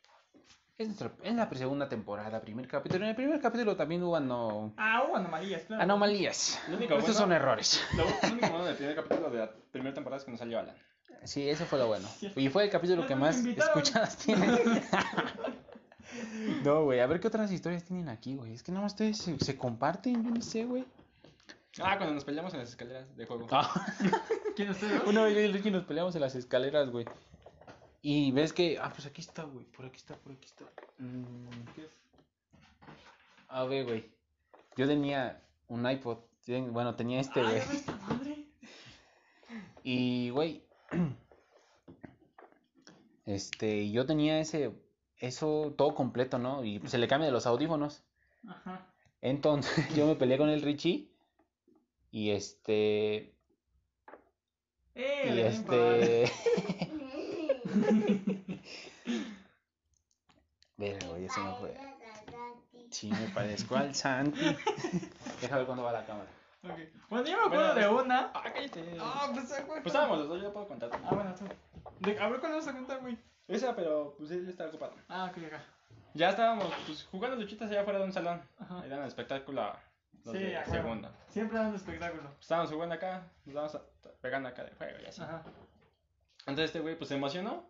Es, 0.81 1.33
la 1.35 1.49
segunda 1.53 1.87
temporada, 1.87 2.41
primer 2.41 2.67
capítulo. 2.67 3.03
En 3.03 3.09
el 3.11 3.15
primer 3.15 3.39
capítulo 3.39 3.75
también 3.75 4.01
hubo 4.03 4.15
ano- 4.15 4.73
Ah, 4.77 5.03
hubo 5.07 5.15
anomalías, 5.17 5.61
claro. 5.63 5.83
anomalías. 5.83 6.59
Único 6.67 6.83
Estos 6.95 7.01
bueno- 7.01 7.13
son 7.19 7.31
errores. 7.33 7.81
Lo 7.95 8.03
único 8.31 8.49
bueno 8.49 8.65
del 8.65 8.75
primer 8.75 8.95
capítulo 8.95 9.29
de 9.29 9.37
la 9.39 9.51
primera 9.71 9.93
temporada 9.93 10.19
es 10.19 10.25
que 10.25 10.31
nos 10.31 10.39
salió 10.39 10.59
Alan. 10.59 10.75
Sí, 11.23 11.47
eso 11.47 11.65
fue 11.65 11.77
lo 11.77 11.87
bueno. 11.87 12.07
Y 12.35 12.49
fue 12.49 12.63
el 12.63 12.69
capítulo 12.71 13.05
que 13.05 13.15
más 13.15 13.37
escuchadas 13.45 14.17
tiene. 14.17 14.47
no, 16.63 16.83
güey, 16.85 16.99
a 16.99 17.07
ver 17.07 17.19
qué 17.19 17.27
otras 17.27 17.51
historias 17.51 17.83
tienen 17.83 18.09
aquí, 18.09 18.35
güey. 18.35 18.53
Es 18.53 18.63
que 18.63 18.71
nada 18.71 18.83
más 18.83 18.93
ustedes 18.93 19.17
se, 19.17 19.37
se 19.39 19.57
comparten, 19.57 20.23
yo 20.23 20.29
no 20.31 20.41
sé, 20.41 20.65
güey. 20.65 20.85
Ah, 21.81 21.95
cuando 21.97 22.13
nos 22.15 22.25
peleamos 22.25 22.53
en 22.53 22.59
las 22.59 22.69
escaleras 22.69 23.15
de 23.15 23.25
juego. 23.25 23.47
Ah, 23.51 23.85
¿Quién 24.55 24.69
ustedes? 24.71 24.99
dos? 24.99 25.07
una 25.07 25.23
vez 25.23 25.35
yo 25.35 25.41
y 25.41 25.51
Ricky 25.51 25.71
nos 25.71 25.85
peleamos 25.85 26.15
en 26.15 26.21
las 26.21 26.35
escaleras, 26.35 26.89
güey. 26.89 27.05
Y 28.01 28.31
ves 28.31 28.53
que. 28.53 28.79
Ah, 28.79 28.91
pues 28.93 29.05
aquí 29.05 29.21
está, 29.21 29.43
güey. 29.43 29.65
Por 29.65 29.85
aquí 29.85 29.97
está, 29.97 30.15
por 30.15 30.31
aquí 30.31 30.45
está. 30.47 30.65
Mm, 30.97 31.47
¿qué 31.75 31.83
es? 31.83 31.91
A 33.47 33.63
ver, 33.65 33.85
güey. 33.85 34.09
Yo 34.75 34.87
tenía 34.87 35.43
un 35.67 35.89
iPod. 35.89 36.19
Bueno, 36.71 36.95
tenía 36.95 37.19
este, 37.19 37.41
Ah, 37.41 38.19
güey. 38.19 38.47
Y, 39.83 40.29
güey. 40.29 40.63
Este, 43.25 43.91
yo 43.91 44.05
tenía 44.05 44.39
ese. 44.39 44.71
Eso 45.17 45.73
todo 45.77 45.93
completo, 45.93 46.39
¿no? 46.39 46.63
Y 46.65 46.81
se 46.87 46.97
le 46.97 47.07
cambia 47.07 47.27
de 47.27 47.31
los 47.31 47.45
audífonos. 47.45 48.03
Ajá. 48.47 48.91
Entonces, 49.21 49.71
yo 49.95 50.07
me 50.07 50.15
peleé 50.15 50.37
con 50.37 50.49
el 50.49 50.63
Richie. 50.63 51.07
Y 52.09 52.31
este. 52.31 53.33
Eh, 54.95 55.33
Y 55.33 55.39
este. 55.39 56.31
Verga, 60.77 61.07
güey, 61.07 61.25
eso 61.25 61.43
no 61.43 61.55
fue. 61.57 61.77
Sí, 62.89 63.09
me 63.11 63.27
parezco 63.29 63.75
al 63.75 63.93
Santi. 63.95 64.39
Déjame 65.41 65.59
ver 65.59 65.65
cuándo 65.65 65.83
va 65.83 65.91
la 65.91 66.05
cámara. 66.05 66.29
Ok. 66.63 66.77
Bueno, 67.09 67.25
yo 67.27 67.37
me 67.37 67.43
acuerdo 67.45 67.73
Bueno, 67.73 67.73
de 67.75 67.87
una. 68.03 68.31
Ah, 68.33 68.43
cállate. 68.53 68.97
Ah, 68.99 69.29
pues, 69.33 69.47
güey. 69.49 69.65
Pues 69.81 69.85
estábamos 69.87 70.19
los 70.19 70.27
dos, 70.29 70.41
yo 70.41 70.51
puedo 70.53 70.67
contar. 70.67 70.89
Ah, 70.93 71.09
bueno, 71.15 71.33
tú. 71.35 71.45
De- 71.99 72.19
a 72.19 72.29
ver 72.29 72.39
cuándo 72.39 72.57
vas 72.57 72.67
a 72.67 72.73
contar, 72.73 72.99
güey. 72.99 73.17
Esa, 73.47 73.75
pero 73.75 74.15
pues 74.17 74.31
él 74.31 74.47
estaba 74.49 74.69
ocupado. 74.69 74.93
Ah, 75.07 75.25
ok, 75.31 75.43
acá. 75.45 75.63
Ya 76.13 76.29
estábamos 76.29 76.65
pues, 76.85 77.07
jugando 77.09 77.37
luchitas 77.37 77.69
allá 77.69 77.81
afuera 77.81 77.99
de 77.99 78.05
un 78.05 78.13
salón. 78.13 78.41
Ajá. 78.59 78.85
Eran 78.85 78.99
el 79.01 79.07
espectáculo 79.07 79.61
los 80.25 80.35
Sí, 80.35 80.43
de 80.43 80.57
a 80.57 80.61
huevo. 80.61 80.71
segunda. 80.73 81.11
Siempre 81.29 81.57
dando 81.57 81.77
espectáculo. 81.77 82.23
Estábamos 82.39 82.71
jugando 82.71 82.95
acá, 82.95 83.23
nos 83.45 83.75
a- 83.75 83.81
pegando 84.21 84.49
acá 84.49 84.63
de 84.63 84.71
juego 84.75 84.99
y 85.01 85.05
así. 85.05 85.21
Ajá. 85.21 85.41
Entonces 86.47 86.65
este 86.65 86.79
güey 86.79 86.97
pues 86.97 87.09
se 87.09 87.15
emocionó 87.15 87.65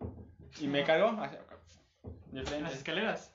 y 0.60 0.66
me 0.66 0.84
cargó 0.84 1.08
hacia. 1.22 1.40
De 2.32 2.42
frente. 2.44 2.62
las 2.62 2.74
escaleras. 2.74 3.32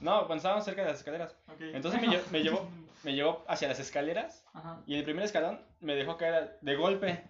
No, 0.00 0.18
cuando 0.26 0.36
estábamos 0.36 0.64
cerca 0.64 0.82
de 0.82 0.88
las 0.88 0.98
escaleras. 0.98 1.34
Ok. 1.48 1.60
Entonces 1.74 2.00
me, 2.00 2.08
lle- 2.08 2.22
me 2.30 2.42
llevó, 2.42 2.66
me 3.04 3.14
llevó 3.14 3.44
hacia 3.48 3.68
las 3.68 3.78
escaleras 3.80 4.44
Ajá. 4.54 4.80
y 4.86 4.94
en 4.94 4.98
el 5.00 5.04
primer 5.04 5.24
escalón 5.24 5.60
me 5.80 5.94
dejó 5.94 6.16
caer 6.16 6.58
de 6.62 6.74
golpe. 6.76 7.24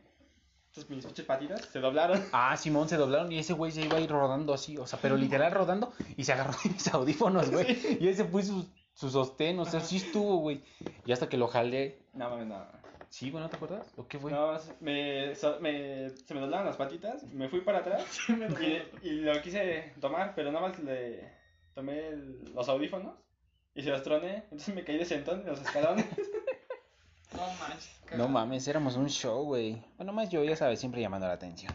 Entonces 0.68 0.88
mis 0.90 1.05
pinches 1.05 1.26
patitas 1.26 1.66
se 1.66 1.81
doblaron. 1.81 2.22
Ah, 2.33 2.57
Simón 2.57 2.88
se 2.88 2.96
doblaron 2.96 3.31
y 3.33 3.38
ese 3.38 3.52
güey 3.52 3.72
se 3.72 3.83
iba 3.83 3.96
a 3.98 4.00
ir 4.00 4.11
rodando 4.11 4.55
así, 4.55 4.78
o 4.78 4.87
sea, 4.87 4.98
pero 5.02 5.16
literal 5.16 5.52
rodando 5.52 5.92
y 6.16 6.24
se 6.24 6.33
agarró 6.33 6.52
de 6.64 6.70
mis 6.70 6.94
audífonos, 6.94 7.50
güey. 7.50 7.98
Y 8.00 8.09
ese 8.09 8.24
fue 8.24 8.42
su, 8.42 8.66
su 8.94 9.11
sostén, 9.11 9.59
o 9.59 9.64
sea, 9.64 9.81
sí 9.81 9.96
estuvo, 9.96 10.37
güey. 10.38 10.62
Y 11.05 11.12
hasta 11.12 11.28
que 11.28 11.37
lo 11.37 11.48
jalé. 11.48 12.07
No 12.14 12.31
mames, 12.31 12.46
no. 12.46 12.81
Sí, 13.12 13.31
güey, 13.31 13.44
¿no 13.44 13.51
te 13.51 13.57
acuerdas? 13.57 13.92
¿O 13.98 14.09
qué 14.09 14.18
fue? 14.18 14.31
No, 14.33 14.59
me, 14.81 15.35
so- 15.35 15.61
me- 15.61 16.09
se 16.09 16.33
me 16.33 16.40
doblaron 16.40 16.64
las 16.66 16.77
patitas, 16.79 17.22
me 17.25 17.46
fui 17.51 17.61
para 17.61 17.81
atrás 17.81 18.05
Sí, 18.11 18.33
y, 19.03 19.09
y 19.09 19.11
lo 19.20 19.38
quise 19.42 19.92
tomar, 20.01 20.35
pero 20.35 20.51
nada 20.51 20.66
más 20.68 20.79
le 20.79 21.31
tomé 21.75 22.09
el- 22.09 22.42
los 22.55 22.66
audífonos 22.70 23.14
y 23.75 23.83
se 23.83 23.90
los 23.90 24.03
troné. 24.03 24.37
Entonces 24.44 24.75
me 24.75 24.83
caí 24.83 24.96
de 24.96 25.05
sentón 25.05 25.40
en 25.40 25.46
los 25.48 25.61
escalones. 25.61 26.07
No 27.35 27.40
manches. 27.61 28.01
No 28.16 28.29
mames, 28.29 28.68
éramos 28.68 28.96
un 28.96 29.09
show, 29.09 29.42
güey. 29.44 29.83
Bueno, 29.96 30.12
más 30.12 30.29
yo, 30.29 30.44
ya 30.44 30.55
sabes, 30.55 30.79
siempre 30.81 31.01
llamando 31.01 31.27
la 31.27 31.33
atención. 31.33 31.72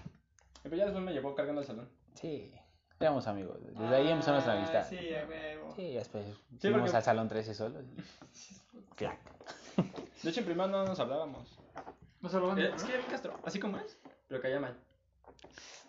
Pero 0.62 0.76
ya 0.76 0.84
después 0.86 1.04
me 1.04 1.12
llevó 1.14 1.34
cargando 1.34 1.62
al 1.62 1.68
salón. 1.68 1.90
Sí, 2.14 2.52
éramos 3.00 3.26
amigos. 3.26 3.58
Desde 3.64 3.96
ahí 3.96 4.08
empezó 4.10 4.32
nuestra 4.34 4.54
Ah, 4.54 4.58
amistad. 4.58 4.88
Sí, 4.88 5.14
a 5.16 5.26
huevo. 5.28 5.74
Sí, 5.76 5.94
después 5.94 6.26
fuimos 6.62 6.82
porque- 6.82 6.98
al 6.98 7.04
salón 7.04 7.28
13 7.28 7.56
solos. 7.56 7.84
y- 7.96 8.96
Clac. 8.96 9.18
De 10.24 10.30
hecho, 10.30 10.40
en 10.42 10.46
primero 10.46 10.68
no 10.68 10.86
nos 10.86 11.00
hablábamos. 11.00 11.58
¿No 12.22 12.30
se 12.30 12.40
lo 12.40 12.48
van 12.48 12.58
a 12.60 12.62
Eh, 12.62 12.72
Es 12.76 12.84
que 12.84 12.94
era 12.96 13.06
Castro, 13.06 13.40
así 13.44 13.60
como 13.60 13.78
es, 13.78 13.98
pero 14.28 14.42
caía 14.42 14.60
mal. 14.60 14.76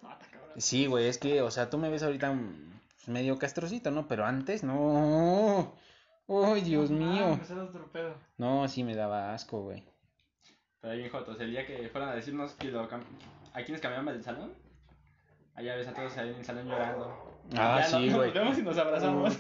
Ah, 0.03 0.19
está 0.21 0.31
cabrón. 0.31 0.61
Sí, 0.61 0.87
güey, 0.87 1.07
es 1.09 1.19
que, 1.19 1.41
o 1.43 1.51
sea, 1.51 1.71
tú 1.71 1.79
me 1.79 1.89
ves 1.89 2.03
ahorita 2.03 2.33
mm, 2.33 2.73
medio 3.07 3.39
castrocito, 3.39 3.91
¿no? 3.91 4.07
Pero 4.07 4.25
antes, 4.27 4.63
no. 4.63 5.75
¡Ay, 6.29 6.61
Dios 6.61 6.91
No 6.91 6.99
mío! 7.07 7.29
mames, 7.31 7.51
era 7.51 7.65
otro 7.65 7.91
pedo. 7.91 8.15
No, 8.37 8.69
sí 8.69 8.85
me 8.85 8.95
daba 8.95 9.33
asco, 9.33 9.63
güey. 9.63 9.83
Pero 10.81 10.93
ahí 10.93 10.99
bien 10.99 11.11
jotos, 11.11 11.41
el 11.41 11.51
día 11.51 11.67
que 11.67 11.89
fueron 11.89 12.11
a 12.11 12.15
decirnos 12.15 12.53
que 12.53 12.69
lo 12.69 12.89
cam- 12.89 13.03
a 13.55 13.63
quienes 13.63 13.81
cambiamos 13.81 14.13
del 14.13 14.23
salón, 14.23 14.53
allá 15.55 15.75
ves 15.77 15.89
a 15.89 15.95
todos 15.95 16.17
ahí 16.19 16.29
en 16.29 16.37
el 16.37 16.45
salón 16.45 16.69
llorando. 16.69 17.38
Ah, 17.57 17.79
Ya 17.81 17.85
sí, 17.85 18.07
nos 18.07 18.15
güey. 18.17 18.31
vemos 18.33 18.59
y 18.59 18.63
nos 18.63 18.77
abrazamos. 18.77 19.39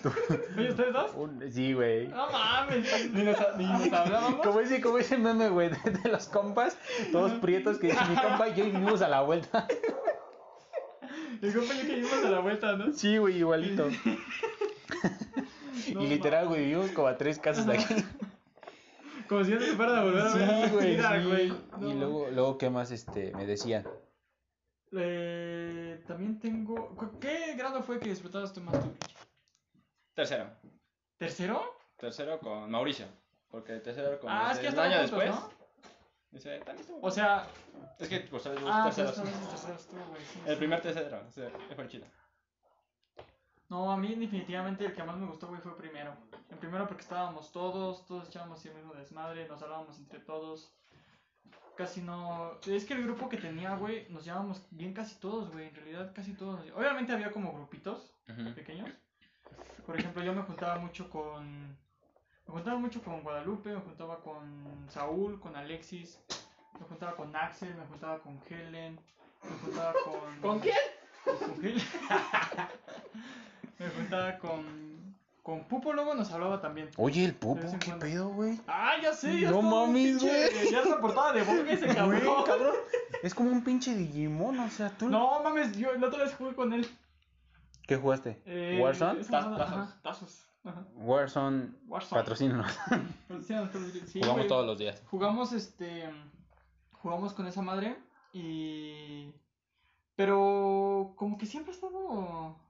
Oye, 0.56 0.68
¿ustedes 0.70 0.92
dos? 0.94 1.10
Un- 1.14 1.42
Sí, 1.52 1.74
güey. 1.74 2.08
No 2.08 2.30
mames. 2.30 3.12
ni, 3.12 3.22
nos, 3.22 3.36
ni 3.58 3.66
nos 3.66 3.92
hablábamos. 3.92 4.40
Como 4.46 4.60
ese, 4.60 4.80
como 4.80 4.98
ese 4.98 5.18
meme, 5.18 5.48
güey, 5.50 5.68
de, 5.70 5.90
de 5.90 6.08
los 6.10 6.26
compas, 6.28 6.78
todos 7.12 7.32
prietos, 7.32 7.78
que 7.78 7.88
dice 7.88 8.00
mi 8.08 8.16
compa 8.16 8.48
y 8.48 8.54
yo 8.54 8.64
y 8.64 8.70
vinimos 8.70 9.02
a 9.02 9.08
la 9.08 9.20
vuelta. 9.22 9.66
El 11.42 11.54
compa 11.54 11.74
y 11.74 11.78
yo 11.78 11.86
que 11.86 11.96
dimos 11.96 12.24
a 12.24 12.30
la 12.30 12.40
vuelta, 12.40 12.72
¿no? 12.76 12.92
Sí, 12.92 13.18
güey, 13.18 13.38
igualito. 13.38 13.88
No 15.94 16.02
y 16.02 16.06
literal, 16.08 16.48
güey, 16.48 16.62
vivimos 16.64 16.90
como 16.90 17.06
a 17.06 17.16
tres 17.16 17.38
casas 17.38 17.64
de 17.66 17.74
aquí. 17.74 17.94
Como 19.28 19.44
si 19.44 19.52
no 19.52 19.60
se 19.60 19.74
fueran 19.76 19.98
a 19.98 20.02
volver 20.04 20.20
a 20.22 20.34
ver. 20.34 20.68
Sí, 20.68 20.74
güey, 20.74 20.90
Mira, 20.96 21.20
sí. 21.22 21.26
güey. 21.28 21.52
Y 21.90 21.94
luego, 21.94 22.26
luego, 22.32 22.58
¿qué 22.58 22.68
más 22.68 22.90
este, 22.90 23.32
me 23.36 23.46
decían? 23.46 23.84
Eh, 24.92 26.02
también 26.06 26.38
tengo. 26.40 26.94
¿cu- 26.96 27.18
¿Qué 27.20 27.54
grado 27.54 27.82
fue 27.82 27.98
que 28.00 28.08
disfrutaste 28.10 28.60
más 28.60 28.80
tú? 28.80 28.92
Tercero. 30.14 30.50
¿Tercero? 31.16 31.62
Tercero 31.96 32.38
con 32.40 32.70
Mauricio. 32.70 33.06
Porque 33.48 33.78
tercero 33.80 34.18
con 34.20 34.30
Ah, 34.30 34.50
es 34.52 34.58
que 34.58 34.66
un 34.66 34.68
estaban 34.70 34.92
año 34.92 35.00
juntos, 35.08 35.20
después. 35.20 35.40
¿no? 35.40 35.58
Dice, 36.30 36.58
también 36.58 36.80
estuvo. 36.80 37.06
O 37.06 37.10
sea. 37.10 37.46
es 37.98 38.08
que 38.08 38.20
pues, 38.20 38.44
los 38.44 38.58
Ah, 38.66 38.84
terceros. 38.84 39.14
terceros, 39.14 39.50
terceros, 39.50 39.86
tú, 39.86 39.96
güey. 40.10 40.22
sí, 40.24 40.40
El 40.46 40.52
sí. 40.54 40.58
primer 40.58 40.80
tercero, 40.82 41.22
o 41.26 41.30
sea, 41.30 41.50
fue 41.74 41.88
chido. 41.88 42.06
No, 43.70 43.90
a 43.92 43.96
mí 43.98 44.14
definitivamente 44.14 44.86
el 44.86 44.94
que 44.94 45.02
más 45.02 45.16
me 45.16 45.26
gustó, 45.26 45.46
güey, 45.48 45.60
fue 45.60 45.76
primero. 45.76 46.14
El 46.50 46.58
primero 46.58 46.86
porque 46.86 47.02
estábamos 47.02 47.52
todos, 47.52 48.06
todos 48.06 48.28
echábamos 48.28 48.64
el 48.64 48.74
mismo 48.74 48.94
desmadre, 48.94 49.46
nos 49.48 49.62
hablábamos 49.62 49.98
entre 49.98 50.20
todos. 50.20 50.74
Casi 51.78 52.02
no. 52.02 52.58
Es 52.66 52.84
que 52.84 52.94
el 52.94 53.04
grupo 53.04 53.28
que 53.28 53.36
tenía, 53.36 53.76
güey, 53.76 54.08
nos 54.10 54.24
llevábamos 54.24 54.66
bien 54.70 54.92
casi 54.92 55.14
todos, 55.20 55.52
güey. 55.52 55.68
En 55.68 55.74
realidad, 55.76 56.12
casi 56.12 56.34
todos. 56.34 56.60
Obviamente 56.74 57.12
había 57.12 57.30
como 57.30 57.52
grupitos 57.52 58.12
pequeños. 58.56 58.90
Por 59.86 59.98
ejemplo, 59.98 60.22
yo 60.24 60.34
me 60.34 60.42
juntaba 60.42 60.78
mucho 60.78 61.08
con. 61.08 61.78
Me 62.46 62.52
juntaba 62.52 62.78
mucho 62.78 63.00
con 63.02 63.22
Guadalupe, 63.22 63.70
me 63.72 63.80
juntaba 63.80 64.20
con 64.20 64.86
Saúl, 64.88 65.38
con 65.38 65.54
Alexis, 65.54 66.18
me 66.80 66.86
juntaba 66.86 67.14
con 67.14 67.34
Axel, 67.36 67.74
me 67.74 67.86
juntaba 67.86 68.18
con 68.18 68.40
Helen, 68.48 68.98
me 69.44 69.58
juntaba 69.58 69.94
con. 70.04 70.40
¿Con 70.40 70.58
quién? 70.58 70.76
Con 71.24 71.64
Helen. 71.64 71.86
me 73.78 73.88
juntaba 73.90 74.38
con. 74.38 74.87
Con 75.48 75.64
Pupo 75.64 75.94
luego 75.94 76.14
nos 76.14 76.30
hablaba 76.30 76.60
también. 76.60 76.90
Oye, 76.98 77.24
el 77.24 77.34
pupo, 77.34 77.62
qué 77.80 77.86
cuando. 77.86 78.04
pedo, 78.04 78.28
güey. 78.28 78.60
Ah, 78.66 78.96
ya 79.02 79.14
sé, 79.14 79.40
ya 79.40 79.50
No 79.50 79.62
mames, 79.62 80.22
güey. 80.22 80.70
Ya 80.70 80.82
está 80.82 81.00
portada 81.00 81.32
de 81.32 81.42
boca 81.42 81.72
ese 81.72 81.86
cabrón. 81.86 82.44
Cabrón. 82.44 82.74
Es 83.22 83.34
como 83.34 83.50
un 83.50 83.64
pinche 83.64 83.96
Digimon, 83.96 84.60
o 84.60 84.68
sea, 84.68 84.90
tú. 84.90 85.08
No 85.08 85.42
mames, 85.42 85.74
yo 85.78 85.94
la 85.94 86.08
otra 86.08 86.24
vez 86.24 86.34
jugué 86.34 86.54
con 86.54 86.74
él. 86.74 86.86
¿Qué 87.86 87.96
jugaste? 87.96 88.42
Eh, 88.44 88.78
¿Warzone? 88.82 89.24
tazos. 89.24 90.02
Tazos. 90.02 90.50
Ajá. 90.64 90.86
Warzone, 90.96 91.70
Warzone. 91.86 92.20
patrocínanos. 92.20 92.78
Sí, 94.06 94.20
Jugamos 94.20 94.48
todos 94.48 94.66
los 94.66 94.76
días. 94.76 95.02
Jugamos 95.06 95.54
este. 95.54 96.10
Jugamos 96.92 97.32
con 97.32 97.46
esa 97.46 97.62
madre 97.62 97.96
y. 98.34 99.32
Pero 100.14 101.14
como 101.16 101.38
que 101.38 101.46
siempre 101.46 101.72
ha 101.72 101.74
estado. 101.74 102.60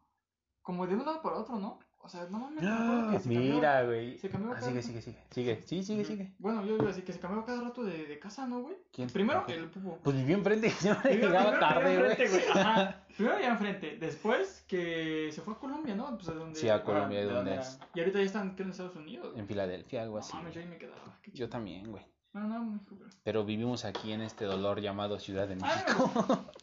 Como 0.62 0.86
de 0.86 0.94
un 0.94 1.04
lado 1.04 1.20
para 1.22 1.38
otro, 1.38 1.56
¿no? 1.56 1.80
O 2.08 2.10
sea, 2.10 2.26
no 2.30 2.38
mames. 2.38 2.62
me 2.62 2.70
acuerdo 2.70 3.10
que 3.10 3.18
se 3.18 3.28
Mira, 3.28 3.82
güey. 3.84 4.16
se 4.16 4.30
cambió 4.30 4.52
Ah, 4.52 4.54
cada- 4.54 4.66
sigue, 4.68 4.80
sigue, 4.82 5.02
sigue. 5.02 5.18
Sigue, 5.30 5.62
sí, 5.66 5.82
sigue, 5.82 6.04
sigue. 6.06 6.32
Bueno, 6.38 6.64
yo 6.64 6.76
iba 6.76 6.84
a 6.84 6.86
decir 6.86 7.04
que 7.04 7.12
se 7.12 7.20
cambió 7.20 7.44
cada 7.44 7.60
rato 7.60 7.84
de, 7.84 8.06
de 8.06 8.18
casa, 8.18 8.46
¿no, 8.46 8.62
güey? 8.62 8.76
¿Quién? 8.90 9.10
Primero 9.10 9.44
el 9.46 9.68
pupo. 9.68 9.98
Pues 10.02 10.16
vivió 10.16 10.38
enfrente 10.38 10.70
siempre 10.70 11.16
llegaba 11.18 11.60
tarde, 11.60 11.98
güey. 11.98 12.42
Ajá. 12.54 13.04
Primero 13.14 13.38
ya 13.40 13.48
enfrente. 13.50 13.98
Después 14.00 14.64
que 14.66 15.28
se 15.32 15.42
fue 15.42 15.52
a 15.52 15.58
Colombia, 15.58 15.94
¿no? 15.94 16.16
Pues 16.16 16.30
a 16.30 16.32
donde. 16.32 16.58
Sí, 16.58 16.70
a 16.70 16.82
Colombia, 16.82 17.18
¿de 17.20 17.26
¿de 17.26 17.32
dónde 17.34 17.50
dónde 17.50 17.52
era? 17.52 17.60
es? 17.62 17.78
Y 17.94 18.00
ahorita 18.00 18.18
ya 18.20 18.24
están 18.24 18.54
creo, 18.54 18.64
en 18.64 18.70
Estados 18.70 18.96
Unidos. 18.96 19.34
En 19.36 19.46
Filadelfia, 19.46 20.00
algo 20.02 20.14
No 20.14 20.20
así. 20.20 20.32
yo 20.54 20.60
ahí 20.62 20.66
me 20.66 20.78
quedaba. 20.78 21.18
Yo 21.34 21.48
también, 21.50 21.90
güey. 21.90 22.02
No, 22.32 22.40
no, 22.48 22.80
pero. 22.88 23.00
Pero 23.22 23.44
vivimos 23.44 23.84
aquí 23.84 24.12
en 24.12 24.22
este 24.22 24.46
dolor 24.46 24.80
llamado 24.80 25.18
Ciudad 25.18 25.46
de 25.46 25.58
Ah, 25.62 25.84
México. 25.86 26.10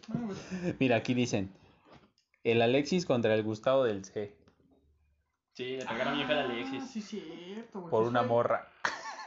no. 0.08 0.30
Mira, 0.80 0.96
aquí 0.96 1.14
dicen. 1.14 1.52
El 2.44 2.62
Alexis 2.62 3.06
contra 3.08 3.34
el 3.34 3.44
Gustavo 3.44 3.84
del 3.84 4.06
C. 4.06 4.36
Sí, 5.56 5.78
le 5.78 5.86
pegaron 5.86 6.16
bien 6.16 6.28
feo 6.28 6.38
a 6.38 6.42
Ah, 6.42 6.44
Alexis. 6.46 6.90
Sí, 6.92 7.02
cierto, 7.02 7.80
güey. 7.80 7.90
Por 7.92 8.02
Pues 8.02 8.10
una 8.10 8.20
fue- 8.22 8.28
morra. 8.30 8.68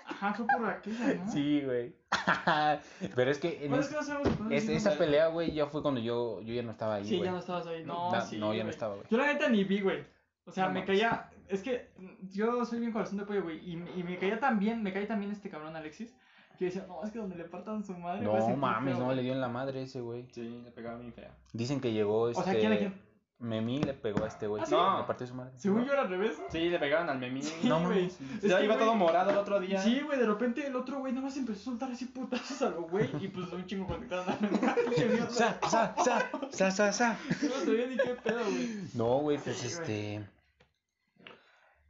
Ajá, 0.06 0.32
fue 0.34 0.46
por 0.46 0.68
aquella, 0.68 1.14
¿no? 1.14 1.30
Sí, 1.32 1.62
güey. 1.62 1.94
Pero 3.14 3.30
es 3.30 3.38
que 3.38 3.64
en 3.64 3.70
Bueno, 3.70 3.76
es- 3.82 3.86
es 3.86 3.88
que 3.92 3.96
no 3.98 4.02
sabemos 4.02 4.52
es- 4.52 4.68
esa 4.68 4.96
pelea, 4.96 5.28
güey, 5.28 5.52
ya 5.52 5.66
fue 5.66 5.82
cuando 5.82 6.00
yo, 6.00 6.40
yo 6.42 6.54
ya 6.54 6.62
no 6.62 6.70
estaba 6.72 6.96
ahí, 6.96 7.04
Sí, 7.04 7.16
güey. 7.16 7.26
ya 7.26 7.32
no 7.32 7.38
estabas 7.38 7.66
ahí. 7.66 7.84
No, 7.84 8.10
Na- 8.12 8.20
sí. 8.22 8.38
no, 8.38 8.54
ya 8.54 8.64
no 8.64 8.70
estaba, 8.70 8.94
güey. 8.94 9.06
Yo 9.10 9.18
la 9.18 9.26
neta 9.26 9.48
ni 9.48 9.64
vi, 9.64 9.80
güey. 9.80 10.04
O 10.46 10.50
sea, 10.52 10.66
No 10.66 10.72
me 10.72 10.84
caía. 10.84 11.30
Es 11.48 11.62
que 11.62 11.90
yo 12.30 12.64
soy 12.66 12.80
bien 12.80 12.92
corazón 12.92 13.18
de 13.18 13.24
pollo, 13.24 13.42
güey. 13.42 13.58
Y, 13.58 13.72
y 13.96 14.02
me 14.02 14.18
caía 14.18 14.38
tan 14.38 14.58
bien, 14.58 14.82
me 14.82 14.92
caía 14.92 15.06
también 15.08 15.30
este 15.32 15.48
cabrón 15.50 15.76
Alexis. 15.76 16.14
Que 16.58 16.66
decía, 16.66 16.84
no, 16.88 17.02
es 17.04 17.12
que 17.12 17.18
donde 17.20 17.36
le 17.36 17.44
partan 17.44 17.84
su 17.84 17.94
madre. 17.96 18.22
No 18.22 18.32
mames, 18.56 18.94
feo, 18.94 18.98
no, 19.00 19.04
güey". 19.06 19.16
le 19.18 19.22
dio 19.22 19.32
en 19.32 19.40
la 19.40 19.48
madre 19.48 19.82
ese, 19.82 20.00
güey. 20.00 20.26
Sí, 20.32 20.60
le 20.64 20.70
pegaron 20.72 21.00
bien 21.00 21.12
feo. 21.14 21.30
Dicen 21.52 21.80
que 21.80 21.92
llegó 21.92 22.28
este... 22.30 22.40
O 22.42 22.44
sea, 22.44 22.54
¿quién 22.58 22.72
a 22.72 22.76
quién? 22.78 23.00
Memí 23.40 23.78
le 23.80 23.94
pegó 23.94 24.24
a 24.24 24.26
este 24.28 24.48
güey. 24.48 24.62
¿Ah, 24.62 24.66
sí? 24.66 24.74
Le 24.74 25.04
partió 25.06 25.24
su 25.26 25.34
madre. 25.34 25.52
Según 25.56 25.84
yo 25.84 25.92
era 25.92 26.02
al 26.02 26.08
revés. 26.08 26.36
Sí, 26.50 26.68
le 26.70 26.78
pegaron 26.80 27.08
al 27.08 27.18
memín. 27.20 27.44
Sí, 27.44 27.68
No 27.68 27.76
güey. 27.80 28.06
mames. 28.08 28.20
Es 28.42 28.50
Ya 28.50 28.58
que, 28.58 28.64
iba 28.64 28.76
todo 28.76 28.96
morado 28.96 29.30
el 29.30 29.36
otro 29.38 29.60
día. 29.60 29.80
Sí, 29.80 30.00
güey, 30.00 30.18
de 30.18 30.26
repente 30.26 30.66
el 30.66 30.74
otro 30.74 30.98
güey 30.98 31.12
nada 31.12 31.26
más 31.26 31.36
empezó 31.36 31.60
a 31.60 31.64
soltar 31.64 31.90
así 31.92 32.06
putazos 32.06 32.60
a 32.62 32.70
lo 32.70 32.82
güey. 32.82 33.08
Y 33.20 33.28
pues 33.28 33.52
un 33.52 33.64
chingo 33.66 33.86
conectaron 33.86 34.28
a 34.28 34.32
la 34.40 35.28
Sa, 35.30 35.56
sa, 35.68 35.94
sa, 36.02 36.30
sa, 36.50 36.70
sa, 36.72 36.92
sa. 36.92 37.18
No 37.42 37.50
sabía 37.64 37.86
ni 37.86 37.96
qué 37.96 38.16
pedo, 38.24 38.40
güey. 38.44 38.68
No, 38.94 39.18
güey, 39.18 39.38
pues 39.38 39.56
Sí, 39.56 39.66
este. 39.68 40.24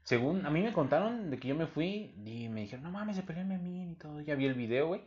Según 0.02 0.46
a 0.46 0.50
mí 0.50 0.62
me 0.62 0.72
contaron 0.72 1.30
de 1.30 1.38
que 1.38 1.48
yo 1.48 1.54
me 1.54 1.66
fui 1.66 2.14
y 2.24 2.48
me 2.48 2.62
dijeron, 2.62 2.82
no 2.84 2.90
mames, 2.90 3.16
se 3.16 3.22
peleó 3.22 3.42
el 3.42 3.48
Memín 3.48 3.90
y 3.92 3.94
todo. 3.94 4.20
Ya 4.20 4.34
vi 4.34 4.46
el 4.46 4.54
video, 4.54 4.86
güey. 4.88 5.02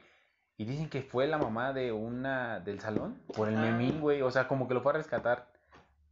Y 0.58 0.66
dicen 0.66 0.90
que 0.90 1.02
fue 1.02 1.28
la 1.28 1.40
mamá 1.40 1.74
de 1.74 1.92
una 1.92 2.60
del 2.60 2.80
salón 2.80 3.20
por 3.36 3.48
el 3.50 3.58
Ah. 3.58 3.62
Memín, 3.62 4.00
güey. 4.00 4.22
O 4.22 4.30
sea, 4.30 4.48
como 4.48 4.68
que 4.68 4.74
lo 4.76 4.82
fue 4.82 4.92
a 4.92 4.98
rescatar. 4.98 5.51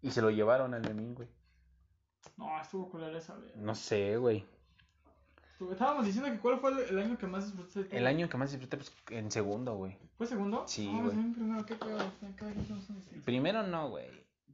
Y 0.01 0.11
se 0.11 0.21
lo 0.21 0.29
llevaron 0.29 0.73
al 0.73 0.81
Memín, 0.81 1.15
güey. 1.15 1.27
No, 2.37 2.59
estuvo 2.61 2.89
culera 2.89 3.17
esa, 3.17 3.35
güey. 3.35 3.51
No 3.55 3.75
sé, 3.75 4.17
güey. 4.17 4.45
Estábamos 5.71 6.05
diciendo 6.05 6.31
que 6.31 6.39
cuál 6.39 6.59
fue 6.59 6.71
el, 6.89 6.99
año 6.99 7.17
que 7.17 7.27
más 7.27 7.45
disfrutaste. 7.45 7.97
El 7.97 8.07
año 8.07 8.29
que 8.29 8.37
más 8.37 8.51
disfruté, 8.51 8.77
pues 8.77 8.93
en 9.09 9.29
segundo, 9.29 9.75
güey. 9.75 9.97
¿Fue 10.17 10.25
segundo? 10.25 10.63
Sí, 10.65 10.87
no, 10.87 11.03
güey. 11.03 11.17
en 11.17 11.33
primero, 11.33 11.65
qué 11.65 11.75
distinto. 11.75 13.25
Primero 13.25 13.63
no, 13.63 13.89
güey. 13.89 14.07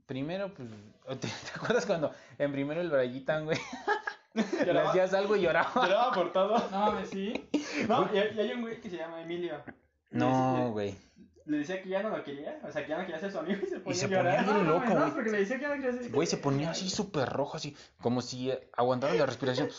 Primero, 0.08 0.52
pues. 0.54 0.68
¿Te, 1.20 1.28
te 1.28 1.52
acuerdas 1.56 1.86
cuando 1.86 2.12
en 2.40 2.52
primero 2.52 2.82
el 2.82 2.90
Brayitan, 2.90 3.46
güey? 3.46 3.60
Le 4.34 4.80
hacías 4.80 5.14
algo 5.14 5.36
y 5.36 5.42
lloraba. 5.42 5.72
lloraba 5.76 6.12
por 6.12 6.34
todo. 6.34 6.58
No 6.72 6.80
mames, 6.80 7.10
sí. 7.10 7.48
No, 7.88 8.10
y, 8.12 8.18
y 8.18 8.40
hay 8.40 8.52
un 8.52 8.62
güey 8.62 8.82
que 8.82 8.90
se 8.90 8.98
llama 8.98 9.22
Emilio. 9.22 9.62
No, 10.10 10.72
güey. 10.72 10.98
Le 11.46 11.58
decía 11.60 11.82
que 11.82 11.90
ya 11.90 12.02
no 12.02 12.10
lo 12.10 12.24
quería, 12.24 12.60
o 12.68 12.72
sea, 12.72 12.84
que 12.84 12.90
ya 12.90 12.98
no 12.98 13.06
quería 13.06 13.20
ser 13.20 13.32
su 13.32 13.38
amigo 13.38 13.60
y 13.64 13.70
se 13.70 13.80
ponía 13.80 14.00
se 14.00 14.06
a 14.06 14.10
llorar. 14.10 14.38
ponía 14.46 14.54
bien 14.54 14.58
No, 14.58 14.64
no, 14.64 14.80
loco, 14.80 14.94
no, 14.94 15.00
güey. 15.02 15.12
porque 15.14 15.30
le 15.32 15.38
decía 15.40 15.60
que 15.60 15.68
no 15.68 15.74
quería 15.76 15.90
hacer. 15.92 16.12
Güey, 16.12 16.28
se 16.28 16.38
ponía 16.38 16.72
así 16.72 16.90
súper 16.90 17.30
rojo, 17.30 17.58
así, 17.58 17.76
como 18.02 18.22
si 18.24 18.52
aguantara 18.74 19.14
la 19.14 19.26
respiración. 19.28 19.70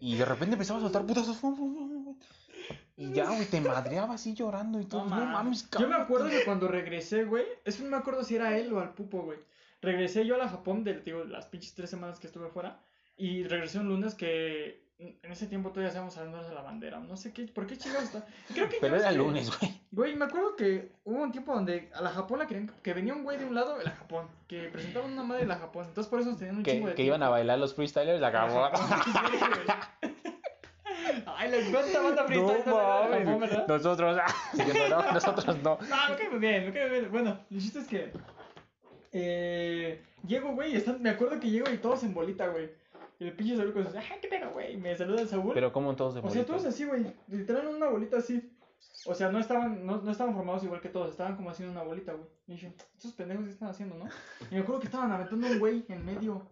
Y 0.00 0.16
de 0.16 0.24
repente 0.24 0.54
empezaba 0.54 0.78
a 0.78 0.82
soltar 0.82 1.06
putazos. 1.06 1.38
Y 2.96 3.12
ya, 3.12 3.26
güey, 3.30 3.46
te 3.46 3.60
madreaba 3.60 4.14
así 4.14 4.34
llorando 4.34 4.80
y 4.80 4.84
todo. 4.84 5.04
No, 5.04 5.10
mames, 5.26 5.62
Yo 5.70 5.80
me 5.80 5.86
cabrón. 5.88 6.02
acuerdo 6.02 6.28
que 6.30 6.44
cuando 6.44 6.68
regresé, 6.68 7.24
güey, 7.24 7.44
es 7.64 7.76
que 7.76 7.84
no 7.84 7.90
me 7.90 7.96
acuerdo 7.96 8.24
si 8.24 8.36
era 8.36 8.56
él 8.58 8.72
o 8.72 8.80
al 8.80 8.92
pupo, 8.94 9.22
güey. 9.22 9.38
Regresé 9.80 10.26
yo 10.26 10.34
a 10.34 10.38
la 10.38 10.48
Japón 10.48 10.84
de 10.84 11.00
digo, 11.00 11.24
las 11.24 11.46
pinches 11.46 11.74
tres 11.74 11.88
semanas 11.88 12.18
que 12.20 12.26
estuve 12.26 12.48
fuera. 12.50 12.82
Y 13.16 13.44
regresé 13.44 13.78
un 13.78 13.88
lunes 13.88 14.14
que 14.14 14.82
en 15.22 15.32
ese 15.32 15.46
tiempo 15.46 15.70
todavía 15.70 15.88
hacíamos 15.88 16.12
saliendo 16.14 16.42
de 16.46 16.54
la 16.54 16.62
bandera. 16.62 17.00
No 17.00 17.16
sé 17.16 17.32
qué, 17.32 17.46
¿por 17.46 17.66
qué 17.66 17.76
chingados 17.78 18.04
está? 18.04 18.26
Creo 18.52 18.68
que 18.68 18.76
Pero 18.80 18.96
era 18.96 19.10
que- 19.10 19.16
lunes, 19.16 19.50
güey. 19.58 19.80
Güey, 19.92 20.14
me 20.16 20.26
acuerdo 20.26 20.54
que 20.56 20.92
hubo 21.04 21.22
un 21.22 21.32
tiempo 21.32 21.52
donde 21.54 21.90
a 21.94 22.00
la 22.02 22.10
Japón 22.10 22.38
la 22.38 22.46
querían, 22.46 22.70
que 22.82 22.92
venía 22.94 23.12
un 23.14 23.24
güey 23.24 23.38
de 23.38 23.44
un 23.46 23.54
lado 23.54 23.76
de 23.78 23.84
la 23.84 23.90
Japón, 23.90 24.28
que 24.46 24.68
presentaban 24.68 25.12
una 25.12 25.22
madre 25.24 25.42
de 25.42 25.48
la 25.48 25.56
Japón. 25.56 25.86
Entonces 25.88 26.08
por 26.10 26.20
eso 26.20 26.30
nos 26.30 26.38
tenían 26.38 26.58
un 26.58 26.64
chingo 26.64 26.84
Que, 26.84 26.90
de 26.90 26.94
que 26.96 27.02
iban 27.02 27.22
a 27.22 27.28
bailar 27.28 27.58
los 27.58 27.74
freestylers, 27.74 28.20
la 28.20 28.28
acabó. 28.28 28.68
Ay, 31.26 31.50
la 31.50 31.70
cuánta 31.70 32.00
banda 32.02 32.22
No 32.22 32.28
freestyle 32.28 32.62
Japón. 32.64 33.40
¿verdad? 33.40 33.66
Nosotros, 33.66 34.18
ah, 34.22 34.34
no, 34.90 35.02
no, 35.02 35.12
nosotros 35.12 35.56
no. 35.62 35.78
No, 35.88 36.08
me 36.10 36.16
cae 36.16 36.30
muy 36.30 36.38
bien, 36.38 36.66
me 36.66 36.72
cae 36.72 36.88
muy 36.88 36.98
bien. 37.00 37.10
Bueno, 37.10 37.38
el 37.50 37.58
chiste 37.60 37.78
es 37.80 37.86
que. 37.88 38.12
Eh, 39.12 40.02
llego, 40.26 40.52
güey, 40.52 40.76
están- 40.76 41.02
me 41.02 41.10
acuerdo 41.10 41.40
que 41.40 41.50
llego 41.50 41.68
y 41.70 41.78
todos 41.78 42.02
en 42.04 42.14
bolita, 42.14 42.46
güey. 42.48 42.70
Y 43.20 43.26
el 43.26 43.34
pinche 43.34 43.54
Saúl 43.54 43.74
con 43.74 43.84
sus, 43.84 43.94
ajá, 43.94 44.14
qué 44.20 44.28
pedo, 44.28 44.50
güey. 44.50 44.78
Me 44.78 44.96
saluda 44.96 45.20
el 45.20 45.28
Saúl. 45.28 45.52
Pero 45.52 45.70
como 45.72 45.94
todos 45.94 46.14
de 46.14 46.20
o 46.20 46.30
sea, 46.30 46.46
todos 46.46 46.64
así, 46.64 46.86
güey. 46.86 47.14
Literal 47.28 47.68
en 47.68 47.74
una 47.76 47.88
bolita 47.88 48.16
así. 48.16 48.50
O 49.04 49.14
sea, 49.14 49.30
no 49.30 49.38
estaban, 49.38 49.84
no, 49.84 50.00
no 50.00 50.10
estaban 50.10 50.34
formados 50.34 50.64
igual 50.64 50.80
que 50.80 50.88
todos, 50.88 51.10
estaban 51.10 51.36
como 51.36 51.50
haciendo 51.50 51.72
una 51.72 51.82
bolita, 51.82 52.12
güey. 52.12 52.26
Y 52.46 52.52
dije, 52.52 52.74
estos 52.96 53.12
pendejos 53.12 53.44
qué 53.44 53.50
están 53.50 53.68
haciendo, 53.68 53.96
¿no? 53.96 54.06
Y 54.50 54.54
me 54.54 54.60
acuerdo 54.60 54.80
que 54.80 54.86
estaban 54.86 55.12
aventando 55.12 55.46
un 55.46 55.58
güey 55.58 55.84
en 55.88 56.04
medio. 56.04 56.46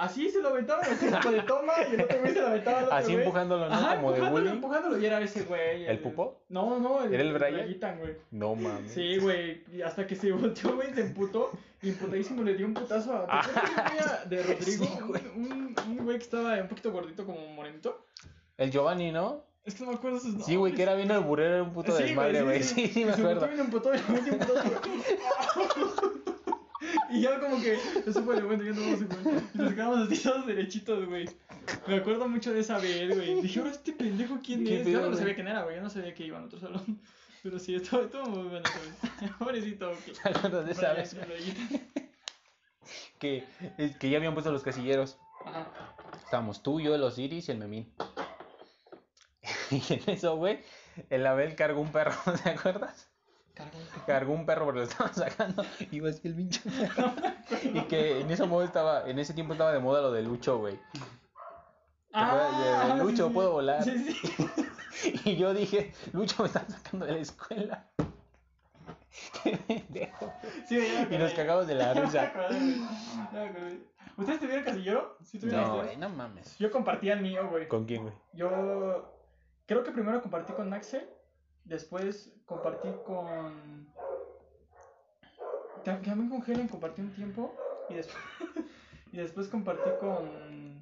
Así 0.00 0.30
se 0.30 0.40
lo 0.40 0.48
aventaban, 0.48 0.84
así 0.84 1.06
como 1.06 1.30
de 1.30 1.42
toma, 1.42 1.72
y 1.90 1.94
el 1.94 2.00
otro 2.02 2.18
güey 2.20 2.32
se 2.32 2.40
lo 2.40 2.46
aventaba 2.46 2.78
al 2.78 2.84
otro 2.84 2.96
Así 2.96 3.12
güey. 3.12 3.18
empujándolo, 3.24 3.68
¿no? 3.68 3.74
Ajá, 3.74 3.96
Como 3.96 4.12
de 4.12 4.16
empujándolo, 4.18 4.30
bullying. 4.30 4.50
empujándolo, 4.54 4.98
y 4.98 5.06
era 5.06 5.20
ese 5.20 5.42
güey. 5.42 5.86
¿El 5.86 5.98
pupo? 5.98 6.42
No, 6.48 6.78
no, 6.78 7.04
el, 7.04 7.12
¿Era 7.14 7.22
el 7.22 7.32
Brian? 7.34 7.52
Brayitan, 7.54 7.98
güey. 7.98 8.16
No 8.30 8.54
mames. 8.54 8.92
Sí, 8.92 9.18
güey, 9.18 9.62
y 9.72 9.82
hasta 9.82 10.06
que 10.06 10.16
se 10.16 10.32
volteó, 10.32 10.74
güey, 10.76 10.94
se 10.94 11.02
emputó, 11.02 11.50
y 11.82 11.90
emputadísimo 11.90 12.42
le 12.42 12.54
dio 12.54 12.66
un 12.66 12.74
putazo 12.74 13.26
a... 13.28 13.42
¿te 13.42 13.80
acuerdas 13.80 14.28
de 14.30 14.36
güey 14.36 14.48
de 14.48 14.54
Rodrigo? 14.54 14.84
Sí, 14.86 14.98
güey. 15.06 15.22
un, 15.36 15.52
un, 15.52 15.76
un 15.98 16.04
güey 16.04 16.18
que 16.18 16.24
estaba 16.24 16.54
un 16.56 16.68
poquito 16.68 16.92
gordito 16.92 17.24
como 17.26 17.46
morenito. 17.48 18.04
El 18.56 18.70
Giovanni, 18.70 19.12
¿no? 19.12 19.44
Es 19.62 19.74
que 19.74 19.84
no 19.84 19.90
me 19.90 19.96
acuerdo 19.96 20.16
sus 20.18 20.28
nombres. 20.28 20.46
Sí, 20.46 20.56
güey, 20.56 20.74
que 20.74 20.82
era 20.82 20.94
bien 20.94 21.10
el 21.10 21.20
burero, 21.20 21.54
era 21.56 21.62
un 21.62 21.72
puto 21.74 21.94
Sí, 21.94 22.02
desmadre, 22.04 22.42
güey. 22.42 22.62
Sí, 22.62 22.86
sí, 22.94 23.04
me 23.04 23.12
Se 23.12 23.20
acuerdo. 23.20 23.46
y 23.52 23.56
le 23.56 23.60
emputó 23.62 23.92
y 23.94 23.98
le 23.98 24.02
metió 24.08 24.32
un 24.32 24.38
putazo, 24.38 24.68
güey. 24.70 24.80
Y 27.10 27.20
ya 27.22 27.40
como 27.40 27.60
que, 27.60 27.76
eso 28.06 28.22
fue 28.22 28.36
el 28.36 28.44
momento, 28.44 28.64
ya 28.64 28.72
no 28.72 28.80
vamos 28.80 29.02
a 29.02 29.14
jugar. 29.14 29.42
Y 29.54 29.58
nos 29.58 29.72
quedamos 29.74 29.98
así 30.10 30.22
todos 30.22 30.46
derechitos, 30.46 31.06
güey. 31.06 31.28
Me 31.86 31.96
acuerdo 31.96 32.28
mucho 32.28 32.52
de 32.52 32.60
esa 32.60 32.78
vez, 32.78 33.14
güey. 33.14 33.42
Dije, 33.42 33.58
ahora 33.58 33.72
este 33.72 33.92
pendejo, 33.92 34.38
¿quién 34.44 34.64
¿Qué 34.64 34.80
es? 34.80 34.84
pedo, 34.84 34.92
Yo 34.92 34.98
no 34.98 35.04
lo 35.04 35.08
güey? 35.10 35.18
sabía 35.18 35.34
quién 35.34 35.48
era, 35.48 35.62
güey. 35.64 35.76
Yo 35.76 35.82
no 35.82 35.90
sabía 35.90 36.14
que 36.14 36.24
iba 36.24 36.38
en 36.38 36.44
otro 36.44 36.60
salón. 36.60 37.00
Pero 37.42 37.58
sí, 37.58 37.74
estuvo, 37.74 38.02
estuvo 38.02 38.26
muy 38.26 38.48
bueno, 38.48 38.68
güey. 39.20 39.32
Pobrecito, 39.38 39.92
que... 43.18 43.44
Que 43.98 44.10
ya 44.10 44.16
habían 44.18 44.34
puesto 44.34 44.52
los 44.52 44.62
casilleros. 44.62 45.18
Ajá. 45.44 45.68
Estábamos 46.24 46.62
tú, 46.62 46.80
yo, 46.80 46.96
los 46.96 47.18
Iris 47.18 47.48
y 47.48 47.52
el 47.52 47.58
Memín. 47.58 47.92
Y 49.70 49.82
en 49.94 50.10
eso, 50.10 50.36
güey, 50.36 50.60
el 51.10 51.26
Abel 51.26 51.54
cargó 51.54 51.80
un 51.80 51.92
perro, 51.92 52.14
¿te 52.42 52.50
acuerdas? 52.50 53.08
Cargó 54.06 54.32
un 54.32 54.46
perro 54.46 54.64
porque 54.66 54.80
lo 54.80 54.86
estaban 54.86 55.14
sacando. 55.14 55.64
Iba 55.90 56.10
así 56.10 56.20
el 56.28 56.34
pinche 56.34 56.60
perro. 56.68 57.12
Y 57.74 57.80
que 57.82 58.20
en 58.20 58.30
ese 58.30 58.46
modo 58.46 58.62
estaba, 58.64 59.08
en 59.08 59.18
ese 59.18 59.34
tiempo 59.34 59.52
estaba 59.54 59.72
de 59.72 59.80
moda 59.80 60.00
lo 60.02 60.12
de 60.12 60.22
Lucho, 60.22 60.58
güey. 60.58 60.74
de 60.74 60.80
Ah, 62.12 62.96
Lucho, 62.98 63.28
sí, 63.28 63.34
puedo 63.34 63.52
volar? 63.52 63.82
Sí, 63.84 63.98
sí. 64.12 64.46
Y 65.24 65.36
yo 65.36 65.54
dije, 65.54 65.92
Lucho, 66.12 66.42
me 66.42 66.48
están 66.48 66.68
sacando 66.68 67.06
de 67.06 67.12
la 67.12 67.18
escuela. 67.18 67.86
Qué 69.42 69.56
pendejo. 69.56 70.32
Y 71.10 71.16
nos 71.18 71.32
cagamos 71.32 71.66
de 71.66 71.74
la 71.74 71.94
risa. 71.94 72.32
¿Ustedes 74.16 74.40
tuvieron 74.40 74.64
casillero? 74.64 75.16
Sí, 75.24 75.38
tuvieron 75.38 75.64
No, 75.64 75.76
güey, 75.82 75.96
no 75.96 76.08
mames. 76.10 76.58
Yo 76.58 76.70
compartía 76.70 77.14
el 77.14 77.22
mío, 77.22 77.48
güey. 77.48 77.66
¿Con 77.68 77.86
quién, 77.86 78.02
güey? 78.02 78.14
Yo 78.34 79.10
creo 79.66 79.82
que 79.82 79.90
primero 79.92 80.20
compartí 80.20 80.52
con 80.52 80.72
Axel, 80.74 81.08
después 81.70 82.32
compartí 82.46 82.88
con... 83.06 83.88
Ta- 85.84 86.00
También 86.02 86.28
con 86.28 86.42
Helen 86.46 86.68
compartí 86.68 87.00
un 87.00 87.14
tiempo 87.14 87.54
y 87.88 87.94
después, 87.94 88.22
y 89.12 89.16
después 89.16 89.48
compartí 89.48 89.88
con... 89.98 90.80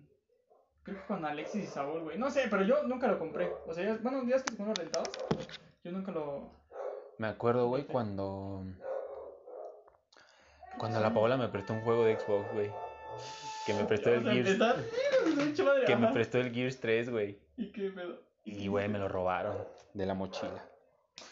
Creo 0.82 0.96
que 1.00 1.06
con 1.06 1.24
Alexis 1.24 1.64
y 1.64 1.66
Saúl, 1.66 2.02
güey. 2.02 2.18
No 2.18 2.30
sé, 2.30 2.46
pero 2.50 2.62
yo 2.62 2.82
nunca 2.84 3.06
lo 3.06 3.18
compré. 3.18 3.52
O 3.66 3.74
sea, 3.74 3.84
ya- 3.84 3.98
bueno, 4.02 4.22
días 4.22 4.42
que 4.42 4.56
fueron 4.56 4.74
rentados, 4.74 5.10
yo 5.84 5.92
nunca 5.92 6.10
lo... 6.12 6.50
Me 7.18 7.26
acuerdo, 7.26 7.66
güey, 7.68 7.84
cuando. 7.84 8.64
Cuando 10.78 11.00
la 11.00 11.12
Paola 11.12 11.36
me 11.36 11.48
prestó 11.48 11.72
un 11.72 11.80
juego 11.82 12.04
de 12.04 12.16
Xbox, 12.18 12.52
güey. 12.54 12.70
Que 13.66 13.74
me 13.74 13.84
prestó 13.84 14.10
el 14.10 14.22
Gears. 14.22 14.50
Que 15.86 15.96
me 15.96 16.08
prestó 16.12 16.38
el 16.38 16.54
Gears 16.54 16.78
3, 16.78 17.10
güey. 17.10 17.40
¿Y 17.56 17.72
qué 17.72 17.90
pedo? 17.90 18.22
Y, 18.44 18.68
güey, 18.68 18.88
me 18.88 19.00
lo 19.00 19.08
robaron 19.08 19.56
de 19.94 20.06
la 20.06 20.14
mochila. 20.14 20.64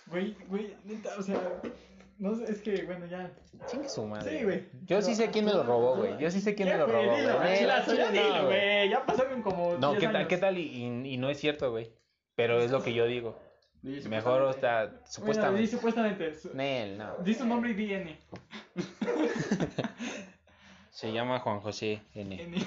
Güey, 0.06 0.36
güey, 0.48 0.74
neta, 0.84 1.10
o 1.18 1.22
sea... 1.22 1.40
No 2.18 2.34
sé, 2.34 2.50
es 2.50 2.62
que, 2.62 2.84
bueno, 2.84 3.04
ya... 3.06 3.30
Chingue 3.66 3.88
su 3.90 4.06
madre. 4.06 4.38
Sí, 4.38 4.44
güey. 4.44 4.64
Yo 4.86 5.02
sí 5.02 5.14
sé 5.14 5.30
quién 5.30 5.44
me 5.44 5.52
lo 5.52 5.62
robó, 5.64 5.96
güey. 5.96 6.16
Yo 6.18 6.30
sí 6.30 6.40
sé 6.40 6.54
quién 6.54 6.68
me 6.70 6.78
lo 6.78 6.86
robó, 6.86 7.14
dilo, 7.16 7.36
güey. 7.38 7.66
Ya 7.66 7.84
chile, 7.84 8.04
no, 8.06 8.10
dilo, 8.12 8.46
güey. 8.46 8.88
Ya 8.88 9.04
pasaron 9.04 9.42
como. 9.42 9.76
No, 9.78 9.90
10 9.92 10.00
¿qué 10.00 10.08
tal, 10.08 10.26
qué 10.28 10.36
tal? 10.38 10.56
Y, 10.58 10.62
y- 10.62 11.12
y 11.14 11.16
no 11.18 11.28
es 11.28 11.38
cierto, 11.38 11.70
güey. 11.70 11.92
Pero 12.34 12.60
es 12.60 12.70
lo 12.70 12.82
que 12.82 12.94
yo 12.94 13.04
digo. 13.06 13.38
Di 13.82 14.00
Mejor, 14.08 14.42
o 14.42 14.52
supuestamente. 14.52 14.60
sea, 14.60 14.86
di 14.86 15.06
supuestamente. 15.06 15.66
supuestamente. 15.66 16.34
Su- 16.34 16.54
Nel, 16.56 16.96
no. 16.98 17.16
Di 17.18 17.34
su 17.34 17.46
nombre 17.46 17.70
y 17.70 17.74
di 17.74 17.92
N. 17.92 18.18
Se 20.90 21.12
llama 21.12 21.40
Juan 21.40 21.60
José 21.60 22.00
N. 22.14 22.42
N. 22.42 22.56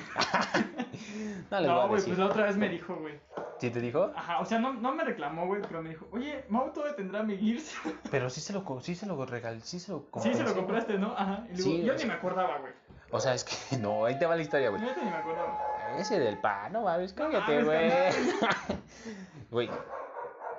No 1.50 1.88
güey, 1.88 2.04
pues 2.04 2.18
la 2.18 2.26
otra 2.28 2.46
vez 2.46 2.58
me 2.58 2.70
dijo, 2.70 2.96
güey. 2.96 3.16
¿Sí 3.60 3.70
te 3.70 3.80
dijo? 3.82 4.12
Ajá, 4.16 4.40
o 4.40 4.46
sea, 4.46 4.58
no, 4.60 4.74
no 4.74 4.94
me 4.94 5.04
reclamó, 5.04 5.46
güey, 5.48 5.62
pero 5.62 5.82
me 5.82 5.90
dijo, 5.90 6.08
oye, 6.12 6.46
Mau 6.50 6.72
todavía 6.72 6.96
tendrá 6.96 7.24
mi 7.24 7.38
Gears. 7.38 7.74
Pero 8.12 8.30
sí 8.30 8.40
se 8.42 8.54
lo, 8.54 8.64
sí 8.82 8.96
se 8.96 9.06
lo 9.06 9.26
regalé, 9.26 9.60
sí 9.62 9.80
se 9.80 9.92
lo 9.92 10.00
sí, 10.00 10.06
compré. 10.12 10.34
se 10.36 10.44
lo 10.44 10.56
compraste, 10.56 10.98
¿no? 10.98 11.14
Ajá. 11.18 11.44
Y 11.52 11.58
luego, 11.58 11.64
Sí, 11.64 11.84
yo 11.84 11.94
ni 11.94 12.00
sea- 12.00 12.08
me 12.08 12.14
acordaba, 12.14 12.58
güey. 12.60 12.72
O 13.12 13.20
sea, 13.20 13.34
es 13.34 13.44
que 13.44 13.78
no, 13.78 14.06
ahí 14.06 14.18
te 14.18 14.26
va 14.26 14.36
la 14.36 14.42
historia, 14.42 14.70
güey. 14.70 14.82
Neta 14.82 15.04
ni 15.04 15.10
me 15.10 15.18
acordaba. 15.18 15.60
Ese 15.98 16.20
del 16.20 16.38
pan, 16.40 16.72
no 16.72 16.84
mames, 16.84 17.14
cállate, 17.14 17.64
güey. 17.64 17.92
Güey, 19.52 19.70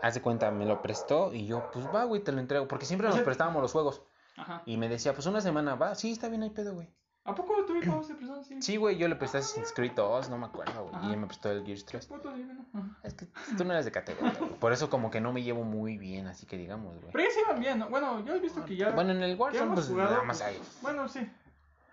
haz 0.03 0.14
de 0.14 0.20
cuenta, 0.22 0.51
me 0.51 0.66
lo 0.66 0.82
prestó 0.82 1.32
y 1.32 1.46
yo, 1.46 1.70
pues 1.72 1.86
va, 1.94 2.05
güey, 2.05 2.22
te 2.22 2.32
lo 2.32 2.40
entrego. 2.40 2.66
Porque 2.68 2.84
siempre 2.86 3.07
O 3.09 3.11
nos 3.11 3.20
prestábamos 3.20 3.62
los 3.62 3.72
juegos. 3.72 4.03
Ajá. 4.36 4.62
Y 4.66 4.76
me 4.76 4.88
decía, 4.88 5.12
pues 5.14 5.26
una 5.26 5.40
semana, 5.40 5.74
va, 5.76 5.94
sí, 5.94 6.11
está 6.12 6.28
bien, 6.28 6.42
hay 6.42 6.51
pedo, 6.51 6.74
güey. 6.74 6.88
¿A 7.31 7.35
poco 7.35 7.64
tuve 7.64 7.87
pausa 7.87 8.12
de 8.12 8.18
persona? 8.18 8.45
Sí. 8.45 8.61
Sí, 8.61 8.76
güey, 8.76 8.97
yo 8.97 9.09
le 9.09 9.16
presté 9.16 9.39
Assassin's 9.39 9.72
Creed 9.72 9.93
2, 9.95 10.31
no 10.31 10.39
me 10.39 10.47
acuerdo, 10.47 10.89
güey. 10.89 11.09
Y 11.09 11.12
él 11.12 11.18
me 11.18 11.26
prestó 11.26 11.51
el 11.51 11.64
Gears 11.64 11.85
3. 11.85 12.07
Puto, 12.07 12.33
dímelo. 12.33 12.62
Ajá. 12.72 12.99
Es 13.03 13.14
que 13.14 13.26
tú 13.57 13.64
no 13.64 13.72
eres 13.72 13.85
de 13.85 13.93
categoría, 13.93 14.39
güey. 14.39 14.53
Por 14.55 14.72
eso 14.72 14.91
como 14.91 15.11
que 15.11 15.20
no 15.20 15.33
me 15.33 15.43
llevo 15.43 15.64
muy 15.64 15.99
bien, 15.99 16.26
así 16.26 16.47
que 16.47 16.57
digamos, 16.57 17.01
güey. 17.01 17.12
Pero 17.12 17.24
ya 17.24 17.31
se 17.31 17.41
iban 17.41 17.61
bien, 17.61 17.78
¿no? 17.78 17.89
Bueno, 17.89 18.24
yo 18.24 18.35
he 18.35 18.41
visto 18.41 18.64
que 18.64 18.76
ya. 18.76 18.91
Bueno, 18.91 19.12
en 19.12 19.22
el 19.22 19.37
Warzone, 19.37 19.74
pues 19.74 19.89
jugado, 19.89 20.11
nada 20.11 20.24
más 20.24 20.43
pues, 20.43 20.49
hay. 20.49 20.62
Bueno, 20.83 21.09
sí. 21.09 21.31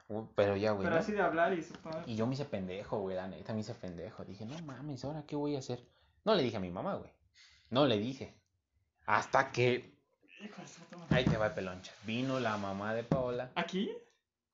Uh, 0.10 0.26
Pero 0.36 0.56
ya, 0.56 0.72
güey, 0.72 0.84
Pero 0.84 0.96
¿no? 0.96 1.02
así 1.02 1.12
de 1.12 1.22
hablar 1.22 1.54
y. 1.54 1.66
Y 2.06 2.16
yo 2.16 2.28
me 2.28 2.34
hice 2.34 2.46
pendejo, 2.46 3.00
güey, 3.00 3.16
la 3.16 3.28
neta 3.28 3.54
me 3.54 3.60
hice 3.60 3.74
pendejo. 3.74 4.24
Dije, 4.24 4.46
no 4.46 4.58
mames, 4.66 5.04
¿ahora 5.04 5.24
qué 5.28 5.36
voy 5.36 5.56
a 5.56 5.60
hacer? 5.60 5.86
No 6.24 6.34
le 6.36 6.44
dije 6.44 6.58
a 6.58 6.62
mi 6.62 6.72
mamá, 6.72 6.96
güey. 6.96 7.12
No 7.70 7.86
le 7.86 7.98
dije. 7.98 8.34
Hasta 9.06 9.52
que. 9.52 9.98
Ahí 11.10 11.26
te 11.26 11.38
va 11.38 11.48
el 11.48 11.54
peloncha. 11.54 11.92
Vino 12.06 12.40
la 12.40 12.58
mamá 12.58 12.94
de 12.94 13.04
Paola 13.04 13.52
¿Aquí? 13.56 13.92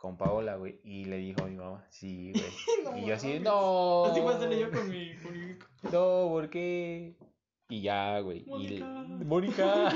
Con 0.04 0.18
Paola, 0.18 0.58
güey. 0.58 0.82
Y 0.84 1.06
le 1.06 1.16
dijo 1.16 1.43
a 1.43 1.47
mi 1.47 1.56
mamá, 1.56 1.86
sí, 1.89 2.34
güey. 2.34 2.43
No 2.84 2.97
y 2.97 3.06
yo 3.06 3.16
así, 3.16 3.39
no. 3.39 4.04
Así 4.04 4.20
voy 4.20 4.34
a 4.34 4.36
hacerle 4.36 4.60
yo 4.60 4.70
con 4.70 4.89
mi. 4.89 5.16
Con 5.16 5.32
mi... 5.39 5.56
No, 5.93 6.28
¿por 6.30 6.49
qué? 6.49 7.16
Y 7.70 7.82
ya, 7.82 8.20
güey. 8.20 8.43
Y 8.60 8.68
le- 8.68 8.84
Mónica. 8.84 9.24
Mónica. 9.26 9.93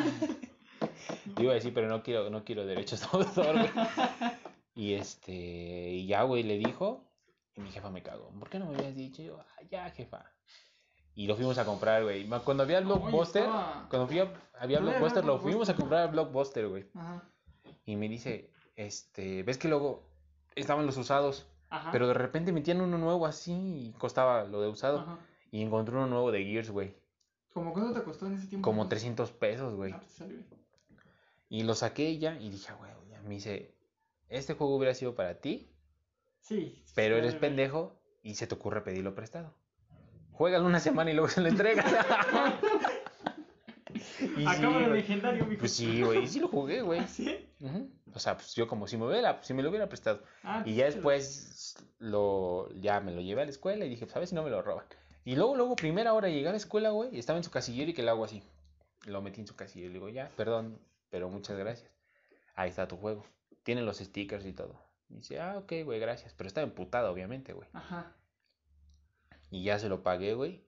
Iba 1.37 1.51
a 1.51 1.55
decir, 1.55 1.73
pero 1.73 1.89
no 1.89 2.03
quiero, 2.03 2.29
no 2.29 2.45
quiero 2.45 2.65
derechos 2.65 3.01
de 3.01 3.07
autor, 3.11 3.53
güey. 3.57 3.69
Y 4.75 4.93
este, 4.93 5.33
y 5.33 6.07
ya, 6.07 6.23
güey, 6.23 6.43
le 6.43 6.57
dijo. 6.57 7.03
Y 7.55 7.59
mi 7.61 7.69
jefa 7.69 7.89
me 7.89 8.01
cagó. 8.01 8.29
¿Por 8.39 8.49
qué 8.49 8.59
no 8.59 8.67
me 8.67 8.77
habías 8.77 8.95
dicho? 8.95 9.21
Y 9.21 9.25
yo, 9.25 9.41
ah, 9.41 9.63
ya, 9.69 9.89
jefa. 9.89 10.23
Y 11.15 11.27
lo 11.27 11.35
fuimos 11.35 11.57
a 11.57 11.65
comprar, 11.65 12.03
güey. 12.03 12.25
Cuando 12.45 12.63
había 12.63 12.77
Oye, 12.77 12.85
Blockbuster, 12.85 13.43
estaba- 13.43 13.87
cuando 13.89 14.07
fui 14.07 14.19
a- 14.19 14.33
había 14.57 14.79
Blockbuster, 14.79 15.25
lo 15.25 15.37
fuimos 15.39 15.67
a 15.67 15.75
comprar 15.75 16.03
a 16.03 16.07
Blockbuster, 16.07 16.69
güey. 16.69 16.85
Ajá. 16.95 17.29
Y 17.85 17.97
me 17.97 18.07
dice, 18.07 18.51
este, 18.77 19.43
¿ves 19.43 19.57
que 19.57 19.67
luego 19.67 20.07
estaban 20.55 20.85
los 20.85 20.95
usados? 20.95 21.45
Ajá. 21.69 21.91
Pero 21.91 22.07
de 22.07 22.13
repente 22.13 22.53
metían 22.53 22.79
uno 22.79 22.97
nuevo 22.97 23.25
así 23.25 23.51
y 23.51 23.91
costaba 23.97 24.45
lo 24.45 24.61
de 24.61 24.69
usado. 24.69 24.99
Ajá. 24.99 25.17
Y 25.51 25.61
encontré 25.61 25.95
uno 25.95 26.07
nuevo 26.07 26.31
de 26.31 26.45
Gears, 26.45 26.69
güey. 26.71 26.93
¿Cómo 27.53 27.73
cuánto 27.73 27.93
te 27.99 28.03
costó 28.05 28.27
en 28.27 28.33
ese 28.35 28.47
tiempo? 28.47 28.63
Como 28.69 28.87
300 28.87 29.31
pesos, 29.31 29.75
güey. 29.75 29.91
Ah. 29.91 30.01
Y 31.49 31.63
lo 31.63 31.73
saqué 31.75 32.17
ya 32.19 32.35
y 32.39 32.49
dije, 32.49 32.67
"Ah, 32.71 32.75
güey, 32.75 32.91
ya. 33.09 33.21
Me 33.23 33.35
dice, 33.35 33.73
este 34.29 34.53
juego 34.53 34.75
hubiera 34.75 34.93
sido 34.93 35.15
para 35.15 35.39
ti, 35.39 35.69
Sí. 36.41 36.81
pero 36.95 37.15
sí, 37.15 37.19
eres 37.19 37.35
pendejo 37.35 37.99
y 38.21 38.35
se 38.35 38.47
te 38.47 38.55
ocurre 38.55 38.81
pedirlo 38.81 39.15
prestado. 39.15 39.53
Juégalo 40.33 40.65
una 40.67 40.79
semana 40.79 41.09
y 41.09 41.13
luego 41.15 41.29
se 41.29 41.41
lo 41.41 41.47
entregas. 41.47 41.85
y 44.37 44.45
Acaba 44.45 44.77
sí, 44.79 44.83
de 44.85 44.89
legendario, 44.93 45.45
mijo. 45.45 45.59
Pues 45.59 45.73
sí, 45.73 46.01
güey, 46.03 46.27
sí 46.27 46.39
lo 46.39 46.47
jugué, 46.49 46.81
güey. 46.81 47.07
¿Sí? 47.07 47.49
Ujú. 47.59 47.89
O 48.17 48.19
sea, 48.19 48.35
pues 48.35 48.55
yo 48.55 48.67
como 48.67 48.87
si 48.87 48.97
me, 48.97 49.05
hubiera, 49.05 49.41
si 49.43 49.53
me 49.53 49.61
lo 49.61 49.69
hubiera 49.69 49.87
prestado. 49.87 50.23
Ah, 50.43 50.63
Y 50.65 50.73
ya 50.73 50.85
después 50.85 51.77
lo, 51.99 52.67
ya 52.73 52.99
me 52.99 53.11
lo 53.11 53.21
llevé 53.21 53.43
a 53.43 53.45
la 53.45 53.51
escuela 53.51 53.85
y 53.85 53.89
dije, 53.89 54.05
pues 54.05 54.15
a 54.15 54.19
ver 54.19 54.27
si 54.27 54.33
no 54.33 54.41
me 54.41 54.49
lo 54.49 54.63
roban. 54.63 54.85
Y 55.23 55.35
luego, 55.35 55.55
luego, 55.55 55.75
primera 55.75 56.13
hora 56.13 56.29
llegué 56.29 56.47
a 56.47 56.51
la 56.51 56.57
escuela, 56.57 56.89
güey, 56.89 57.15
y 57.15 57.19
estaba 57.19 57.37
en 57.37 57.43
su 57.43 57.51
casillero 57.51 57.91
y 57.91 57.93
que 57.93 58.01
le 58.01 58.09
hago 58.09 58.25
así. 58.25 58.41
Lo 59.05 59.21
metí 59.21 59.39
en 59.39 59.45
su 59.45 59.55
casillero 59.55 59.91
y 59.91 59.93
le 59.93 59.99
digo, 59.99 60.09
ya, 60.09 60.31
perdón, 60.35 60.79
pero 61.11 61.29
muchas 61.29 61.57
gracias. 61.57 61.91
Ahí 62.55 62.71
está 62.71 62.87
tu 62.87 62.97
juego. 62.97 63.23
Tiene 63.61 63.83
los 63.83 63.97
stickers 63.99 64.45
y 64.47 64.53
todo. 64.53 64.81
Y 65.09 65.17
dice, 65.17 65.39
ah, 65.39 65.59
ok, 65.59 65.73
güey, 65.85 65.99
gracias. 65.99 66.33
Pero 66.33 66.47
estaba 66.47 66.65
emputado, 66.65 67.11
obviamente, 67.11 67.53
güey. 67.53 67.69
Ajá. 67.73 68.15
Y 69.51 69.63
ya 69.63 69.77
se 69.77 69.89
lo 69.89 70.01
pagué, 70.01 70.33
güey. 70.33 70.65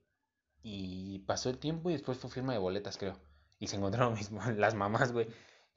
Y 0.62 1.18
pasó 1.20 1.50
el 1.50 1.58
tiempo 1.58 1.90
y 1.90 1.94
después 1.94 2.18
fue 2.18 2.30
firma 2.30 2.52
de 2.52 2.60
boletas, 2.60 2.96
creo. 2.96 3.18
Y 3.58 3.66
se 3.66 3.76
encontraron 3.76 4.14
mis, 4.14 4.30
las 4.30 4.74
mamás, 4.74 5.12
güey. 5.12 5.26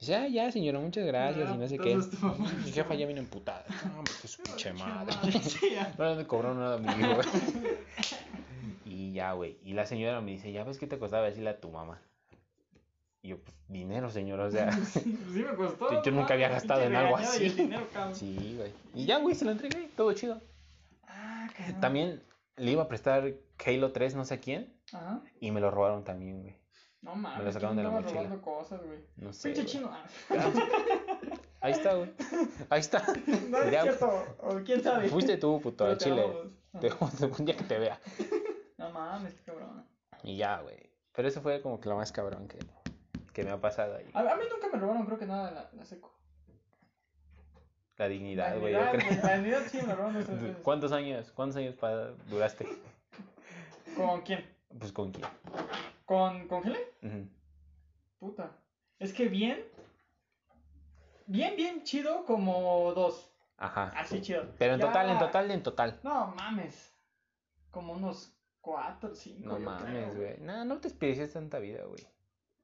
Dice, 0.00 0.14
ah, 0.16 0.28
ya, 0.28 0.50
señora, 0.52 0.80
muchas 0.80 1.06
gracias. 1.06 1.54
Y 1.54 1.58
no 1.58 1.68
sé 1.68 1.78
qué. 1.78 1.94
tu 1.96 2.16
mamá- 2.26 2.52
Mi 2.64 2.72
jefa 2.72 2.94
ya 2.94 3.06
vino 3.06 3.20
emputada. 3.20 3.64
No, 3.86 3.98
hombre, 3.98 4.12
que 4.20 4.28
su 4.28 4.42
pinche 4.42 4.72
madre. 4.72 5.14
No 5.98 6.14
le 6.14 6.26
cobraron 6.26 6.58
nada 6.58 6.76
a 6.76 6.78
mi 6.78 6.88
hijo. 6.88 7.20
Y 8.86 9.12
ya, 9.12 9.32
güey. 9.32 9.56
Y 9.64 9.72
la 9.72 9.86
señora 9.86 10.20
me 10.20 10.32
dice, 10.32 10.52
¿ya 10.52 10.62
ves 10.64 10.78
qué 10.78 10.86
te 10.86 10.98
costaba 10.98 11.24
decirle 11.26 11.50
a 11.50 11.60
tu 11.60 11.70
mamá? 11.70 12.00
Y 13.22 13.28
yo, 13.28 13.38
pues, 13.38 13.56
dinero, 13.68 14.10
señor, 14.10 14.38
o 14.40 14.50
sea. 14.50 14.70
Sí, 14.72 15.18
me 15.32 15.54
costó. 15.56 16.02
Yo- 16.02 16.10
nunca 16.12 16.34
había 16.34 16.48
gastado 16.48 16.82
en 16.82 16.94
algo 16.94 17.16
así. 17.16 17.48
dinero. 17.48 17.86
Sí, 18.12 18.54
güey. 18.58 18.72
Y 18.94 19.06
ya, 19.06 19.18
güey, 19.18 19.34
se 19.34 19.44
lo 19.46 19.52
entregué, 19.52 19.88
todo 19.96 20.12
chido. 20.12 20.40
Ah. 21.08 21.48
También 21.80 22.22
le 22.56 22.72
iba 22.72 22.82
a 22.82 22.88
prestar 22.88 23.32
Halo 23.64 23.92
3, 23.92 24.14
no 24.14 24.24
sé 24.24 24.34
a 24.34 24.40
quién, 24.40 24.72
Ajá. 24.92 25.22
y 25.40 25.50
me 25.50 25.60
lo 25.60 25.70
robaron 25.70 26.04
también, 26.04 26.42
güey. 26.42 26.54
No 27.04 27.14
mames. 27.14 27.38
Me 27.38 27.44
lo 27.44 27.52
sacaron 27.52 27.76
¿quién 27.76 27.86
de 27.86 27.92
la 27.92 28.00
mochila. 28.00 28.40
cosas, 28.40 28.82
güey. 28.82 28.98
No 29.16 29.32
sé. 29.32 29.50
Pinche 29.50 29.66
chino. 29.66 29.90
Ah. 29.92 30.04
Ahí 31.60 31.72
está, 31.72 31.94
güey. 31.94 32.10
Ahí 32.70 32.80
está. 32.80 33.04
No 33.50 33.58
es 33.58 33.70
cierto. 33.70 34.36
O 34.40 34.54
quién 34.64 34.82
sabe. 34.82 35.08
Fuiste 35.08 35.36
tú, 35.36 35.60
puto, 35.60 35.84
al 35.84 35.98
chile. 35.98 36.24
Te 36.80 36.90
un 37.26 37.44
día 37.44 37.56
que 37.56 37.64
te 37.64 37.78
vea. 37.78 38.00
No 38.78 38.90
mames, 38.90 39.34
qué 39.34 39.42
cabrón. 39.44 39.86
Y 40.22 40.36
ya, 40.38 40.60
güey. 40.62 40.90
Pero 41.12 41.28
eso 41.28 41.40
fue 41.42 41.60
como 41.60 41.78
que 41.78 41.88
lo 41.88 41.96
más 41.96 42.10
cabrón 42.10 42.48
que, 42.48 42.58
que 43.32 43.44
me 43.44 43.50
ha 43.50 43.60
pasado 43.60 43.96
ahí. 43.96 44.10
A, 44.14 44.20
a 44.20 44.36
mí 44.36 44.42
nunca 44.50 44.68
me 44.72 44.80
robaron, 44.80 45.04
creo 45.06 45.18
que 45.18 45.26
nada 45.26 45.50
la, 45.52 45.70
la 45.72 45.84
seco. 45.84 46.12
La 47.96 48.08
dignidad, 48.08 48.54
La 48.54 48.58
güey, 48.58 48.74
güey, 48.74 49.16
La 49.22 49.34
dignidad 49.36 49.62
sí 49.70 49.78
me 49.86 49.94
robaron 49.94 50.16
esas 50.16 50.34
veces. 50.42 50.56
¿Cuántos 50.64 50.90
años? 50.90 51.30
¿Cuántos 51.32 51.56
años 51.58 51.76
duraste? 52.28 52.66
¿Con 53.96 54.22
quién? 54.22 54.44
Pues 54.78 54.90
con 54.90 55.12
quién. 55.12 55.28
¿Con, 56.04 56.48
con 56.48 56.66
Helen? 56.66 57.30
Puta. 58.18 58.52
Es 58.98 59.12
que 59.12 59.28
bien. 59.28 59.64
Bien, 61.26 61.56
bien 61.56 61.82
chido 61.84 62.24
como 62.24 62.92
dos. 62.94 63.30
Ajá. 63.56 63.92
Así 63.96 64.20
chido. 64.20 64.44
Pero 64.58 64.74
en 64.74 64.80
Ya- 64.80 64.86
total, 64.86 65.10
en 65.10 65.18
total, 65.18 65.50
en 65.50 65.62
total. 65.62 66.00
No 66.02 66.26
mames. 66.36 66.94
Como 67.70 67.94
unos 67.94 68.36
cuatro, 68.60 69.14
cinco. 69.14 69.48
No 69.48 69.58
mames, 69.58 70.16
güey. 70.16 70.38
No, 70.40 70.64
no 70.64 70.78
te 70.78 70.88
experiencias 70.88 71.32
tanta 71.32 71.58
vida, 71.58 71.84
güey. 71.84 72.06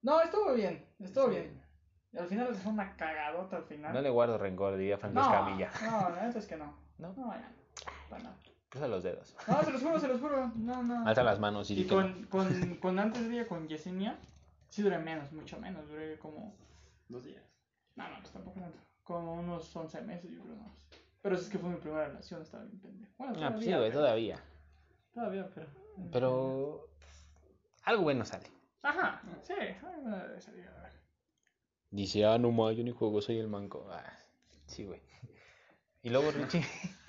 No, 0.02 0.20
estuvo 0.20 0.52
bien. 0.54 0.86
Estuvo 0.98 1.24
Sí. 1.28 1.30
bien. 1.36 1.62
Y 2.12 2.18
al 2.18 2.26
final 2.26 2.54
fue 2.54 2.72
una 2.72 2.96
cagadota 2.96 3.56
al 3.58 3.64
final. 3.64 3.92
No 3.92 4.00
le 4.00 4.10
guardo 4.10 4.36
rencor, 4.36 4.76
diría 4.76 4.98
Franco 4.98 5.20
no, 5.20 5.26
no, 5.30 5.32
la 6.16 6.28
es 6.28 6.46
que 6.46 6.56
no. 6.56 6.74
¿No? 6.98 7.12
No, 7.14 7.32
ya. 7.32 7.52
Nada. 8.10 8.36
Cruza 8.70 8.88
los 8.88 9.02
dedos. 9.02 9.36
No, 9.48 9.62
se 9.64 9.72
los 9.72 9.82
juro, 9.82 10.00
se 10.00 10.08
los 10.08 10.20
juro. 10.20 10.52
No, 10.56 10.82
no. 10.82 11.06
Alza 11.06 11.22
las 11.24 11.38
manos 11.40 11.70
y, 11.70 11.82
Y 11.82 11.84
no. 11.84 11.94
con, 11.94 12.24
con, 12.26 12.74
con 12.80 12.98
antes 12.98 13.28
de 13.28 13.34
ella, 13.34 13.46
con 13.48 13.68
Yesenia, 13.68 14.18
sí 14.68 14.80
duré 14.82 14.98
menos, 14.98 15.30
mucho 15.32 15.58
menos. 15.60 15.86
Duré 15.88 16.18
como. 16.18 16.54
Dos 17.08 17.24
días. 17.24 17.42
No, 17.96 18.08
no, 18.08 18.16
pues 18.20 18.30
tampoco 18.32 18.60
tanto. 18.60 18.78
Como 19.02 19.34
unos 19.34 19.74
11 19.74 20.00
meses, 20.02 20.30
yo 20.30 20.40
creo 20.42 20.54
más. 20.56 20.86
Pero 21.20 21.34
es 21.36 21.48
que 21.48 21.58
fue 21.58 21.68
mi 21.68 21.76
primera 21.76 22.06
relación, 22.06 22.40
estaba 22.42 22.62
bien 22.64 22.78
pendejo. 22.80 23.12
Bueno, 23.18 23.34
Ah, 23.44 23.50
pues 23.50 23.64
sí, 23.64 23.66
todavía, 23.66 23.78
güey, 23.78 23.90
pero- 23.90 24.00
todavía. 24.00 24.38
Todavía, 25.12 25.50
pero. 25.54 25.66
Pero. 26.12 26.88
Algo 27.82 28.02
bueno 28.04 28.24
sale. 28.24 28.46
Ajá, 28.82 29.20
sí, 29.42 29.52
alguna 29.84 30.24
debe 30.24 30.40
salir, 30.40 30.66
a 30.68 30.82
ver. 30.82 30.92
Dice, 31.90 32.24
ah, 32.24 32.38
no 32.38 32.52
ma, 32.52 32.70
yo 32.72 32.84
ni 32.84 32.92
juego, 32.92 33.20
soy 33.20 33.38
el 33.38 33.48
manco. 33.48 33.88
Ah, 33.90 34.16
sí, 34.66 34.84
güey. 34.84 35.00
Y 36.02 36.10
luego 36.10 36.30
Richie. 36.30 36.62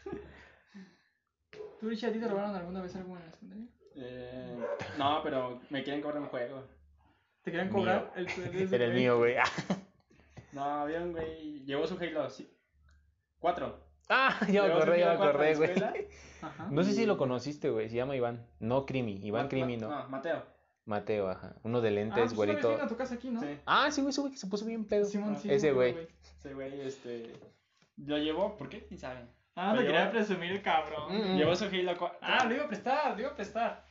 ¿Tú, 1.82 1.90
Richie, 1.90 2.08
a 2.08 2.14
ti 2.14 2.20
te 2.20 2.28
robaron 2.28 2.56
alguna 2.56 2.82
vez 2.82 2.96
algo 2.96 3.18
en 3.18 3.26
la 3.26 3.32
secundaria? 3.32 3.66
Eh, 3.96 4.58
no, 4.98 5.20
pero 5.24 5.60
me 5.70 5.84
quieren 5.84 6.02
cobrar 6.02 6.22
un 6.22 6.28
juego. 6.30 6.64
¿Te 7.44 7.52
querían 7.52 7.68
Mío. 7.68 7.78
cobrar 7.80 8.14
el 8.16 8.28
el- 8.30 8.74
Era 8.74 8.86
el 8.86 8.94
mío, 8.94 9.18
güey. 9.18 9.36
Ah, 9.38 9.44
No, 10.54 10.64
había 10.64 11.02
un 11.02 11.12
güey. 11.12 11.66
Llevó 11.66 11.88
su 11.88 11.98
Halo. 11.98 12.30
Sí. 12.30 12.50
Cuatro. 13.40 13.90
Ah, 14.14 14.38
ya 14.52 14.64
me 14.64 14.74
acordé, 14.74 15.00
ya 15.00 15.08
me 15.18 15.26
acordé, 15.26 15.56
güey. 15.56 15.72
No 16.70 16.84
sé 16.84 16.92
si 16.92 17.06
lo 17.06 17.18
conociste, 17.18 17.70
güey. 17.70 17.88
Se 17.90 17.96
llama 17.96 18.14
Iván. 18.16 18.46
No 18.60 18.86
Crimi. 18.86 19.26
Iván 19.26 19.44
Ma- 19.46 19.50
Crimi, 19.50 19.78
no. 19.78 19.90
No, 19.90 20.10
Mateo. 20.10 20.44
Mateo, 20.84 21.30
ajá. 21.30 21.56
Uno 21.64 21.80
de 21.80 21.88
Ah, 21.88 21.92
lentes, 21.92 22.16
pues 22.18 22.32
una 22.34 22.36
vez 22.54 22.62
güerito. 22.62 22.70
vino 22.72 22.84
a 22.84 22.88
tu 22.90 22.98
casa 22.98 23.16
aquí, 23.16 23.30
¿no? 23.30 23.40
Sí. 23.40 23.58
Ah, 23.66 23.90
sí, 23.90 24.02
güey, 24.02 24.10
ese 24.10 24.20
güey 24.20 24.34
que 24.34 24.40
se 24.40 24.48
puso 24.48 24.66
bien 24.66 24.84
pedo. 24.86 25.06
Simón, 25.06 25.38
sí. 25.38 25.50
Ese 25.50 25.70
sí, 25.70 25.74
güey. 25.74 25.96
Ese 26.40 26.54
güey, 26.54 26.82
este. 26.82 27.32
Lo 27.98 28.18
llevó, 28.18 28.58
¿por 28.58 28.68
qué? 28.68 28.84
¿Quién 28.86 29.00
sabe? 29.00 29.22
Ah, 29.56 29.74
Lo 29.74 29.80
te 29.80 29.88
quería 29.88 30.12
presumir 30.12 30.52
el 30.52 30.62
cabrón. 30.62 31.34
Mm. 31.34 31.38
Llevó 31.38 31.56
su 31.56 31.66
Halo 31.66 31.98
4. 31.98 32.20
Ah, 32.22 32.46
lo 32.46 32.56
iba 32.56 32.64
a 32.66 32.68
prestar, 32.68 33.14
lo 33.14 33.20
iba 33.20 33.30
a 33.30 33.36
prestar. 33.36 33.86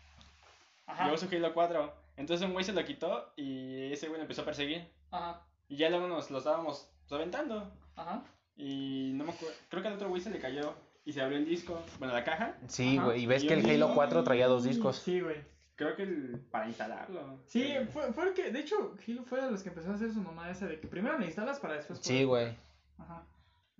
Ajá. 0.86 1.04
Llevó 1.04 1.16
su 1.16 1.26
Halo 1.26 1.52
4. 1.52 1.94
Entonces 2.16 2.46
un 2.46 2.52
güey 2.52 2.64
se 2.64 2.72
lo 2.72 2.84
quitó 2.84 3.32
y 3.36 3.92
ese 3.92 4.08
güey 4.08 4.18
lo 4.18 4.22
empezó 4.22 4.42
a 4.42 4.44
perseguir. 4.44 4.88
Ajá. 5.10 5.42
Y 5.68 5.76
ya 5.76 5.90
luego 5.90 6.08
nos 6.08 6.30
lo 6.30 6.38
estábamos 6.38 6.90
aventando. 7.10 7.70
Ajá. 7.96 8.22
Y 8.56 9.12
no 9.14 9.24
me 9.24 9.32
acuerdo. 9.32 9.54
Creo 9.68 9.82
que 9.82 9.88
al 9.88 9.94
otro 9.94 10.08
güey 10.08 10.20
se 10.20 10.30
le 10.30 10.38
cayó 10.38 10.74
y 11.04 11.12
se 11.12 11.22
abrió 11.22 11.38
el 11.38 11.46
disco. 11.46 11.82
Bueno, 11.98 12.14
la 12.14 12.24
caja. 12.24 12.56
Sí, 12.66 12.98
güey. 12.98 13.22
Y 13.22 13.26
ves 13.26 13.44
Y 13.44 13.48
que 13.48 13.54
el 13.54 13.70
Halo 13.70 13.94
4 13.94 14.24
traía 14.24 14.46
dos 14.46 14.64
discos. 14.64 14.96
Sí, 14.96 15.20
güey. 15.20 15.36
Creo 15.76 15.96
que 15.96 16.02
el, 16.02 16.46
para 16.50 16.66
instalarlo. 16.66 17.38
Sí, 17.46 17.74
fue, 17.90 18.12
fue 18.12 18.28
el 18.28 18.34
que, 18.34 18.50
de 18.50 18.60
hecho, 18.60 18.96
Gil 18.98 19.22
fue 19.24 19.40
de 19.40 19.50
los 19.50 19.62
que 19.62 19.70
empezó 19.70 19.90
a 19.90 19.94
hacer 19.94 20.12
su 20.12 20.20
mamá 20.20 20.50
esa 20.50 20.66
de 20.66 20.78
que 20.78 20.86
primero 20.86 21.18
la 21.18 21.24
instalas 21.24 21.58
para 21.58 21.74
después. 21.74 22.00
Sí, 22.02 22.24
güey. 22.24 22.54
Ajá. 22.98 23.24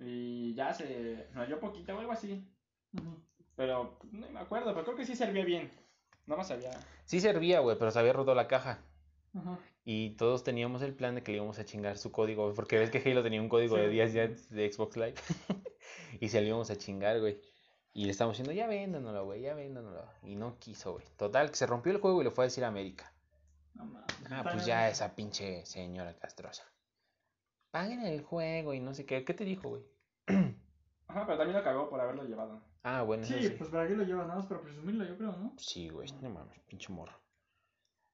Y 0.01 0.55
ya 0.55 0.73
se 0.73 1.29
rayó 1.35 1.61
poquito 1.61 1.95
o 1.95 2.01
algo 2.01 2.13
así. 2.13 2.45
Pero 3.57 3.99
pues, 4.01 4.13
no 4.13 4.31
me 4.31 4.41
acuerdo, 4.41 4.73
pero 4.73 4.85
creo 4.85 4.97
que 4.97 5.05
sí 5.07 5.15
servía 5.15 5.45
bien. 5.45 5.71
No 6.27 6.37
más 6.37 6.49
sabía. 6.49 6.71
Sí 7.05 7.21
servía, 7.21 7.61
güey, 7.61 7.77
pero 7.79 7.91
se 7.91 7.99
había 7.99 8.13
roto 8.13 8.35
la 8.35 8.49
caja. 8.49 8.83
Ajá. 9.35 9.59
Y 9.85 10.11
todos 10.17 10.45
teníamos 10.45 10.83
el 10.83 10.95
plan 10.95 11.15
de 11.15 11.23
que 11.23 11.33
le 11.33 11.39
íbamos 11.39 11.59
a 11.59 11.65
chingar 11.65 11.99
su 11.99 12.13
código, 12.13 12.53
porque 12.55 12.79
ves 12.79 12.91
que 12.91 12.99
Halo 12.99 13.23
tenía 13.23 13.41
un 13.41 13.49
código 13.49 13.77
Sí. 13.77 13.83
de 13.83 13.89
10 13.89 14.13
días 14.13 14.51
de 14.51 14.73
Xbox 14.73 14.97
Live. 14.97 15.15
y 16.21 16.29
se 16.29 16.41
lo 16.41 16.47
íbamos 16.47 16.71
a 16.71 16.77
chingar, 16.77 17.21
güey. 17.21 17.41
Y 17.93 18.05
le 18.05 18.13
estábamos 18.13 18.37
diciendo, 18.39 18.53
ya 18.59 18.69
véndanoslo, 18.69 19.25
güey, 19.25 19.43
ya 19.43 19.55
véndanoslo. 19.55 20.05
Y 20.23 20.37
no 20.37 20.59
quiso, 20.59 20.93
güey. 20.93 21.05
Total, 21.17 21.51
que 21.51 21.57
se 21.57 21.67
rompió 21.67 21.93
el 21.93 21.99
juego 22.01 22.21
y 22.21 22.25
le 22.25 22.31
fue 22.31 22.45
a 22.45 22.47
decir 22.47 22.65
a 22.65 22.69
América. 22.69 23.13
No 23.75 23.85
mames. 23.87 24.07
Ah, 24.31 24.43
pues 24.45 24.65
ya 24.65 24.89
esa 24.89 25.15
pinche 25.15 25.65
señora 25.67 26.15
castrosa. 26.17 26.65
Paguen 27.71 28.01
el 28.05 28.23
juego 28.23 28.75
y 28.75 28.81
no 28.81 28.95
sé 28.95 29.07
qué. 29.07 29.25
¿Qué 29.25 29.35
te 29.35 29.45
dijo, 29.45 29.69
güey? 29.69 29.83
Ajá, 30.27 31.27
pero 31.27 31.39
también 31.39 31.57
lo 31.57 31.65
cagó 31.65 31.89
por 31.89 32.01
haberlo 32.01 32.25
llevado. 32.25 32.61
Ah, 32.83 33.03
bueno, 33.03 33.25
Sí, 33.25 33.35
sí. 33.43 33.51
pues 33.51 33.69
para 33.71 33.87
qué 33.87 33.95
lo 33.95 34.05
llevas 34.05 34.27
nada 34.27 34.39
más 34.39 34.47
para 34.49 34.61
presumirlo, 34.63 35.05
yo 35.05 35.17
creo, 35.17 35.33
¿no? 35.33 35.53
Sí, 35.59 35.89
güey, 35.91 36.11
no 36.23 36.31
mames, 36.31 36.59
pinche 36.61 36.93
morro. 36.93 37.13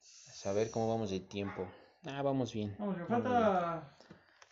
A 0.01 0.33
saber 0.33 0.71
cómo 0.71 0.89
vamos 0.89 1.11
de 1.11 1.21
tiempo. 1.21 1.67
Ah, 2.07 2.23
vamos 2.23 2.53
bien. 2.53 2.75
Vamos, 2.79 2.97
me 2.97 3.05
falta. 3.07 3.97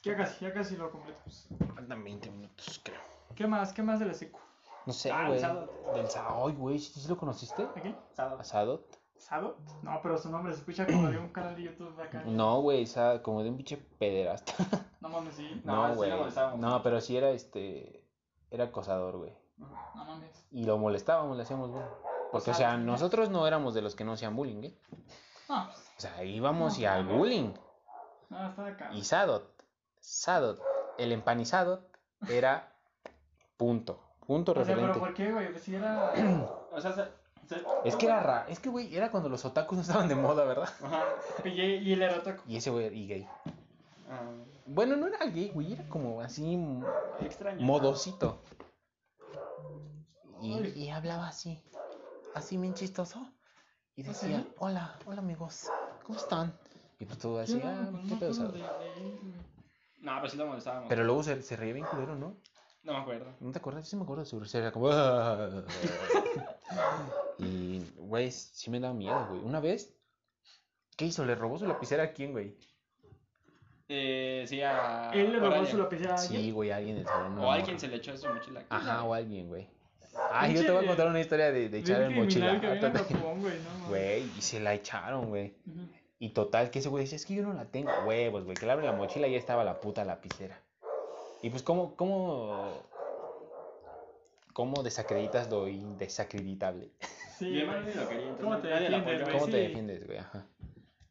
Ya 0.03 0.17
casi, 0.17 0.45
ya 0.45 0.53
casi 0.53 0.77
lo 0.77 0.91
completamos. 0.91 1.47
bien. 1.51 1.75
Faltan 1.75 2.05
20 2.05 2.31
minutos, 2.31 2.81
creo. 2.85 3.01
¿Qué 3.35 3.47
más? 3.47 3.73
¿Qué 3.73 3.83
más 3.83 3.99
de 3.99 4.07
la 4.07 4.15
secu? 4.15 4.39
No 4.87 4.93
sé, 4.93 5.11
Ah, 5.11 5.23
el 5.23 5.29
güey. 5.29 5.41
Sadot. 5.41 5.95
Del 5.95 6.09
Sadot. 6.11 6.47
Ay, 6.51 6.55
güey, 6.57 6.79
¿sí, 6.79 7.09
lo 7.09 7.17
conociste? 7.17 7.67
¿Aquí? 7.75 7.95
Sado. 8.13 8.39
¿A 8.39 8.45
Sadot? 8.45 8.99
¿Sado? 9.17 9.57
No, 9.83 10.01
pero 10.03 10.19
su 10.19 10.31
nombre 10.31 10.53
se 10.53 10.59
escucha 10.61 10.87
como 10.87 11.09
de 11.09 11.19
un 11.19 11.29
canal 11.31 11.57
de 11.57 11.63
YouTube 11.63 11.99
acá. 12.01 12.23
No, 12.27 12.61
güey, 12.61 12.87
como 13.23 13.43
de 13.43 13.51
un 13.51 13.57
pinche 13.57 13.77
pederasta. 13.77 14.53
No 15.01 15.11
mames, 15.11 15.35
sí. 15.35 15.61
No, 15.65 15.83
No, 15.83 15.89
sí 15.91 15.97
güey. 15.97 16.11
lo 16.11 16.17
molestábamos. 16.17 16.61
No, 16.61 16.83
pero 16.83 16.99
sí 16.99 17.15
era 17.15 17.29
este. 17.31 18.03
Era 18.51 18.65
acosador, 18.65 19.19
güey. 19.19 19.37
No 19.59 19.69
mames. 19.95 20.47
Y 20.51 20.65
lo 20.65 20.79
molestábamos, 20.79 21.37
le 21.37 21.43
hacíamos 21.43 21.71
bullying. 21.71 21.85
Porque, 22.33 22.51
o 22.53 22.55
sea, 22.55 22.71
sea, 22.71 22.77
nosotros 22.79 23.29
no 23.29 23.47
éramos 23.47 23.75
de 23.75 23.83
los 23.83 23.95
que 23.95 24.03
no 24.05 24.13
hacían 24.13 24.35
bullying, 24.35 24.63
¿eh? 24.65 24.79
No, 25.51 25.65
O 25.69 26.01
sea, 26.01 26.25
íbamos 26.25 26.79
y 26.79 26.87
al 26.87 27.07
no. 27.07 27.19
bullying. 27.19 27.53
no, 28.31 28.49
está 28.49 28.67
acá. 28.67 28.91
Y 28.95 29.05
Sadot, 29.05 29.63
Sadot, 30.01 30.59
el 30.97 31.13
empanizado 31.13 31.87
era 32.29 32.73
punto. 33.59 34.01
Punto 34.27 34.53
O 34.53 34.65
sea, 34.65 34.75
pero. 34.75 34.99
¿por 34.99 35.13
qué, 35.13 35.31
güey? 35.33 35.51
Pues 35.51 35.63
si 35.65 35.75
era. 35.75 36.13
O 36.73 36.81
sea, 36.81 37.11
Es 37.85 37.97
que 37.97 38.07
era 38.07 38.21
ra, 38.21 38.47
es 38.49 38.59
que 38.61 38.69
güey, 38.69 38.95
era 38.97 39.11
cuando 39.11 39.29
los 39.29 39.45
otakus 39.45 39.77
no 39.77 39.83
estaban 39.83 40.09
de 40.09 40.15
moda, 40.15 40.45
¿verdad? 40.45 40.69
Ajá. 40.83 41.05
y, 41.45 41.49
y 41.51 41.93
él 41.93 42.03
era 42.03 42.17
otaku. 42.17 42.43
Y 42.49 42.57
ese 42.57 42.71
güey 42.71 42.87
y 42.97 43.07
gay. 43.07 43.29
Ah, 44.09 44.21
Bueno, 44.67 44.97
no 44.97 45.07
era 45.07 45.25
gay, 45.27 45.51
güey, 45.53 45.73
era 45.75 45.85
como 45.89 46.21
así 46.21 46.59
extraño. 47.21 47.61
modosito. 47.65 48.41
Y, 50.41 50.91
hablaba 50.91 51.29
así, 51.29 51.63
así 52.35 52.57
bien 52.57 52.75
chistoso. 52.75 53.27
Y 53.97 54.03
¿Ah, 54.03 54.09
decía, 54.09 54.39
sí? 54.41 54.53
hola, 54.59 54.99
hola 55.07 55.21
amigos, 55.21 55.69
¿cómo 56.05 56.19
están? 56.19 56.53
Y 56.99 57.05
pues 57.07 57.19
así, 57.19 57.55
no, 57.55 57.69
ah, 57.69 57.89
pues, 57.93 58.03
qué 58.09 58.17
pedo, 58.17 58.35
me 58.35 58.45
acuerdo 58.45 58.59
Sadot?". 58.59 58.79
de- 58.81 58.85
de 58.85 58.93
él, 59.09 59.19
güey. 59.23 59.35
No, 60.01 60.13
pero 60.17 60.29
sí 60.29 60.37
lo 60.37 60.47
molestábamos. 60.47 60.89
Pero 60.89 61.05
luego 61.05 61.23
se, 61.23 61.43
se 61.43 61.57
reía 61.57 61.73
bien 61.73 61.87
culero, 61.87 62.15
¿no? 62.17 62.37
No 62.85 62.93
me 62.93 62.99
acuerdo. 62.99 63.27
¿No 63.41 63.51
te 63.51 63.59
acuerdas? 63.59 63.85
Yo 63.85 63.91
sí 63.91 63.97
me 63.97 64.03
acuerdo 64.03 64.23
de 64.25 64.29
su 64.31 64.39
risa, 64.39 64.59
era 64.59 64.71
como... 64.73 64.89
"Ah". 64.93 65.63
y, 67.39 67.81
güey, 67.97 68.31
sí 68.31 68.71
me 68.71 68.79
daba 68.81 68.95
miedo, 68.95 69.27
güey. 69.31 69.41
Una 69.43 69.61
vez, 69.61 69.93
¿qué 70.97 71.07
hizo? 71.07 71.25
¿Le 71.25 71.35
robó 71.35 71.59
su 71.59 71.67
lapicera 71.67 72.05
a 72.05 72.13
quién, 72.13 72.33
güey? 72.33 72.57
Eh, 73.89 74.45
sí, 74.49 74.63
a. 74.63 75.11
Él 75.13 75.33
le 75.33 75.41
robó 75.41 75.65
su 75.67 75.77
lapicera 75.79 76.15
a 76.15 76.19
alguien. 76.21 76.43
Sí, 76.43 76.51
güey, 76.51 76.71
alguien 76.71 76.97
del 76.97 77.07
salón. 77.07 77.39
O 77.39 77.51
alguien 77.51 77.79
se 77.79 77.89
le 77.89 77.97
echó 77.97 78.17
su 78.17 78.29
mochila. 78.29 78.65
Ajá, 78.69 79.03
o 79.05 79.13
alguien, 79.15 79.49
güey. 79.49 79.69
Ah, 80.31 80.47
yo 80.49 80.61
te 80.65 80.71
voy 80.71 80.85
a 80.85 80.89
contar 80.89 81.09
una 81.09 81.21
historia 81.21 81.51
de, 81.51 81.69
de 81.69 81.79
echar 81.79 82.03
el 82.03 82.15
mochila. 82.15 82.59
güey, 82.59 83.59
no 83.59 83.71
mames. 83.71 83.89
Güey, 83.89 84.23
y 84.39 84.43
se 84.43 84.61
la 84.61 84.75
echaron, 84.75 85.29
güey. 85.29 85.55
Y 86.19 86.31
total, 86.31 86.71
que 86.71 86.79
ese 86.79 86.89
güey 86.89 87.05
decía, 87.05 87.17
es 87.17 87.27
que 87.27 87.35
yo 87.35 87.43
no 87.43 87.53
la 87.53 87.65
tengo. 87.67 87.91
Huevos, 88.07 88.45
güey, 88.45 88.57
que 88.57 88.65
le 88.67 88.73
abre 88.73 88.87
la 88.87 88.93
mochila 88.93 89.27
y 89.27 89.33
ya 89.33 89.39
estaba 89.39 89.65
la 89.65 89.81
puta 89.81 90.05
lapicera. 90.05 90.61
Y 91.45 91.51
pues, 91.51 91.63
¿cómo, 91.63 91.95
cómo, 91.95 92.89
cómo 94.55 94.83
desacreditas 94.83 95.51
lo 95.51 95.69
indesacreditable? 95.69 96.91
Sí, 97.39 97.51
lo 97.51 98.09
quería, 98.09 98.35
¿Cómo 98.41 98.59
te 98.61 98.69
defiendes, 98.69 99.05
güey? 99.05 99.31
¿Cómo 99.31 99.47
te 99.49 99.57
defiendes, 99.59 100.07
güey? 100.07 100.19
Ajá. 100.21 100.47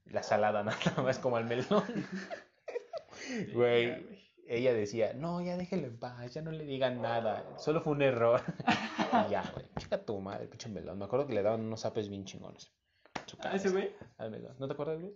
La 0.06 0.24
salada 0.24 0.64
nada 0.64 1.04
más 1.04 1.20
como 1.20 1.38
al 1.38 1.46
melón. 1.46 1.84
Güey, 3.54 4.06
ella 4.48 4.74
decía, 4.74 5.14
no, 5.14 5.42
ya 5.42 5.56
déjelo 5.56 5.86
en 5.86 5.98
paz, 5.98 6.34
ya 6.34 6.42
no 6.42 6.52
le 6.52 6.66
digan 6.66 7.02
nada, 7.02 7.46
solo 7.58 7.80
fue 7.80 7.94
un 7.94 8.02
error. 8.02 8.42
y 9.28 9.32
ya, 9.32 9.44
güey, 9.54 9.68
chica 9.78 10.04
tu 10.04 10.20
madre, 10.20 10.48
pinche 10.48 10.68
melón. 10.68 10.98
Me 10.98 11.06
acuerdo 11.06 11.28
que 11.28 11.34
le 11.34 11.44
daban 11.44 11.62
unos 11.62 11.82
zapes 11.82 12.10
bien 12.10 12.26
chingones. 12.26 12.74
¿A 13.16 13.22
ese 13.22 13.38
cabeza, 13.38 13.70
güey? 13.70 13.96
Al 14.18 14.32
melón. 14.32 14.56
¿No 14.58 14.68
te 14.68 14.74
acuerdas, 14.74 15.00
güey? 15.00 15.14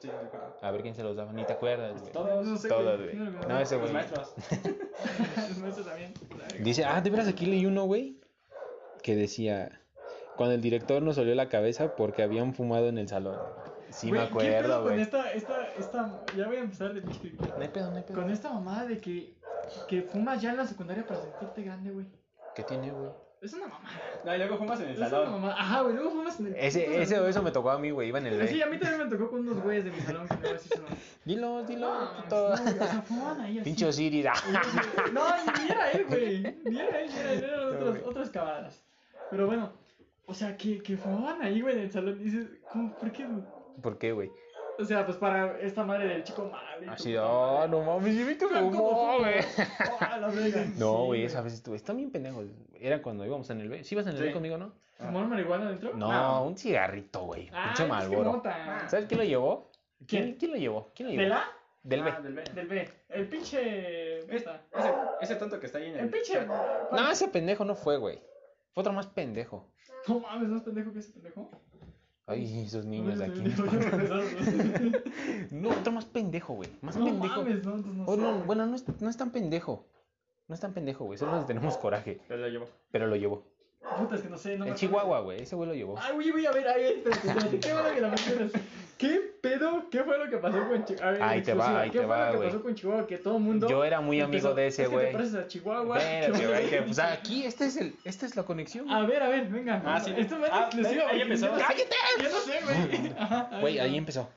Sí, 0.00 0.06
me 0.08 0.14
acuerdo. 0.28 0.56
A 0.62 0.70
ver 0.70 0.82
quién 0.82 0.94
se 0.94 1.02
los 1.02 1.16
daba, 1.16 1.32
ni 1.32 1.44
te 1.44 1.52
acuerdas, 1.54 2.00
güey. 2.00 2.12
Todos. 2.12 2.46
No 2.46 2.56
sé, 2.56 2.68
Todos, 2.68 3.00
güey. 3.02 3.16
No, 3.16 3.58
ese 3.58 3.74
Los 3.76 3.82
güey. 3.82 3.92
maestros. 3.92 4.34
Los 5.48 5.58
maestros 5.58 5.86
también. 5.86 6.14
Dice, 6.60 6.84
ah, 6.84 7.00
de 7.00 7.10
veras 7.10 7.28
aquí 7.28 7.46
leí 7.46 7.66
uno, 7.66 7.84
güey, 7.84 8.20
que 9.02 9.16
decía, 9.16 9.80
cuando 10.36 10.54
el 10.54 10.60
director 10.60 11.02
nos 11.02 11.18
olió 11.18 11.34
la 11.34 11.48
cabeza 11.48 11.96
porque 11.96 12.22
habían 12.22 12.54
fumado 12.54 12.88
en 12.88 12.98
el 12.98 13.08
salón. 13.08 13.36
Sí 13.90 14.08
Güey, 14.10 14.20
me 14.20 14.28
¿Qué 14.28 14.34
pedo 14.34 14.44
acuerdo, 14.48 14.74
con 14.82 14.92
güey. 14.92 15.00
esta, 15.00 15.32
esta, 15.32 15.66
esta, 15.78 16.22
ya 16.36 16.46
voy 16.46 16.56
a 16.56 16.60
empezar 16.60 16.92
de. 16.92 17.00
No 17.00 17.10
hay 17.62 17.68
pedo, 17.68 17.90
no 17.90 17.96
hay 17.96 18.02
pedo. 18.02 18.20
Con 18.20 18.30
esta 18.30 18.52
mamada 18.52 18.84
de 18.86 19.00
que, 19.00 19.34
que 19.88 20.02
fumas 20.02 20.42
ya 20.42 20.50
en 20.50 20.58
la 20.58 20.66
secundaria 20.66 21.06
para 21.06 21.20
sentirte 21.22 21.62
grande, 21.62 21.90
güey. 21.90 22.06
¿Qué 22.54 22.62
tiene, 22.64 22.90
güey? 22.90 23.10
Es 23.40 23.52
una 23.54 23.68
mamada. 23.68 24.00
No, 24.24 24.34
y 24.34 24.38
luego 24.38 24.58
fumas 24.58 24.80
en 24.80 24.86
el 24.86 24.92
Es 24.92 24.98
una 24.98 25.10
salón. 25.10 25.30
mamada. 25.30 25.54
Ajá, 25.60 25.82
güey, 25.82 25.94
luego 25.94 26.10
fumas 26.10 26.40
en 26.40 26.46
el. 26.48 26.54
Ese, 26.56 27.02
ese, 27.02 27.14
salón. 27.14 27.30
eso 27.30 27.42
me 27.42 27.50
tocó 27.52 27.70
a 27.70 27.78
mí, 27.78 27.90
güey, 27.90 28.08
iba 28.08 28.18
en 28.18 28.26
el 28.26 28.48
Sí, 28.48 28.60
a 28.60 28.66
mí 28.66 28.78
también 28.78 29.04
me 29.04 29.10
tocó 29.16 29.30
con 29.30 29.40
unos 29.40 29.62
güeyes 29.62 29.84
de 29.84 29.90
mi 29.92 30.00
salón 30.00 30.26
que 30.26 30.34
a 30.48 30.52
decir 30.54 30.76
nombre. 30.78 30.96
Dilo, 31.24 31.62
dilo, 31.64 31.88
No, 31.94 32.22
puto. 32.22 32.48
no, 32.50 32.62
güey, 32.62 32.74
o 32.74 33.34
sea, 33.34 33.44
ahí 33.44 33.58
así. 33.58 33.64
Pinche 33.64 33.86
Osiris. 33.86 34.26
ah. 34.26 34.34
No, 35.12 35.22
ni 35.58 35.70
era 35.70 35.90
él, 35.92 36.04
güey. 36.08 36.40
Ni 36.64 36.80
era 36.80 37.00
él, 37.00 37.10
ni 37.12 37.18
era 37.18 37.32
él, 37.32 37.44
eran 37.44 37.60
otros, 37.76 37.98
otras 38.06 38.30
cabras. 38.30 38.82
Pero 39.30 39.46
bueno, 39.46 39.72
o 40.26 40.34
sea, 40.34 40.56
que, 40.56 40.82
que 40.82 40.96
fumaban 40.96 41.40
ahí, 41.42 41.60
güey, 41.60 41.74
en 41.76 41.80
el 41.82 41.92
salón. 41.92 42.18
Dices, 42.22 42.48
¿cómo? 42.72 42.92
¿Por 42.96 43.12
qué? 43.12 43.24
güey? 43.24 43.42
¿Por 43.82 43.98
qué, 43.98 44.12
güey? 44.12 44.30
O 44.78 44.84
sea, 44.84 45.04
pues 45.04 45.16
para 45.18 45.58
esta 45.60 45.84
madre 45.84 46.06
del 46.06 46.22
chico 46.22 46.44
tu 46.44 46.90
Así, 46.90 47.16
oh, 47.16 47.56
madre. 47.56 47.68
no 47.70 47.82
mames, 47.82 48.14
sí 48.14 48.22
vi 48.22 48.36
que 48.36 48.46
tú, 48.46 48.48
güey. 49.18 49.34
No, 50.78 51.04
güey, 51.06 51.24
esa 51.24 51.42
vez 51.42 51.54
estuve. 51.54 51.76
Están 51.76 51.96
bien 51.96 52.12
pendejos. 52.12 52.46
Era 52.78 53.02
cuando 53.02 53.26
íbamos 53.26 53.50
en 53.50 53.60
el 53.60 53.68
B. 53.68 53.82
¿Sí 53.82 53.96
ibas 53.96 54.06
en 54.06 54.16
el 54.16 54.22
B 54.22 54.32
conmigo, 54.32 54.56
no? 54.56 54.72
¿Fumaron 54.98 55.30
marihuana 55.30 55.70
dentro? 55.70 55.94
No, 55.94 56.44
un 56.44 56.56
cigarrito, 56.56 57.24
güey. 57.24 57.50
Ah, 57.52 57.66
Pinche 57.68 57.86
Malboro. 57.86 58.42
¿Sabes 58.86 59.06
quién 59.06 59.18
lo 59.18 59.24
llevó? 59.24 59.70
¿Quién, 60.06 60.22
¿Quién? 60.22 60.36
quién 60.36 60.50
lo 60.52 60.56
llevó? 60.56 60.92
¿Quién 60.94 61.08
lo 61.08 61.12
¿De 61.12 61.18
llevó? 61.24 61.34
la? 61.34 61.44
Del 61.82 62.02
B. 62.02 62.10
Ah, 62.14 62.20
del 62.20 62.34
B. 62.34 62.44
Del 62.54 62.66
B. 62.68 62.90
El 63.08 63.28
pinche. 63.28 64.18
Ese, 64.34 64.50
ese 65.20 65.36
tonto 65.36 65.58
que 65.58 65.66
está 65.66 65.78
ahí 65.78 65.86
en 65.86 65.94
el. 65.94 66.00
El 66.00 66.10
pinche. 66.10 66.46
No, 66.46 67.10
ese 67.10 67.28
pendejo 67.28 67.64
no 67.64 67.74
fue, 67.74 67.96
güey. 67.96 68.18
Fue 68.72 68.82
otro 68.82 68.92
más 68.92 69.06
pendejo. 69.06 69.68
No 70.06 70.20
mames, 70.20 70.48
¿no 70.48 70.56
es 70.56 70.62
pendejo 70.62 70.92
que 70.92 71.00
ese 71.00 71.12
pendejo? 71.12 71.50
Ay, 72.28 72.64
esos 72.66 72.84
niños 72.84 73.18
de 73.18 73.24
aquí. 73.24 73.42
No, 75.50 75.70
otro 75.70 75.92
más 75.92 76.04
pendejo, 76.04 76.54
güey. 76.54 76.68
Más 76.82 76.96
No 76.96 77.06
pendejo. 77.06 77.42
mames, 77.42 77.64
no, 77.64 77.76
no 77.78 78.04
Oh, 78.06 78.16
no, 78.16 78.44
bueno, 78.44 78.66
no 78.66 78.76
es, 78.76 78.84
no 79.00 79.08
es 79.08 79.16
tan 79.16 79.30
pendejo. 79.30 79.86
No 80.46 80.54
es 80.54 80.60
tan 80.60 80.72
pendejo, 80.72 81.04
güey. 81.04 81.18
Solo 81.18 81.32
nos 81.32 81.46
tenemos 81.46 81.76
coraje. 81.78 82.20
Pero 82.28 82.40
lo 82.40 82.48
llevó. 82.48 82.66
Pero 82.90 83.06
lo 83.06 83.16
llevó. 83.16 83.44
Puta, 83.96 84.14
es 84.16 84.22
que 84.22 84.28
no 84.28 84.36
sé, 84.38 84.56
no 84.56 84.64
me 84.64 84.70
El. 84.72 84.76
Chihuahua, 84.76 85.20
güey. 85.20 85.42
Ese 85.42 85.56
güey 85.56 85.68
lo 85.68 85.74
llevó. 85.74 85.98
Ay, 85.98 86.14
güey, 86.14 86.30
voy 86.30 86.46
a 86.46 86.50
ver, 86.52 86.68
ahí, 86.68 86.82
espérate, 86.96 87.28
espérate, 87.28 87.60
qué 87.60 87.72
bueno 87.72 87.94
que 87.94 88.00
la 88.00 88.08
mencionas. 88.08 88.52
¿Qué 88.98 89.20
pedo? 89.40 89.84
¿Qué 89.90 90.02
fue 90.02 90.18
lo 90.18 90.28
que 90.28 90.38
pasó 90.38 90.58
con 90.68 90.84
Chihuahua? 90.84 91.28
Ahí 91.28 91.40
te 91.42 91.54
va, 91.54 91.80
ahí 91.80 91.90
¿Qué 91.90 91.98
te 92.00 92.04
fue 92.04 92.14
va, 92.16 92.26
lo 92.26 92.30
que 92.32 92.36
güey. 92.38 92.48
pasó 92.50 92.62
con 92.62 92.74
Chihuahua? 92.74 93.06
Que 93.06 93.18
todo 93.18 93.36
el 93.36 93.42
mundo. 93.44 93.68
Yo 93.68 93.84
era 93.84 94.00
muy 94.00 94.20
amigo 94.20 94.36
empezó, 94.48 94.54
de 94.54 94.66
ese 94.66 94.82
es 94.82 94.88
que 94.88 94.94
güey. 94.94 95.06
te 95.06 95.12
pareces 95.12 95.34
a 95.36 95.46
Chihuahua. 95.46 95.98
Espérate, 95.98 96.40
que- 96.40 96.46
güey. 96.48 96.70
que, 96.70 96.82
Pues 96.82 96.98
aquí, 96.98 97.44
este 97.44 97.66
es 97.66 97.76
el, 97.76 97.94
esta 98.04 98.26
es 98.26 98.34
la 98.36 98.42
conexión. 98.42 98.90
A 98.90 99.06
ver, 99.06 99.22
a 99.22 99.28
ver, 99.28 99.46
venga. 99.48 99.80
Ah, 99.86 100.00
sí. 100.00 100.12
Esto 100.16 100.36
me 100.38 100.48
Ah, 100.50 100.64
exclusivo. 100.66 101.02
ahí 101.08 101.20
empezó. 101.20 101.46
yo 101.46 101.52
no 101.52 101.58
sé, 101.58 101.64
¡Cállate! 101.64 101.96
Yo 102.22 102.28
no 102.30 102.38
sé, 102.38 102.60
güey. 102.64 103.12
Ajá, 103.18 103.48
a 103.52 103.60
Güey, 103.60 103.78
ahí 103.78 103.96
empezó. 103.96 104.28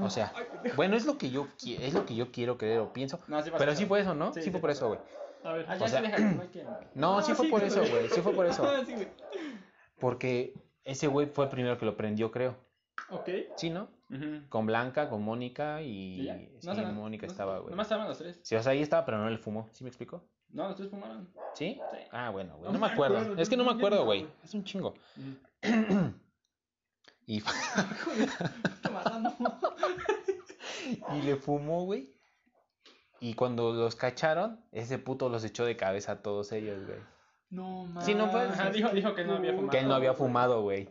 O 0.00 0.10
sea, 0.10 0.32
Ay, 0.34 0.72
bueno, 0.74 0.96
es 0.96 1.04
lo 1.06 1.16
que 1.18 1.30
yo 1.30 1.46
es 1.78 1.94
lo 1.94 2.06
que 2.06 2.16
yo 2.16 2.32
quiero 2.32 2.58
creer 2.58 2.80
o 2.80 2.92
pienso. 2.92 3.20
No, 3.28 3.40
sí 3.42 3.50
pasó 3.50 3.58
Pero 3.58 3.76
sí 3.76 3.84
fue 3.86 4.00
eso, 4.00 4.14
¿no? 4.14 4.32
Sí, 4.32 4.40
Sí, 4.40 4.44
sí 4.46 4.50
fue 4.50 4.60
por 4.60 4.70
eso, 4.70 4.88
güey. 4.88 4.98
A 5.46 5.52
ver. 5.52 5.66
Ya 5.66 5.74
O 5.74 5.78
sea, 5.78 5.88
se 5.88 6.00
deja, 6.02 6.18
no. 6.18 6.42
No, 6.94 7.22
sí 7.22 7.34
fue 7.34 7.48
por 7.48 7.62
eso, 7.62 7.80
güey. 7.80 8.08
Sí 8.08 8.20
fue 8.20 8.32
por 8.32 8.46
eso. 8.46 8.66
Sí. 8.86 8.94
Porque 9.98 10.54
ese 10.84 11.06
güey 11.06 11.26
fue 11.26 11.44
el 11.44 11.50
primero 11.50 11.78
que 11.78 11.86
lo 11.86 11.96
prendió, 11.96 12.30
creo. 12.30 12.56
Ok. 13.10 13.28
Sí, 13.56 13.70
¿no? 13.70 13.88
Con 14.48 14.66
Blanca, 14.66 15.08
con 15.08 15.22
Mónica 15.22 15.82
y. 15.82 16.28
Sí, 16.60 16.66
No 16.66 16.92
Mónica 16.92 17.26
estaba, 17.26 17.58
güey. 17.58 17.70
Nomás 17.70 17.86
estaban 17.86 18.08
los 18.08 18.18
tres. 18.18 18.38
Sí, 18.42 18.54
o 18.54 18.62
sea, 18.62 18.72
ahí 18.72 18.82
estaba, 18.82 19.04
pero 19.04 19.18
no 19.18 19.30
le 19.30 19.38
fumó. 19.38 19.68
¿Sí 19.72 19.84
me 19.84 19.88
explico? 19.88 20.22
No, 20.50 20.68
los 20.68 20.76
tres 20.76 20.90
fumaron. 20.90 21.28
¿Sí? 21.54 21.80
Sí. 21.90 21.98
Ah, 22.12 22.30
bueno, 22.30 22.56
güey. 22.58 22.72
No 22.72 22.78
me 22.78 22.86
acuerdo. 22.86 23.18
acuerdo, 23.18 23.42
Es 23.42 23.48
que 23.48 23.56
no 23.56 23.64
me 23.64 23.72
acuerdo, 23.72 24.04
güey. 24.04 24.26
Es 24.44 24.54
un 24.54 24.64
chingo. 24.64 24.94
Y, 27.28 27.42
y 31.16 31.22
le 31.22 31.36
fumó, 31.36 31.84
güey. 31.84 32.15
Y 33.20 33.34
cuando 33.34 33.72
los 33.72 33.96
cacharon, 33.96 34.60
ese 34.72 34.98
puto 34.98 35.28
los 35.28 35.44
echó 35.44 35.64
de 35.64 35.76
cabeza 35.76 36.12
a 36.12 36.22
todos 36.22 36.52
ellos, 36.52 36.84
güey. 36.86 36.98
No 37.50 37.84
mames. 37.86 38.04
Sí, 38.04 38.14
no 38.14 38.28
fue- 38.28 38.42
Ajá, 38.42 38.70
dijo- 38.70 38.90
dijo 38.90 39.14
que 39.14 39.24
no 39.24 39.36
había 39.36 39.52
fumado. 39.52 39.70
Que 39.70 39.78
él 39.78 39.88
no 39.88 39.94
había 39.94 40.14
fumado, 40.14 40.62
güey. 40.62 40.88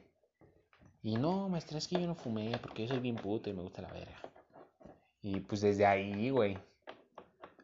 Y 1.04 1.18
no, 1.18 1.50
maestra, 1.50 1.78
es 1.78 1.88
que 1.88 2.00
yo 2.02 2.08
no 2.08 2.16
fumé 2.16 2.58
porque 2.62 2.84
yo 2.84 2.90
soy 2.90 3.00
bien 3.00 3.16
puto 3.16 3.50
y 3.50 3.54
me 3.54 3.62
gusta 3.62 3.82
la 3.84 3.92
verga. 3.92 4.18
Y 5.22 5.40
pues 5.42 5.62
desde 5.62 5.86
ahí, 5.86 6.30
güey. 6.32 6.58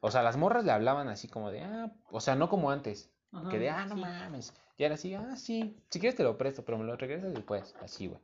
O 0.02 0.12
sea, 0.12 0.22
las 0.24 0.38
morras 0.38 0.64
le 0.66 0.72
hablaban 0.72 1.08
así 1.10 1.28
como 1.28 1.52
de, 1.52 1.62
ah, 1.62 1.92
o 2.12 2.20
sea, 2.22 2.36
no 2.36 2.50
como 2.50 2.70
antes. 2.72 3.10
Ajá, 3.32 3.50
Que 3.50 3.58
de, 3.60 3.70
ah, 3.70 3.86
no 3.86 3.96
sí. 3.96 4.02
mames. 4.02 4.54
Y 4.78 4.84
ahora 4.84 4.98
sí, 4.98 5.14
ah, 5.16 5.36
sí, 5.36 5.76
si 5.90 6.00
quieres 6.00 6.16
te 6.16 6.24
lo 6.24 6.38
presto, 6.38 6.64
pero 6.66 6.78
me 6.78 6.84
lo 6.84 6.96
regresas 6.98 7.34
después. 7.34 7.76
Así, 7.82 8.08
güey. 8.08 8.20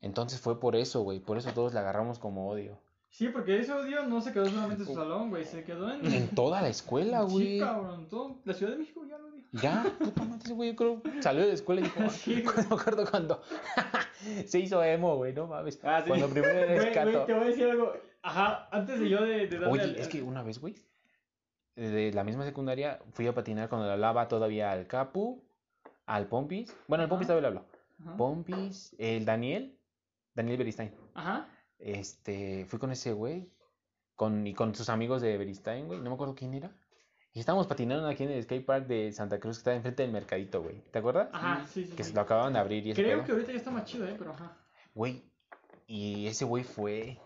Entonces 0.00 0.40
fue 0.40 0.60
por 0.60 0.76
eso, 0.76 1.02
güey. 1.02 1.20
Por 1.20 1.36
eso 1.38 1.52
todos 1.52 1.72
le 1.74 1.80
agarramos 1.80 2.18
como 2.18 2.48
odio. 2.50 2.78
Sí, 3.16 3.28
porque 3.28 3.60
ese 3.60 3.72
odio 3.72 4.02
no 4.06 4.20
se 4.20 4.32
quedó 4.32 4.46
solamente 4.46 4.82
en 4.82 4.88
su 4.88 4.94
salón, 4.96 5.30
güey. 5.30 5.44
Se 5.44 5.62
quedó 5.62 5.88
en. 5.92 6.04
En 6.04 6.28
toda 6.30 6.60
la 6.60 6.68
escuela, 6.68 7.24
Sí, 7.28 7.32
güey. 7.32 7.58
cabrón. 7.60 8.08
Todo... 8.08 8.40
La 8.44 8.52
Ciudad 8.54 8.72
de 8.72 8.78
México 8.78 9.04
ya 9.08 9.18
lo 9.18 9.30
dijo. 9.30 9.46
Ya, 9.52 9.84
puta 10.00 10.24
madre, 10.24 10.52
güey, 10.52 10.70
yo 10.70 10.76
creo, 10.76 11.02
salió 11.22 11.42
de 11.42 11.46
la 11.48 11.54
escuela 11.54 11.80
y 11.80 11.84
dijo, 11.84 12.00
Sí, 12.10 12.42
güey. 12.42 12.56
me 12.68 12.74
acuerdo 12.74 13.08
cuando 13.08 13.40
se 14.46 14.58
hizo 14.58 14.82
emo, 14.82 15.14
güey, 15.16 15.32
no 15.32 15.46
mames. 15.46 15.78
Ah, 15.84 16.00
sí. 16.02 16.08
Cuando 16.08 16.28
primero 16.28 16.54
era 16.58 16.66
Güey, 16.74 16.76
güey, 16.78 16.88
escato. 16.88 17.24
te 17.26 17.34
voy 17.34 17.42
a 17.44 17.46
decir 17.46 17.70
algo. 17.70 17.92
Ajá, 18.22 18.68
antes 18.72 18.98
de 18.98 19.08
yo 19.08 19.22
de, 19.22 19.46
de 19.46 19.58
darle 19.60 19.68
Oye, 19.68 19.82
al- 19.82 19.96
es 19.96 20.08
que 20.08 20.20
una 20.20 20.42
vez, 20.42 20.58
güey, 20.58 20.74
de 21.76 22.10
la 22.12 22.24
misma 22.24 22.44
secundaria, 22.44 22.98
fui 23.12 23.28
a 23.28 23.34
patinar 23.34 23.68
cuando 23.68 23.86
le 23.86 23.92
hablaba 23.92 24.26
todavía 24.26 24.72
al 24.72 24.88
Capu, 24.88 25.40
al 26.06 26.26
Pompis. 26.26 26.74
Bueno, 26.88 27.04
al 27.04 27.08
Pompis 27.08 27.28
todavía 27.28 27.48
le 27.50 27.56
hablo. 27.58 27.68
Ajá. 28.04 28.16
Pompis, 28.16 28.94
el 28.98 29.24
Daniel, 29.24 29.78
Daniel 30.34 30.56
Beristain. 30.58 30.92
Ajá. 31.14 31.48
Este, 31.84 32.64
fui 32.64 32.78
con 32.78 32.90
ese 32.92 33.12
güey, 33.12 33.46
con, 34.16 34.46
y 34.46 34.54
con 34.54 34.74
sus 34.74 34.88
amigos 34.88 35.20
de 35.20 35.36
Beristain, 35.36 35.86
güey, 35.86 36.00
no 36.00 36.08
me 36.08 36.14
acuerdo 36.14 36.34
quién 36.34 36.54
era. 36.54 36.72
Y 37.34 37.40
estábamos 37.40 37.66
patinando 37.66 38.08
aquí 38.08 38.22
en 38.22 38.30
el 38.30 38.42
skate 38.42 38.64
park 38.64 38.86
de 38.86 39.12
Santa 39.12 39.38
Cruz, 39.38 39.56
que 39.56 39.60
está 39.60 39.74
enfrente 39.74 40.02
del 40.02 40.12
mercadito, 40.12 40.62
güey. 40.62 40.80
¿Te 40.90 41.00
acuerdas? 41.00 41.28
Ajá, 41.32 41.66
sí, 41.66 41.84
sí. 41.84 41.92
Que 41.94 42.02
sí. 42.04 42.10
se 42.10 42.14
lo 42.16 42.22
acababan 42.22 42.54
de 42.54 42.58
abrir 42.60 42.86
y 42.86 42.94
Creo 42.94 43.18
pedo. 43.18 43.24
que 43.26 43.32
ahorita 43.32 43.52
ya 43.52 43.58
está 43.58 43.70
más 43.70 43.84
chido, 43.84 44.06
eh, 44.08 44.14
pero 44.16 44.30
ajá. 44.32 44.56
Güey, 44.94 45.22
y 45.86 46.26
ese 46.26 46.44
güey 46.46 46.64
fue 46.64 47.18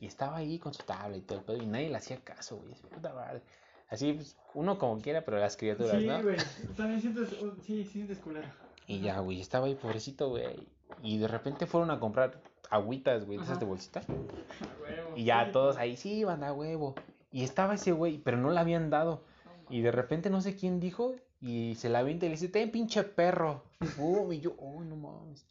y 0.00 0.06
estaba 0.06 0.38
ahí 0.38 0.58
con 0.58 0.74
su 0.74 0.82
tabla 0.82 1.16
y 1.16 1.20
todo 1.20 1.38
el 1.38 1.44
pedo 1.44 1.56
y 1.62 1.66
nadie 1.66 1.88
le 1.90 1.96
hacía 1.96 2.18
caso, 2.24 2.56
güey. 2.56 2.74
puta 2.92 3.12
madre. 3.14 3.42
Así, 3.90 4.14
pues, 4.14 4.36
uno 4.54 4.78
como 4.78 4.98
quiera, 5.00 5.24
pero 5.24 5.38
las 5.38 5.56
criaturas, 5.56 6.00
Sí, 6.00 6.06
¿no? 6.06 6.20
güey. 6.22 6.36
También 6.76 7.00
sientes. 7.00 7.28
Sí, 7.28 7.44
sí 7.62 7.84
sientes 7.84 8.18
culero. 8.18 8.48
Y 8.88 9.00
ya, 9.00 9.20
güey, 9.20 9.40
estaba 9.40 9.66
ahí 9.66 9.74
pobrecito, 9.76 10.30
güey. 10.30 10.66
Y 11.02 11.18
de 11.18 11.28
repente 11.28 11.66
fueron 11.66 11.90
a 11.90 12.00
comprar 12.00 12.40
agüitas, 12.74 13.24
güey, 13.24 13.38
de 13.38 13.44
esas 13.44 13.60
de 13.60 13.66
bolsita. 13.66 14.02
Huevo, 14.08 15.16
Y 15.16 15.24
ya 15.24 15.46
sí, 15.46 15.52
todos 15.52 15.76
ahí, 15.76 15.96
sí, 15.96 16.24
van 16.24 16.44
a 16.44 16.52
huevo. 16.52 16.94
Y 17.30 17.42
estaba 17.42 17.74
ese 17.74 17.92
güey, 17.92 18.18
pero 18.18 18.36
no 18.36 18.50
le 18.50 18.60
habían 18.60 18.90
dado. 18.90 19.22
Y 19.70 19.80
de 19.80 19.90
repente 19.90 20.30
no 20.30 20.40
sé 20.40 20.56
quién 20.56 20.80
dijo 20.80 21.14
y 21.40 21.74
se 21.76 21.88
la 21.88 22.00
avienta 22.00 22.26
y 22.26 22.28
le 22.30 22.34
dice, 22.34 22.48
ten 22.48 22.70
pinche 22.70 23.02
perro. 23.02 23.64
Pum, 23.96 24.32
y 24.32 24.40
yo, 24.40 24.54
oh, 24.58 24.82
no 24.82 24.96
mames. 24.96 25.46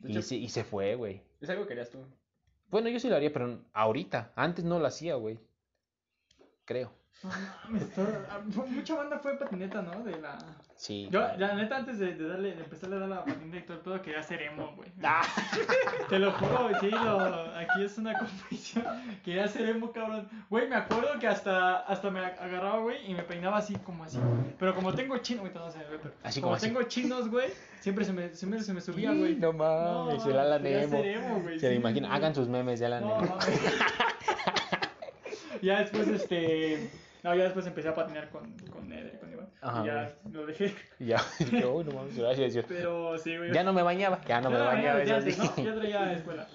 Y 0.00 0.12
hecho, 0.12 0.22
se, 0.22 0.36
y 0.36 0.48
se 0.48 0.64
fue, 0.64 0.94
güey. 0.94 1.22
es 1.40 1.50
algo 1.50 1.66
que 1.66 1.72
harías 1.72 1.90
tú. 1.90 1.98
Bueno, 2.68 2.88
yo 2.88 2.98
sí 2.98 3.08
lo 3.08 3.16
haría, 3.16 3.32
pero 3.32 3.60
ahorita. 3.72 4.32
Antes 4.34 4.64
no 4.64 4.78
lo 4.78 4.86
hacía, 4.86 5.14
güey. 5.14 5.38
Creo. 6.64 6.90
No 7.22 7.30
mames, 7.64 7.82
ah, 8.30 8.40
mucha 8.68 8.94
banda 8.94 9.18
fue 9.18 9.38
patineta, 9.38 9.80
¿no? 9.82 10.04
De 10.04 10.20
la. 10.20 10.38
Sí. 10.76 11.08
Yo, 11.10 11.20
la 11.38 11.54
neta, 11.54 11.78
antes 11.78 11.98
de, 11.98 12.14
de 12.14 12.28
darle, 12.28 12.54
de 12.54 12.62
empezarle 12.62 12.96
a 12.96 12.98
dar 13.00 13.08
la 13.08 13.24
patineta 13.24 13.56
y 13.56 13.62
todo 13.62 13.74
el 13.76 13.80
pedo, 13.82 14.02
quería 14.02 14.22
ser 14.22 14.42
emo, 14.42 14.72
güey. 14.76 14.90
Ah. 15.02 15.22
Te 16.10 16.18
lo 16.18 16.30
juro, 16.32 16.68
sí, 16.80 16.90
lo, 16.90 17.54
aquí 17.56 17.82
es 17.84 17.96
una 17.98 18.18
confesión. 18.18 18.84
Quería 19.24 19.48
ser 19.48 19.68
emo, 19.70 19.90
cabrón. 19.92 20.28
Güey, 20.50 20.68
me 20.68 20.76
acuerdo 20.76 21.18
que 21.18 21.26
hasta, 21.26 21.78
hasta 21.80 22.10
me 22.10 22.20
agarraba, 22.20 22.78
güey, 22.80 23.10
y 23.10 23.14
me 23.14 23.22
peinaba 23.22 23.56
así, 23.58 23.74
como 23.76 24.04
así. 24.04 24.18
Pero 24.58 24.74
como 24.74 24.92
tengo 24.92 25.16
chinos, 25.18 25.40
ahorita 25.44 25.60
no 25.60 25.66
me 25.68 25.84
ve, 25.90 25.98
pero. 26.02 26.14
Así 26.22 26.40
como 26.40 26.50
como 26.50 26.56
así. 26.56 26.66
tengo 26.66 26.82
chinos, 26.82 27.30
güey, 27.30 27.48
siempre 27.80 28.04
se 28.04 28.12
me, 28.12 28.34
siempre 28.34 28.60
se 28.60 28.74
me 28.74 28.80
subía, 28.82 29.12
güey. 29.12 29.36
No 29.36 29.52
mames, 29.54 30.24
el 30.26 30.38
Alan 30.38 30.62
quería 30.62 30.82
Emo. 30.82 31.40
güey, 31.40 31.58
Se 31.58 31.68
le 31.68 31.74
sí, 31.76 31.80
imagina. 31.80 32.08
güey. 32.08 32.18
Hagan 32.18 32.34
sus 32.34 32.46
memes 32.48 32.78
de 32.78 32.86
Alan 32.86 33.02
No, 33.02 33.16
Emo. 33.18 33.26
mames. 33.36 33.60
ya 35.62 35.80
después, 35.80 36.08
este. 36.08 36.90
No, 37.26 37.34
ya 37.34 37.42
después 37.42 37.66
empecé 37.66 37.88
a 37.88 37.94
patinar 37.96 38.30
con, 38.30 38.56
con 38.72 38.92
Eder 38.92 39.18
con 39.18 39.32
Iván. 39.32 39.48
Ajá, 39.60 39.82
y 39.82 39.86
ya 39.86 40.16
lo 40.30 40.46
dejé. 40.46 40.72
Ya, 41.00 41.20
"Uy, 41.68 41.84
no 41.84 41.90
mames, 41.90 42.16
gracias, 42.16 42.52
Dios". 42.54 42.64
Pero 42.68 43.18
sí, 43.18 43.36
güey. 43.36 43.52
Ya 43.52 43.64
no 43.64 43.72
me 43.72 43.82
bañaba, 43.82 44.20
ya 44.28 44.40
no 44.40 44.48
me 44.48 44.60
bañaba. 44.60 45.02
ya 45.02 45.16
antes, 45.16 45.34
sí. 45.34 45.42
¿no? 45.56 45.64
Ya 45.64 45.74
traía 45.74 46.12
escuela. 46.12 46.46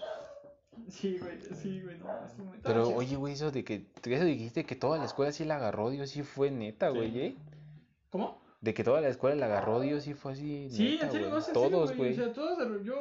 Sí, 0.87 1.17
güey, 1.19 1.37
sí, 1.61 1.81
güey, 1.81 1.97
no. 1.97 2.05
sí, 2.25 2.41
güey, 2.41 2.55
estaba 2.55 2.73
Pero 2.73 2.87
oye, 2.87 3.17
güey, 3.17 3.33
eso 3.33 3.51
de 3.51 3.65
que 3.65 3.85
eso 4.05 4.23
dijiste 4.23 4.65
que 4.65 4.75
toda 4.75 4.97
la 4.97 5.03
escuela 5.03 5.33
sí 5.33 5.43
la 5.43 5.57
agarró 5.57 5.89
Dios, 5.89 6.09
sí 6.09 6.23
fue 6.23 6.51
neta, 6.51 6.87
güey, 6.87 7.19
¿eh? 7.19 7.35
¿Cómo? 8.09 8.40
De 8.61 8.75
que 8.75 8.83
toda 8.83 9.01
la 9.01 9.07
escuela 9.07 9.35
la 9.35 9.45
agarró 9.47 9.79
Dios, 9.79 10.03
sí 10.03 10.13
fue 10.13 10.33
así. 10.33 10.69
Sí, 10.69 10.91
neta, 10.91 11.05
en 11.07 11.11
serio, 11.11 11.29
no 11.31 11.41
sé, 11.41 11.51
Todos, 11.51 11.97
güey. 11.97 12.11
O 12.11 12.15
sea, 12.15 12.31
todos, 12.31 12.83
yo, 12.83 12.95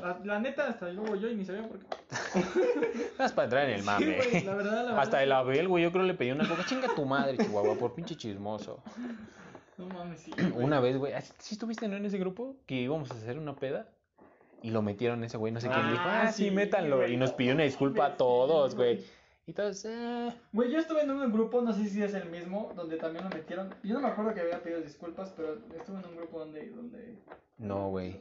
la, 0.00 0.20
la 0.24 0.38
neta, 0.38 0.68
hasta 0.68 0.90
luego 0.92 1.16
yo 1.16 1.28
y 1.28 1.34
ni 1.34 1.44
sabía 1.44 1.66
por 1.66 1.80
qué. 1.80 1.86
Vas 3.18 3.32
para 3.32 3.44
entrar 3.46 3.64
en 3.68 3.74
el 3.74 3.80
Sí, 3.80 3.86
mame. 3.86 4.16
güey, 4.16 4.44
la 4.44 4.54
verdad, 4.54 4.72
la 4.76 4.82
verdad. 4.82 4.98
Hasta 5.00 5.22
el 5.24 5.32
Abel, 5.32 5.66
güey, 5.66 5.82
yo 5.82 5.90
creo 5.90 6.04
le 6.04 6.14
pedí 6.14 6.30
una 6.30 6.48
coca. 6.48 6.64
Chinga 6.66 6.94
tu 6.94 7.04
madre, 7.04 7.36
Chihuahua, 7.36 7.74
por 7.76 7.94
pinche 7.94 8.14
chismoso. 8.16 8.80
No 9.76 9.88
mames, 9.88 10.20
sí. 10.20 10.32
Una 10.54 10.78
vez, 10.78 10.96
güey, 10.96 11.12
¿sí 11.20 11.32
sí 11.38 11.54
estuviste 11.56 11.88
no, 11.88 11.96
en 11.96 12.06
ese 12.06 12.18
grupo? 12.18 12.54
Que 12.66 12.76
íbamos 12.76 13.10
a 13.10 13.14
hacer 13.14 13.38
una 13.38 13.56
peda. 13.56 13.88
Y 14.62 14.70
lo 14.70 14.82
metieron 14.82 15.24
ese 15.24 15.36
güey, 15.36 15.52
no 15.52 15.60
sé 15.60 15.66
quién 15.66 15.80
Ah, 15.84 15.90
dijo, 15.90 16.02
ah, 16.06 16.28
sí, 16.32 16.44
sí, 16.44 16.50
métanlo. 16.52 16.98
güey, 16.98 17.14
Y 17.14 17.16
nos 17.16 17.30
no 17.32 17.36
pidió 17.36 17.54
una 17.54 17.64
disculpa 17.64 18.06
a 18.06 18.16
todos, 18.16 18.70
sí, 18.70 18.76
güey. 18.76 19.04
Y 19.46 19.52
todos, 19.52 19.84
eh. 19.84 20.32
Güey, 20.52 20.70
yo 20.70 20.78
estuve 20.78 21.02
en 21.02 21.10
un 21.10 21.32
grupo, 21.32 21.60
no 21.62 21.72
sé 21.72 21.88
si 21.88 22.02
es 22.02 22.14
el 22.14 22.28
mismo, 22.30 22.72
donde 22.76 22.96
también 22.96 23.24
lo 23.24 23.30
metieron. 23.30 23.74
Yo 23.82 23.94
no 23.94 24.00
me 24.00 24.08
acuerdo 24.08 24.32
que 24.34 24.40
había 24.40 24.62
pedido 24.62 24.80
disculpas, 24.80 25.32
pero 25.36 25.54
estuve 25.76 25.98
en 25.98 26.06
un 26.06 26.16
grupo 26.16 26.38
donde. 26.38 26.70
donde... 26.70 27.18
No, 27.58 27.88
güey. 27.90 28.20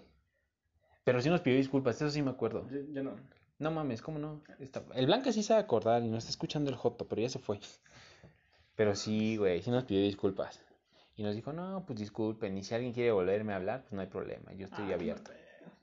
Pero 1.04 1.22
sí 1.22 1.30
nos 1.30 1.42
pidió 1.42 1.58
disculpas, 1.58 1.96
eso 1.98 2.10
sí 2.10 2.22
me 2.22 2.32
acuerdo. 2.32 2.68
Yo, 2.70 2.80
yo 2.92 3.04
no. 3.04 3.16
No 3.60 3.70
mames, 3.70 4.02
¿cómo 4.02 4.18
no? 4.18 4.42
Está- 4.60 4.84
El 4.96 5.06
Blanca 5.06 5.32
sí 5.32 5.44
sabe 5.44 5.62
acordar 5.62 6.02
y 6.04 6.08
no 6.10 6.18
está 6.18 6.32
escuchando 6.32 6.72
el 6.72 6.76
Joto, 6.76 7.08
pero 7.08 7.22
ya 7.22 7.30
se 7.30 7.38
fue. 7.40 7.60
Pero 8.76 8.96
sí, 8.96 9.38
güey, 9.38 9.62
sí 9.62 9.70
nos 9.70 9.84
pidió 9.84 10.02
disculpas. 10.02 10.60
Y 11.16 11.24
nos 11.24 11.36
dijo, 11.36 11.54
no, 11.54 11.84
pues 11.86 12.00
disculpen, 12.00 12.58
y 12.58 12.64
si 12.64 12.74
alguien 12.74 12.94
quiere 12.94 13.12
volverme 13.12 13.54
a 13.54 13.58
hablar, 13.58 13.82
pues 13.82 13.94
no 13.94 14.02
hay 14.02 14.08
problema, 14.08 14.54
yo 14.54 14.66
estoy 14.66 14.92
Ah, 14.92 14.96
abierto. 14.96 15.32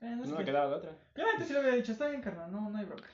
no, 0.01 0.09
eh, 0.09 0.16
no, 0.16 0.22
es 0.24 0.28
No 0.30 0.34
que- 0.36 0.41
me 0.41 0.45
quedaba 0.47 0.70
de 0.70 0.74
otra. 0.76 0.91
Yo 1.16 1.24
antes 1.32 1.47
sí 1.47 1.53
lo 1.53 1.61
había 1.61 1.74
dicho, 1.74 1.93
está 1.93 2.09
bien, 2.09 2.20
carnal, 2.22 2.51
no, 2.51 2.68
no 2.70 2.76
hay 2.78 2.86
bronca. 2.86 3.07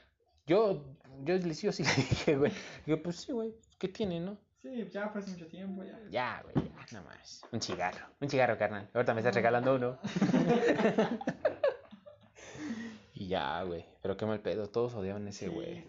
Yo, 0.47 0.83
yo 1.23 1.37
le 1.37 1.55
sí, 1.55 1.71
sí 1.73 1.83
le 1.85 1.95
dije, 1.95 2.37
güey. 2.37 2.53
Digo, 2.87 3.03
pues 3.03 3.17
sí, 3.17 3.33
güey, 3.33 3.55
¿qué 3.79 3.89
tiene, 3.89 4.21
no? 4.21 4.39
Sí, 4.63 4.89
ya 4.91 5.09
fue 5.11 5.21
hace 5.21 5.33
mucho 5.33 5.47
tiempo, 5.47 5.85
ya. 5.85 6.01
Ya, 6.11 6.43
güey, 6.43 6.67
ya, 6.67 6.87
nada 6.93 7.05
más. 7.05 7.43
Un 7.53 7.61
cigarro, 7.61 8.07
un 8.21 8.31
cigarro, 8.31 8.57
carnal. 8.57 8.89
Ahorita 8.95 9.15
me 9.15 9.21
estás 9.21 9.35
regalando 9.35 9.75
uno. 9.75 9.99
y 13.15 13.29
ya, 13.29 13.63
güey. 13.63 13.85
Pero 14.03 14.17
qué 14.17 14.27
mal 14.27 14.41
pedo, 14.41 14.69
todos 14.71 14.95
odiaban 14.95 15.27
a 15.27 15.31
ese 15.31 15.49
güey. 15.49 15.87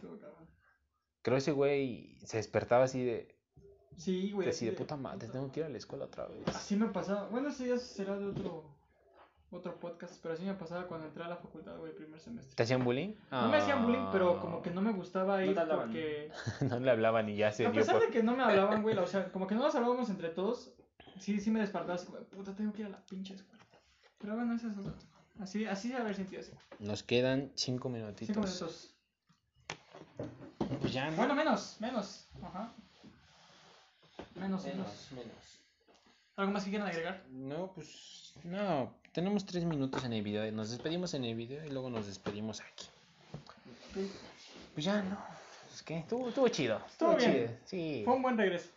Creo 1.21 1.37
ese 1.37 1.53
güey 1.53 2.19
se 2.25 2.37
despertaba 2.37 2.83
así 2.83 3.03
de, 3.03 3.35
Sí, 3.97 4.31
güey. 4.31 4.49
así 4.49 4.65
de 4.65 4.73
puta 4.73 4.97
madre, 4.97 5.29
tengo 5.29 5.51
que 5.51 5.61
ir 5.61 5.65
a 5.65 5.69
la 5.69 5.77
escuela 5.77 6.05
otra 6.05 6.27
vez. 6.27 6.43
Así 6.47 6.75
me 6.75 6.87
pasaba. 6.87 7.27
Bueno, 7.29 7.49
eso 7.49 7.65
ya 7.65 7.77
será 7.77 8.17
de 8.17 8.25
otro 8.25 8.74
otro 9.51 9.79
podcast, 9.79 10.19
pero 10.21 10.33
así 10.33 10.43
me 10.43 10.53
pasaba 10.55 10.85
cuando 10.87 11.07
entré 11.07 11.23
a 11.23 11.27
la 11.29 11.37
facultad, 11.37 11.77
güey, 11.77 11.91
el 11.91 11.95
primer 11.97 12.19
semestre. 12.19 12.53
¿Te 12.55 12.63
hacían 12.63 12.83
bullying? 12.83 13.13
No 13.31 13.47
me 13.49 13.57
hacían 13.57 13.83
bullying, 13.83 14.07
pero 14.11 14.37
Ah. 14.37 14.41
como 14.41 14.61
que 14.61 14.71
no 14.71 14.81
me 14.81 14.91
gustaba 14.91 15.43
ir 15.45 15.55
porque... 15.55 16.31
no 16.61 16.79
le 16.79 16.91
hablaban 16.91 17.29
y 17.29 17.37
ya 17.37 17.51
se 17.51 17.65
A 17.65 17.71
dio 17.71 17.79
pesar 17.81 17.95
por... 17.97 18.05
de 18.05 18.11
que 18.11 18.23
no 18.23 18.35
me 18.35 18.43
hablaban, 18.43 18.81
güey, 18.81 18.97
o 18.97 19.07
sea, 19.07 19.31
como 19.31 19.47
que 19.47 19.55
no 19.55 19.61
nos 19.61 19.75
hablábamos 19.75 20.09
entre 20.09 20.29
todos, 20.29 20.73
sí, 21.19 21.39
sí 21.39 21.51
me 21.51 21.59
despertaba 21.61 21.93
así 21.95 22.07
como, 22.07 22.19
puta, 22.25 22.53
tengo 22.55 22.73
que 22.73 22.81
ir 22.81 22.87
a 22.87 22.89
la 22.91 23.05
pinche 23.05 23.33
escuela. 23.35 23.63
Pero 24.17 24.35
bueno, 24.35 24.55
eso 24.55 24.67
es 24.69 24.77
otro. 24.77 24.93
Así, 25.39 25.65
así 25.65 25.89
de 25.89 25.95
haber 25.97 26.15
sentido 26.15 26.41
así. 26.41 26.51
Nos 26.79 27.03
quedan 27.03 27.51
cinco 27.55 27.89
minutitos. 27.89 28.27
Cinco 28.27 28.41
minutos. 28.47 28.95
Pues 30.81 30.93
ya, 30.93 31.09
¿no? 31.11 31.17
Bueno, 31.17 31.35
menos, 31.35 31.77
menos. 31.79 32.27
Ajá. 32.41 32.73
Menos, 34.35 34.63
menos. 34.65 35.09
menos. 35.11 35.61
¿Algo 36.37 36.51
más 36.51 36.63
que 36.63 36.69
quieran 36.69 36.87
agregar? 36.87 37.23
No, 37.29 37.71
pues 37.73 38.33
no, 38.43 38.93
tenemos 39.15 39.45
tres 39.45 39.63
minutos 39.63 40.03
en 40.03 40.11
el 40.11 40.21
video. 40.21 40.51
Nos 40.51 40.71
despedimos 40.71 41.13
en 41.13 41.23
el 41.23 41.35
video 41.35 41.63
y 41.65 41.69
luego 41.69 41.89
nos 41.89 42.05
despedimos 42.05 42.59
aquí. 42.59 42.85
Pues 44.73 44.85
ya, 44.85 45.01
no. 45.01 45.17
Es 45.73 45.81
que 45.83 45.99
estuvo, 45.99 46.27
estuvo 46.27 46.49
chido. 46.49 46.81
Estuvo, 46.85 47.11
Estuvo 47.13 47.31
bien. 47.31 47.47
chido. 47.47 47.57
Sí. 47.63 48.01
Fue 48.03 48.13
un 48.13 48.21
buen 48.21 48.37
regreso. 48.37 48.69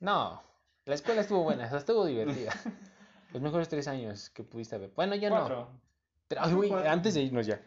No, 0.00 0.42
la 0.84 0.94
escuela 0.94 1.22
estuvo 1.22 1.42
buena, 1.44 1.64
o 1.64 1.70
sea, 1.70 1.78
estuvo 1.78 2.04
divertida. 2.04 2.52
Los 3.32 3.40
mejores 3.40 3.70
tres 3.70 3.88
años 3.88 4.28
que 4.28 4.44
pudiste 4.44 4.74
haber. 4.76 4.90
Bueno, 4.90 5.14
ya 5.14 5.30
no. 5.30 5.68
Pero, 6.28 6.42
ay, 6.44 6.52
güey, 6.52 6.72
antes 6.86 7.14
de 7.14 7.22
irnos 7.22 7.46
ya. 7.46 7.58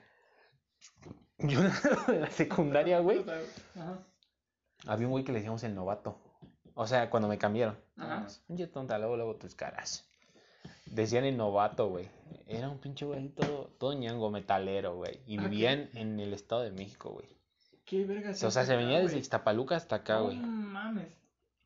Yo 1.39 1.61
en 2.09 2.21
la 2.21 2.29
secundaria, 2.29 2.99
güey, 2.99 3.25
Ajá. 3.75 4.03
había 4.85 5.07
un 5.07 5.11
güey 5.11 5.23
que 5.23 5.31
le 5.31 5.39
decíamos 5.39 5.63
el 5.63 5.73
novato. 5.73 6.19
O 6.75 6.85
sea, 6.85 7.09
cuando 7.09 7.27
me 7.27 7.39
cambiaron. 7.39 7.79
Ajá. 7.97 8.27
Oye, 8.49 8.67
tonta, 8.67 8.99
luego, 8.99 9.17
luego 9.17 9.35
tus 9.35 9.55
caras. 9.55 10.08
Decían 10.91 11.25
el 11.25 11.37
novato, 11.37 11.89
güey. 11.89 12.09
Era 12.47 12.69
un 12.69 12.79
pinche 12.79 13.05
güey 13.05 13.29
todo, 13.29 13.69
todo 13.77 13.93
ñango 13.93 14.29
metalero, 14.31 14.95
güey. 14.95 15.19
Y 15.27 15.37
Ah, 15.37 15.43
vivía 15.47 15.71
en, 15.73 16.19
el 16.19 16.33
Estado 16.33 16.61
de 16.61 16.71
México, 16.71 17.11
güey. 17.11 17.27
Qué 17.85 18.05
verga. 18.05 18.31
O 18.31 18.51
sea, 18.51 18.65
se 18.65 18.75
venía 18.75 18.99
desde 18.99 19.17
Ixtapaluca 19.17 19.75
hasta 19.75 19.97
acá, 19.97 20.15
No 20.17 20.25
güey. 20.25 20.37
mames. 20.37 21.07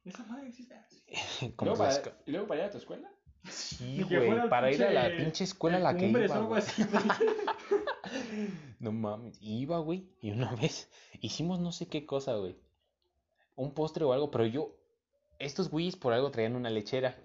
Esa 0.05 0.23
madre 0.25 0.47
existe. 0.49 0.75
Como 1.55 1.71
¿Luego 1.71 1.85
para, 1.85 2.15
¿Y 2.25 2.31
luego 2.31 2.47
para 2.47 2.61
ir 2.61 2.67
a 2.67 2.71
tu 2.71 2.77
escuela? 2.77 3.09
Sí, 3.49 4.03
güey. 4.03 4.49
Para 4.49 4.71
ir 4.71 4.83
a 4.83 4.91
la 4.91 5.09
pinche- 5.09 5.43
escuela 5.43 5.77
a 5.77 5.79
la 5.79 5.95
que 5.97 6.07
iba. 6.07 6.19
algo 6.35 6.55
así. 6.55 6.83
No 8.79 8.91
mames. 8.91 9.37
Iba, 9.41 9.79
güey. 9.79 10.09
Y 10.21 10.31
una 10.31 10.53
vez 10.55 10.89
hicimos 11.21 11.59
no 11.59 11.71
sé 11.71 11.87
qué 11.87 12.05
cosa, 12.05 12.35
güey. 12.35 12.57
Un 13.55 13.73
postre 13.73 14.03
o 14.03 14.13
algo, 14.13 14.29
pero 14.31 14.45
yo. 14.45 14.75
Estos 15.39 15.69
güeyes 15.69 15.95
por 15.95 16.13
algo 16.13 16.31
traían 16.31 16.55
una 16.55 16.69
lechera. 16.69 17.17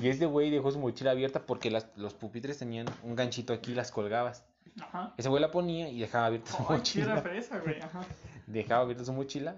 Y 0.00 0.08
este 0.08 0.26
güey 0.26 0.50
dejó 0.50 0.70
su 0.70 0.78
mochila 0.78 1.10
abierta 1.12 1.46
porque 1.46 1.70
las, 1.70 1.86
los 1.96 2.14
pupitres 2.14 2.58
tenían 2.58 2.86
un 3.02 3.16
ganchito 3.16 3.52
aquí, 3.52 3.74
las 3.74 3.90
colgabas. 3.90 4.44
Ajá. 4.80 5.14
Ese 5.16 5.28
güey 5.28 5.40
la 5.40 5.50
ponía 5.50 5.88
y 5.88 6.00
dejaba 6.00 6.26
abierta 6.26 6.50
su 6.50 6.62
era 6.62 6.68
mochila. 6.70 7.22
fresa, 7.22 7.58
güey. 7.58 7.80
Ajá. 7.80 8.00
Dejaba 8.46 8.82
abierta 8.82 9.04
su 9.04 9.12
mochila. 9.12 9.56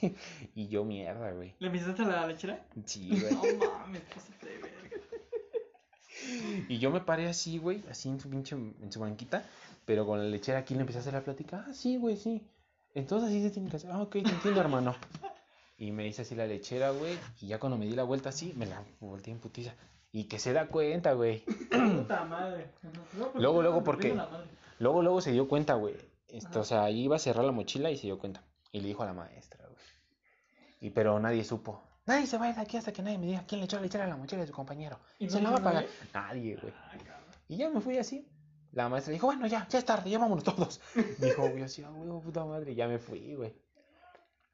y 0.54 0.68
yo, 0.68 0.84
mierda, 0.84 1.32
güey. 1.32 1.54
¿Le 1.58 1.68
a 1.68 2.06
la 2.06 2.26
lechera? 2.26 2.64
Sí, 2.84 3.10
güey. 3.10 3.56
No 3.56 3.72
mames, 3.78 4.02
pásate 4.02 4.46
de 4.46 4.58
verga. 4.58 4.82
Y 6.68 6.78
yo 6.78 6.90
me 6.90 7.00
paré 7.00 7.28
así, 7.28 7.58
güey, 7.58 7.82
así 7.90 8.08
en 8.08 8.20
su 8.20 8.30
pinche, 8.30 8.54
en 8.54 8.92
su 8.92 9.00
banquita, 9.00 9.44
pero 9.84 10.06
con 10.06 10.18
la 10.18 10.24
lechera 10.24 10.60
aquí 10.60 10.74
le 10.74 10.80
empecé 10.80 10.98
a 10.98 11.00
hacer 11.02 11.14
la 11.14 11.22
plática. 11.22 11.64
Ah, 11.68 11.74
sí, 11.74 11.96
güey, 11.96 12.16
sí. 12.16 12.42
Entonces 12.94 13.28
así 13.28 13.42
se 13.42 13.50
tiene 13.50 13.70
que 13.70 13.76
hacer. 13.76 13.90
Ah, 13.90 14.02
ok, 14.02 14.12
te 14.12 14.18
entiendo, 14.18 14.60
hermano. 14.60 14.94
Y 15.76 15.92
me 15.92 16.06
hice 16.06 16.22
así 16.22 16.34
la 16.34 16.46
lechera, 16.46 16.90
güey, 16.90 17.18
y 17.40 17.48
ya 17.48 17.58
cuando 17.58 17.76
me 17.76 17.86
di 17.86 17.92
la 17.92 18.04
vuelta 18.04 18.28
así, 18.28 18.52
me 18.56 18.66
la 18.66 18.82
volteé 19.00 19.32
en 19.32 19.40
putiza. 19.40 19.74
Y 20.12 20.24
que 20.24 20.38
se 20.38 20.52
da 20.52 20.66
cuenta, 20.66 21.14
güey. 21.14 21.40
Puta 21.70 22.24
madre. 22.24 22.70
Ajá. 22.82 22.90
Luego, 23.16 23.32
¿por 23.32 23.42
Luego, 23.42 23.96
qué 23.98 24.14
luego. 24.14 24.30
Luego, 24.78 25.02
luego 25.02 25.20
se 25.20 25.32
dio 25.32 25.48
cuenta, 25.48 25.74
güey. 25.74 25.96
Esto, 26.28 26.60
o 26.60 26.64
sea, 26.64 26.84
ahí 26.84 27.04
iba 27.04 27.16
a 27.16 27.18
cerrar 27.18 27.44
la 27.44 27.52
mochila 27.52 27.90
y 27.90 27.96
se 27.96 28.06
dio 28.06 28.18
cuenta. 28.18 28.42
Y 28.70 28.80
le 28.80 28.88
dijo 28.88 29.02
a 29.02 29.06
la 29.06 29.14
maestra, 29.14 29.66
güey. 29.66 29.80
Y 30.80 30.90
pero 30.90 31.18
nadie 31.18 31.44
supo. 31.44 31.82
Nadie 32.04 32.26
se 32.26 32.36
va 32.36 32.46
a 32.46 32.50
ir 32.50 32.56
de 32.56 32.62
aquí 32.62 32.76
hasta 32.76 32.92
que 32.92 33.02
nadie 33.02 33.18
me 33.18 33.26
diga 33.26 33.44
quién 33.46 33.60
le 33.60 33.66
echó 33.66 33.76
la 33.76 33.82
lechera 33.82 34.04
a 34.04 34.08
la 34.08 34.16
mochila 34.16 34.40
de 34.40 34.48
su 34.48 34.52
compañero. 34.52 34.98
¿Y 35.18 35.26
no 35.26 35.30
se 35.30 35.40
la 35.40 35.50
va 35.50 35.56
a 35.58 35.62
pagar. 35.62 35.86
nadie? 36.12 36.56
Güey. 36.56 36.72
Cabrón. 36.72 37.22
Y 37.48 37.56
ya 37.56 37.70
me 37.70 37.80
fui 37.80 37.96
así. 37.98 38.28
La 38.72 38.88
maestra 38.88 39.12
dijo, 39.12 39.26
bueno, 39.26 39.46
ya, 39.46 39.68
ya 39.68 39.78
es 39.78 39.84
tarde, 39.84 40.08
ya 40.10 40.18
vámonos 40.18 40.44
todos. 40.44 40.80
Dijo, 41.18 41.42
güey, 41.50 41.62
así, 41.62 41.82
ah, 41.82 41.90
güey, 41.90 42.22
puta 42.22 42.44
madre. 42.44 42.72
Y 42.72 42.74
ya 42.74 42.88
me 42.88 42.98
fui, 42.98 43.34
güey. 43.34 43.54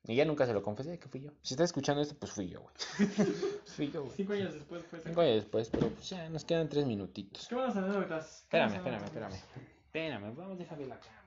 Y 0.05 0.14
ya 0.16 0.24
nunca 0.24 0.46
se 0.46 0.53
lo 0.55 0.62
confesé 0.62 0.99
que 0.99 1.09
fui 1.09 1.20
yo. 1.20 1.32
Si 1.42 1.55
está 1.55 1.64
escuchando 1.64 2.01
esto, 2.03 2.14
pues 2.18 2.32
fui 2.32 2.49
yo, 2.49 2.62
güey. 2.62 2.74
fui 3.66 3.90
yo, 3.90 4.05
güey. 4.05 4.16
Cinco 4.16 4.32
años 4.32 4.55
después 4.55 4.84
fue 4.86 5.01
Cinco 5.01 5.20
años 5.20 5.34
después, 5.36 5.68
pero 5.68 5.88
pues 5.90 6.09
ya 6.09 6.28
nos 6.30 6.44
quedan 6.44 6.68
tres 6.68 6.86
minutitos. 6.86 7.46
¿Qué 7.49 7.55
buenas 7.55 7.76
anécdotas? 7.76 8.46
¿Qué 8.49 8.57
Espérame, 8.59 8.82
buenas 8.82 9.03
espérame, 9.03 9.26
anécdotas? 9.26 9.34
espérame. 9.34 9.68
Espérame, 9.84 10.36
vamos, 10.36 10.59
déjame 10.59 10.78
ver 10.80 10.88
la 10.88 11.01
cámara. 11.01 11.18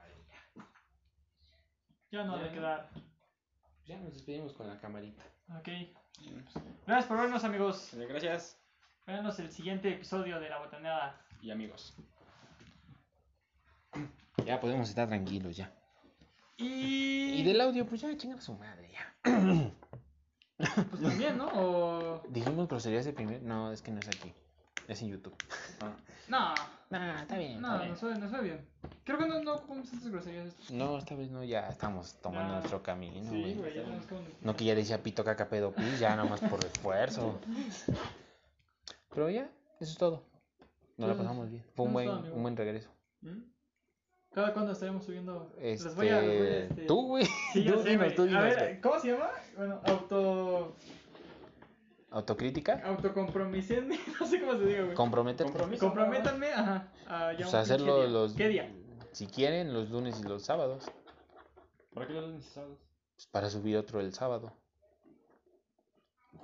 Ya 2.11 2.23
no 2.25 2.35
ha 2.35 2.39
de 2.39 2.45
Ya. 2.45 2.51
quedar. 2.53 2.89
Ya 3.85 3.97
nos 3.99 4.13
despedimos 4.13 4.53
con 4.53 4.67
la 4.67 4.79
camarita. 4.79 5.23
Ok. 5.57 5.67
Gracias 6.85 7.05
por 7.07 7.17
vernos, 7.17 7.43
amigos. 7.43 7.93
Eh, 7.93 8.05
Gracias. 8.07 8.57
Véanos 9.07 9.39
el 9.39 9.51
siguiente 9.51 9.89
episodio 9.93 10.39
de 10.39 10.49
La 10.49 10.59
Botaneada. 10.59 11.19
Y 11.41 11.51
amigos. 11.51 11.95
Ya 14.45 14.59
podemos 14.59 14.89
estar 14.89 15.07
tranquilos, 15.07 15.55
ya. 15.57 15.73
Y... 16.61 17.39
Y 17.39 17.43
del 17.43 17.59
audio, 17.61 17.85
pues 17.85 18.01
ya, 18.01 18.15
chingan 18.17 18.39
a 18.39 18.41
su 18.41 18.53
madre, 18.53 18.91
ya. 18.91 19.13
Pues 20.57 21.01
también, 21.01 21.37
¿no? 21.39 21.47
O... 21.55 22.21
Dijimos 22.29 22.67
groserías 22.67 23.03
de 23.05 23.13
primer. 23.13 23.41
No, 23.41 23.71
es 23.71 23.81
que 23.81 23.89
no 23.91 23.99
es 23.99 24.07
aquí. 24.07 24.31
Es 24.87 25.01
en 25.01 25.09
YouTube. 25.09 25.35
No. 26.29 26.53
Nah, 26.91 27.21
está 27.21 27.37
bien. 27.39 27.59
No, 27.59 27.69
está 27.69 27.77
no 27.79 27.83
bien. 27.85 27.97
suena, 27.97 28.19
no 28.19 28.29
suena 28.29 28.43
bien. 28.43 28.67
Creo 29.03 29.17
que 29.17 29.27
no, 29.27 29.41
no 29.41 29.61
comemos 29.65 29.89
tantas 29.89 30.09
groserías. 30.11 30.53
No, 30.69 30.99
esta 30.99 31.15
vez 31.15 31.31
no, 31.31 31.43
ya 31.43 31.67
estamos 31.67 32.13
tomando 32.21 32.53
nuestro 32.53 32.83
camino, 32.83 33.27
Sí, 33.31 33.55
güey. 33.57 33.73
ya. 33.73 33.83
No 34.41 34.55
que 34.55 34.65
ya 34.65 34.75
decía 34.75 35.01
pito 35.01 35.23
caca 35.23 35.49
pedo 35.49 35.73
pis, 35.73 35.99
ya 35.99 36.15
nada 36.15 36.29
más 36.29 36.41
por 36.41 36.63
esfuerzo. 36.63 37.39
Pero 39.09 39.29
ya, 39.31 39.49
eso 39.79 39.91
es 39.91 39.97
todo. 39.97 40.23
Nos 40.97 41.09
la 41.09 41.15
pasamos 41.15 41.49
bien. 41.49 41.65
Fue 41.75 41.85
un 41.87 41.93
buen, 41.93 42.09
un 42.09 42.41
buen 42.43 42.55
regreso. 42.55 42.91
¿Mm? 43.21 43.41
¿Cada 44.33 44.53
cuándo 44.53 44.71
estaremos 44.71 45.03
subiendo? 45.03 45.51
Este, 45.59 45.85
Les 45.85 45.95
voy 45.95 46.09
a... 46.09 46.21
les 46.21 46.39
voy 46.39 46.47
a, 46.47 46.59
este- 46.59 46.85
Tú, 46.85 47.07
güey. 47.07 47.25
Sí, 47.53 47.65
tú 47.65 47.83
sé, 47.83 47.89
dinos, 47.89 48.19
A 48.35 48.41
ver, 48.41 48.57
güey. 48.59 48.81
¿cómo 48.81 48.99
se 48.99 49.07
llama? 49.11 49.29
Bueno, 49.57 49.81
auto... 49.85 50.75
¿Autocrítica? 52.11 52.81
Autocompromisenme, 52.85 53.97
no 54.19 54.25
sé 54.25 54.39
cómo 54.41 54.57
se 54.57 54.65
diga, 54.65 54.83
güey. 54.83 54.95
Compromiso. 54.95 55.45
Comprométanme, 55.79 56.51
ajá, 56.51 56.91
a 57.07 57.31
ya 57.33 57.45
Pues 57.45 57.53
hacerlo 57.53 58.05
los. 58.07 58.33
¿Qué 58.33 58.49
día? 58.49 58.69
Si 59.13 59.27
quieren, 59.27 59.73
los 59.73 59.89
lunes 59.89 60.19
y 60.19 60.23
los 60.23 60.43
sábados. 60.43 60.91
¿Por 61.93 62.07
qué 62.07 62.13
los 62.13 62.25
lunes 62.27 62.45
y 62.45 62.49
sábados? 62.49 62.79
Pues 63.15 63.27
para 63.27 63.49
subir 63.49 63.77
otro 63.77 64.01
el 64.01 64.13
sábado. 64.13 64.53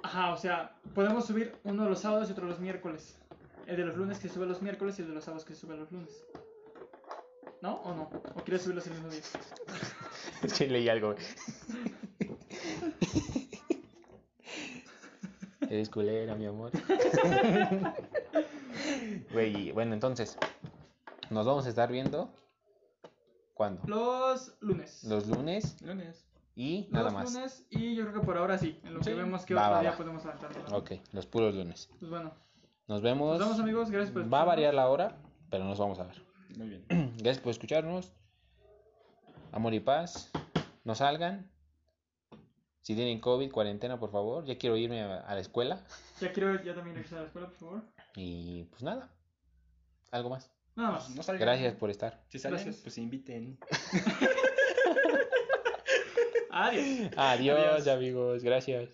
Ajá, 0.03 0.31
o 0.31 0.37
sea, 0.37 0.77
podemos 0.95 1.25
subir 1.25 1.53
uno 1.65 1.87
los 1.89 1.99
sábados 1.99 2.29
y 2.29 2.31
otro 2.31 2.45
los 2.45 2.59
miércoles. 2.59 3.17
El 3.65 3.75
de 3.75 3.83
los 3.85 3.97
lunes 3.97 4.19
que 4.19 4.29
sube 4.29 4.45
los 4.45 4.61
miércoles 4.61 4.97
y 4.99 5.01
el 5.01 5.09
de 5.09 5.15
los 5.15 5.23
sábados 5.25 5.43
que 5.43 5.53
sube 5.53 5.75
los 5.75 5.91
lunes. 5.91 6.25
¿No? 7.61 7.75
¿O 7.81 7.93
no? 7.93 8.03
¿O 8.35 8.43
quieres 8.43 8.61
subirlos 8.63 8.85
el 8.87 8.93
mismo 8.93 9.09
día? 9.09 9.21
Que 10.57 10.67
leí 10.67 10.87
algo, 10.89 11.13
güey. 11.13 11.25
Eres 15.69 15.89
culera, 15.89 16.35
mi 16.35 16.45
amor. 16.45 16.71
Güey, 19.33 19.71
bueno, 19.71 19.93
entonces, 19.93 20.37
nos 21.29 21.45
vamos 21.45 21.65
a 21.65 21.69
estar 21.69 21.91
viendo. 21.91 22.29
¿Cuándo? 23.53 23.81
Los 23.87 24.55
lunes. 24.61 25.03
Los 25.03 25.27
lunes 25.27 25.75
Lunes. 25.81 26.25
y 26.55 26.87
nada 26.91 27.05
Los 27.05 27.13
más. 27.13 27.33
lunes 27.33 27.65
y 27.71 27.95
yo 27.95 28.03
creo 28.07 28.21
que 28.21 28.25
por 28.25 28.37
ahora 28.37 28.57
sí. 28.57 28.79
En 28.83 28.93
lo 28.93 28.99
que 28.99 29.05
Sí. 29.05 29.13
vemos 29.13 29.45
que 29.45 29.53
Va, 29.55 29.67
otro 29.69 29.81
día 29.81 29.97
podemos 29.97 30.23
aventarnos. 30.25 30.71
Ok, 30.73 30.91
los 31.11 31.25
puros 31.25 31.53
lunes. 31.55 31.89
Pues 31.99 32.09
bueno, 32.11 32.31
Nos 32.87 33.01
vemos. 33.01 33.31
nos 33.39 33.47
vemos 33.47 33.59
amigos, 33.59 33.89
gracias 33.91 34.13
por 34.13 34.31
Va 34.31 34.41
a 34.43 34.45
variar 34.45 34.73
la 34.73 34.87
hora, 34.89 35.17
pero 35.49 35.63
nos 35.65 35.79
vamos 35.79 35.99
a 35.99 36.03
ver. 36.03 36.23
Muy 36.57 36.69
bien. 36.69 36.85
Gracias 37.17 37.39
por 37.39 37.51
escucharnos. 37.51 38.11
Amor 39.51 39.73
y 39.73 39.79
paz. 39.79 40.31
No 40.83 40.95
salgan. 40.95 41.49
Si 42.81 42.95
tienen 42.95 43.19
COVID, 43.19 43.51
cuarentena, 43.51 43.99
por 43.99 44.11
favor. 44.11 44.45
Ya 44.45 44.57
quiero 44.57 44.75
irme 44.77 45.01
a, 45.03 45.19
a 45.19 45.35
la 45.35 45.41
escuela. 45.41 45.83
Ya 46.21 46.31
quiero 46.31 46.61
ya 46.63 46.73
también 46.73 46.95
regresar 46.95 47.19
a 47.19 47.21
la 47.21 47.27
escuela, 47.27 47.47
por 47.49 47.57
favor. 47.57 47.83
Y 48.15 48.63
pues 48.65 48.81
nada. 48.83 49.09
¿Algo 50.11 50.29
más? 50.29 50.49
Nada 50.75 50.91
más. 50.91 51.09
No 51.09 51.21
salgan. 51.23 51.41
Gracias 51.41 51.75
por 51.75 51.89
estar. 51.89 52.23
Si 52.29 52.39
salen, 52.39 52.55
Gracias. 52.63 52.81
pues 52.83 52.97
inviten. 52.97 53.59
Adiós. 56.49 57.11
Adiós, 57.17 57.59
Adiós. 57.59 57.87
amigos. 57.87 58.43
Gracias. 58.43 58.89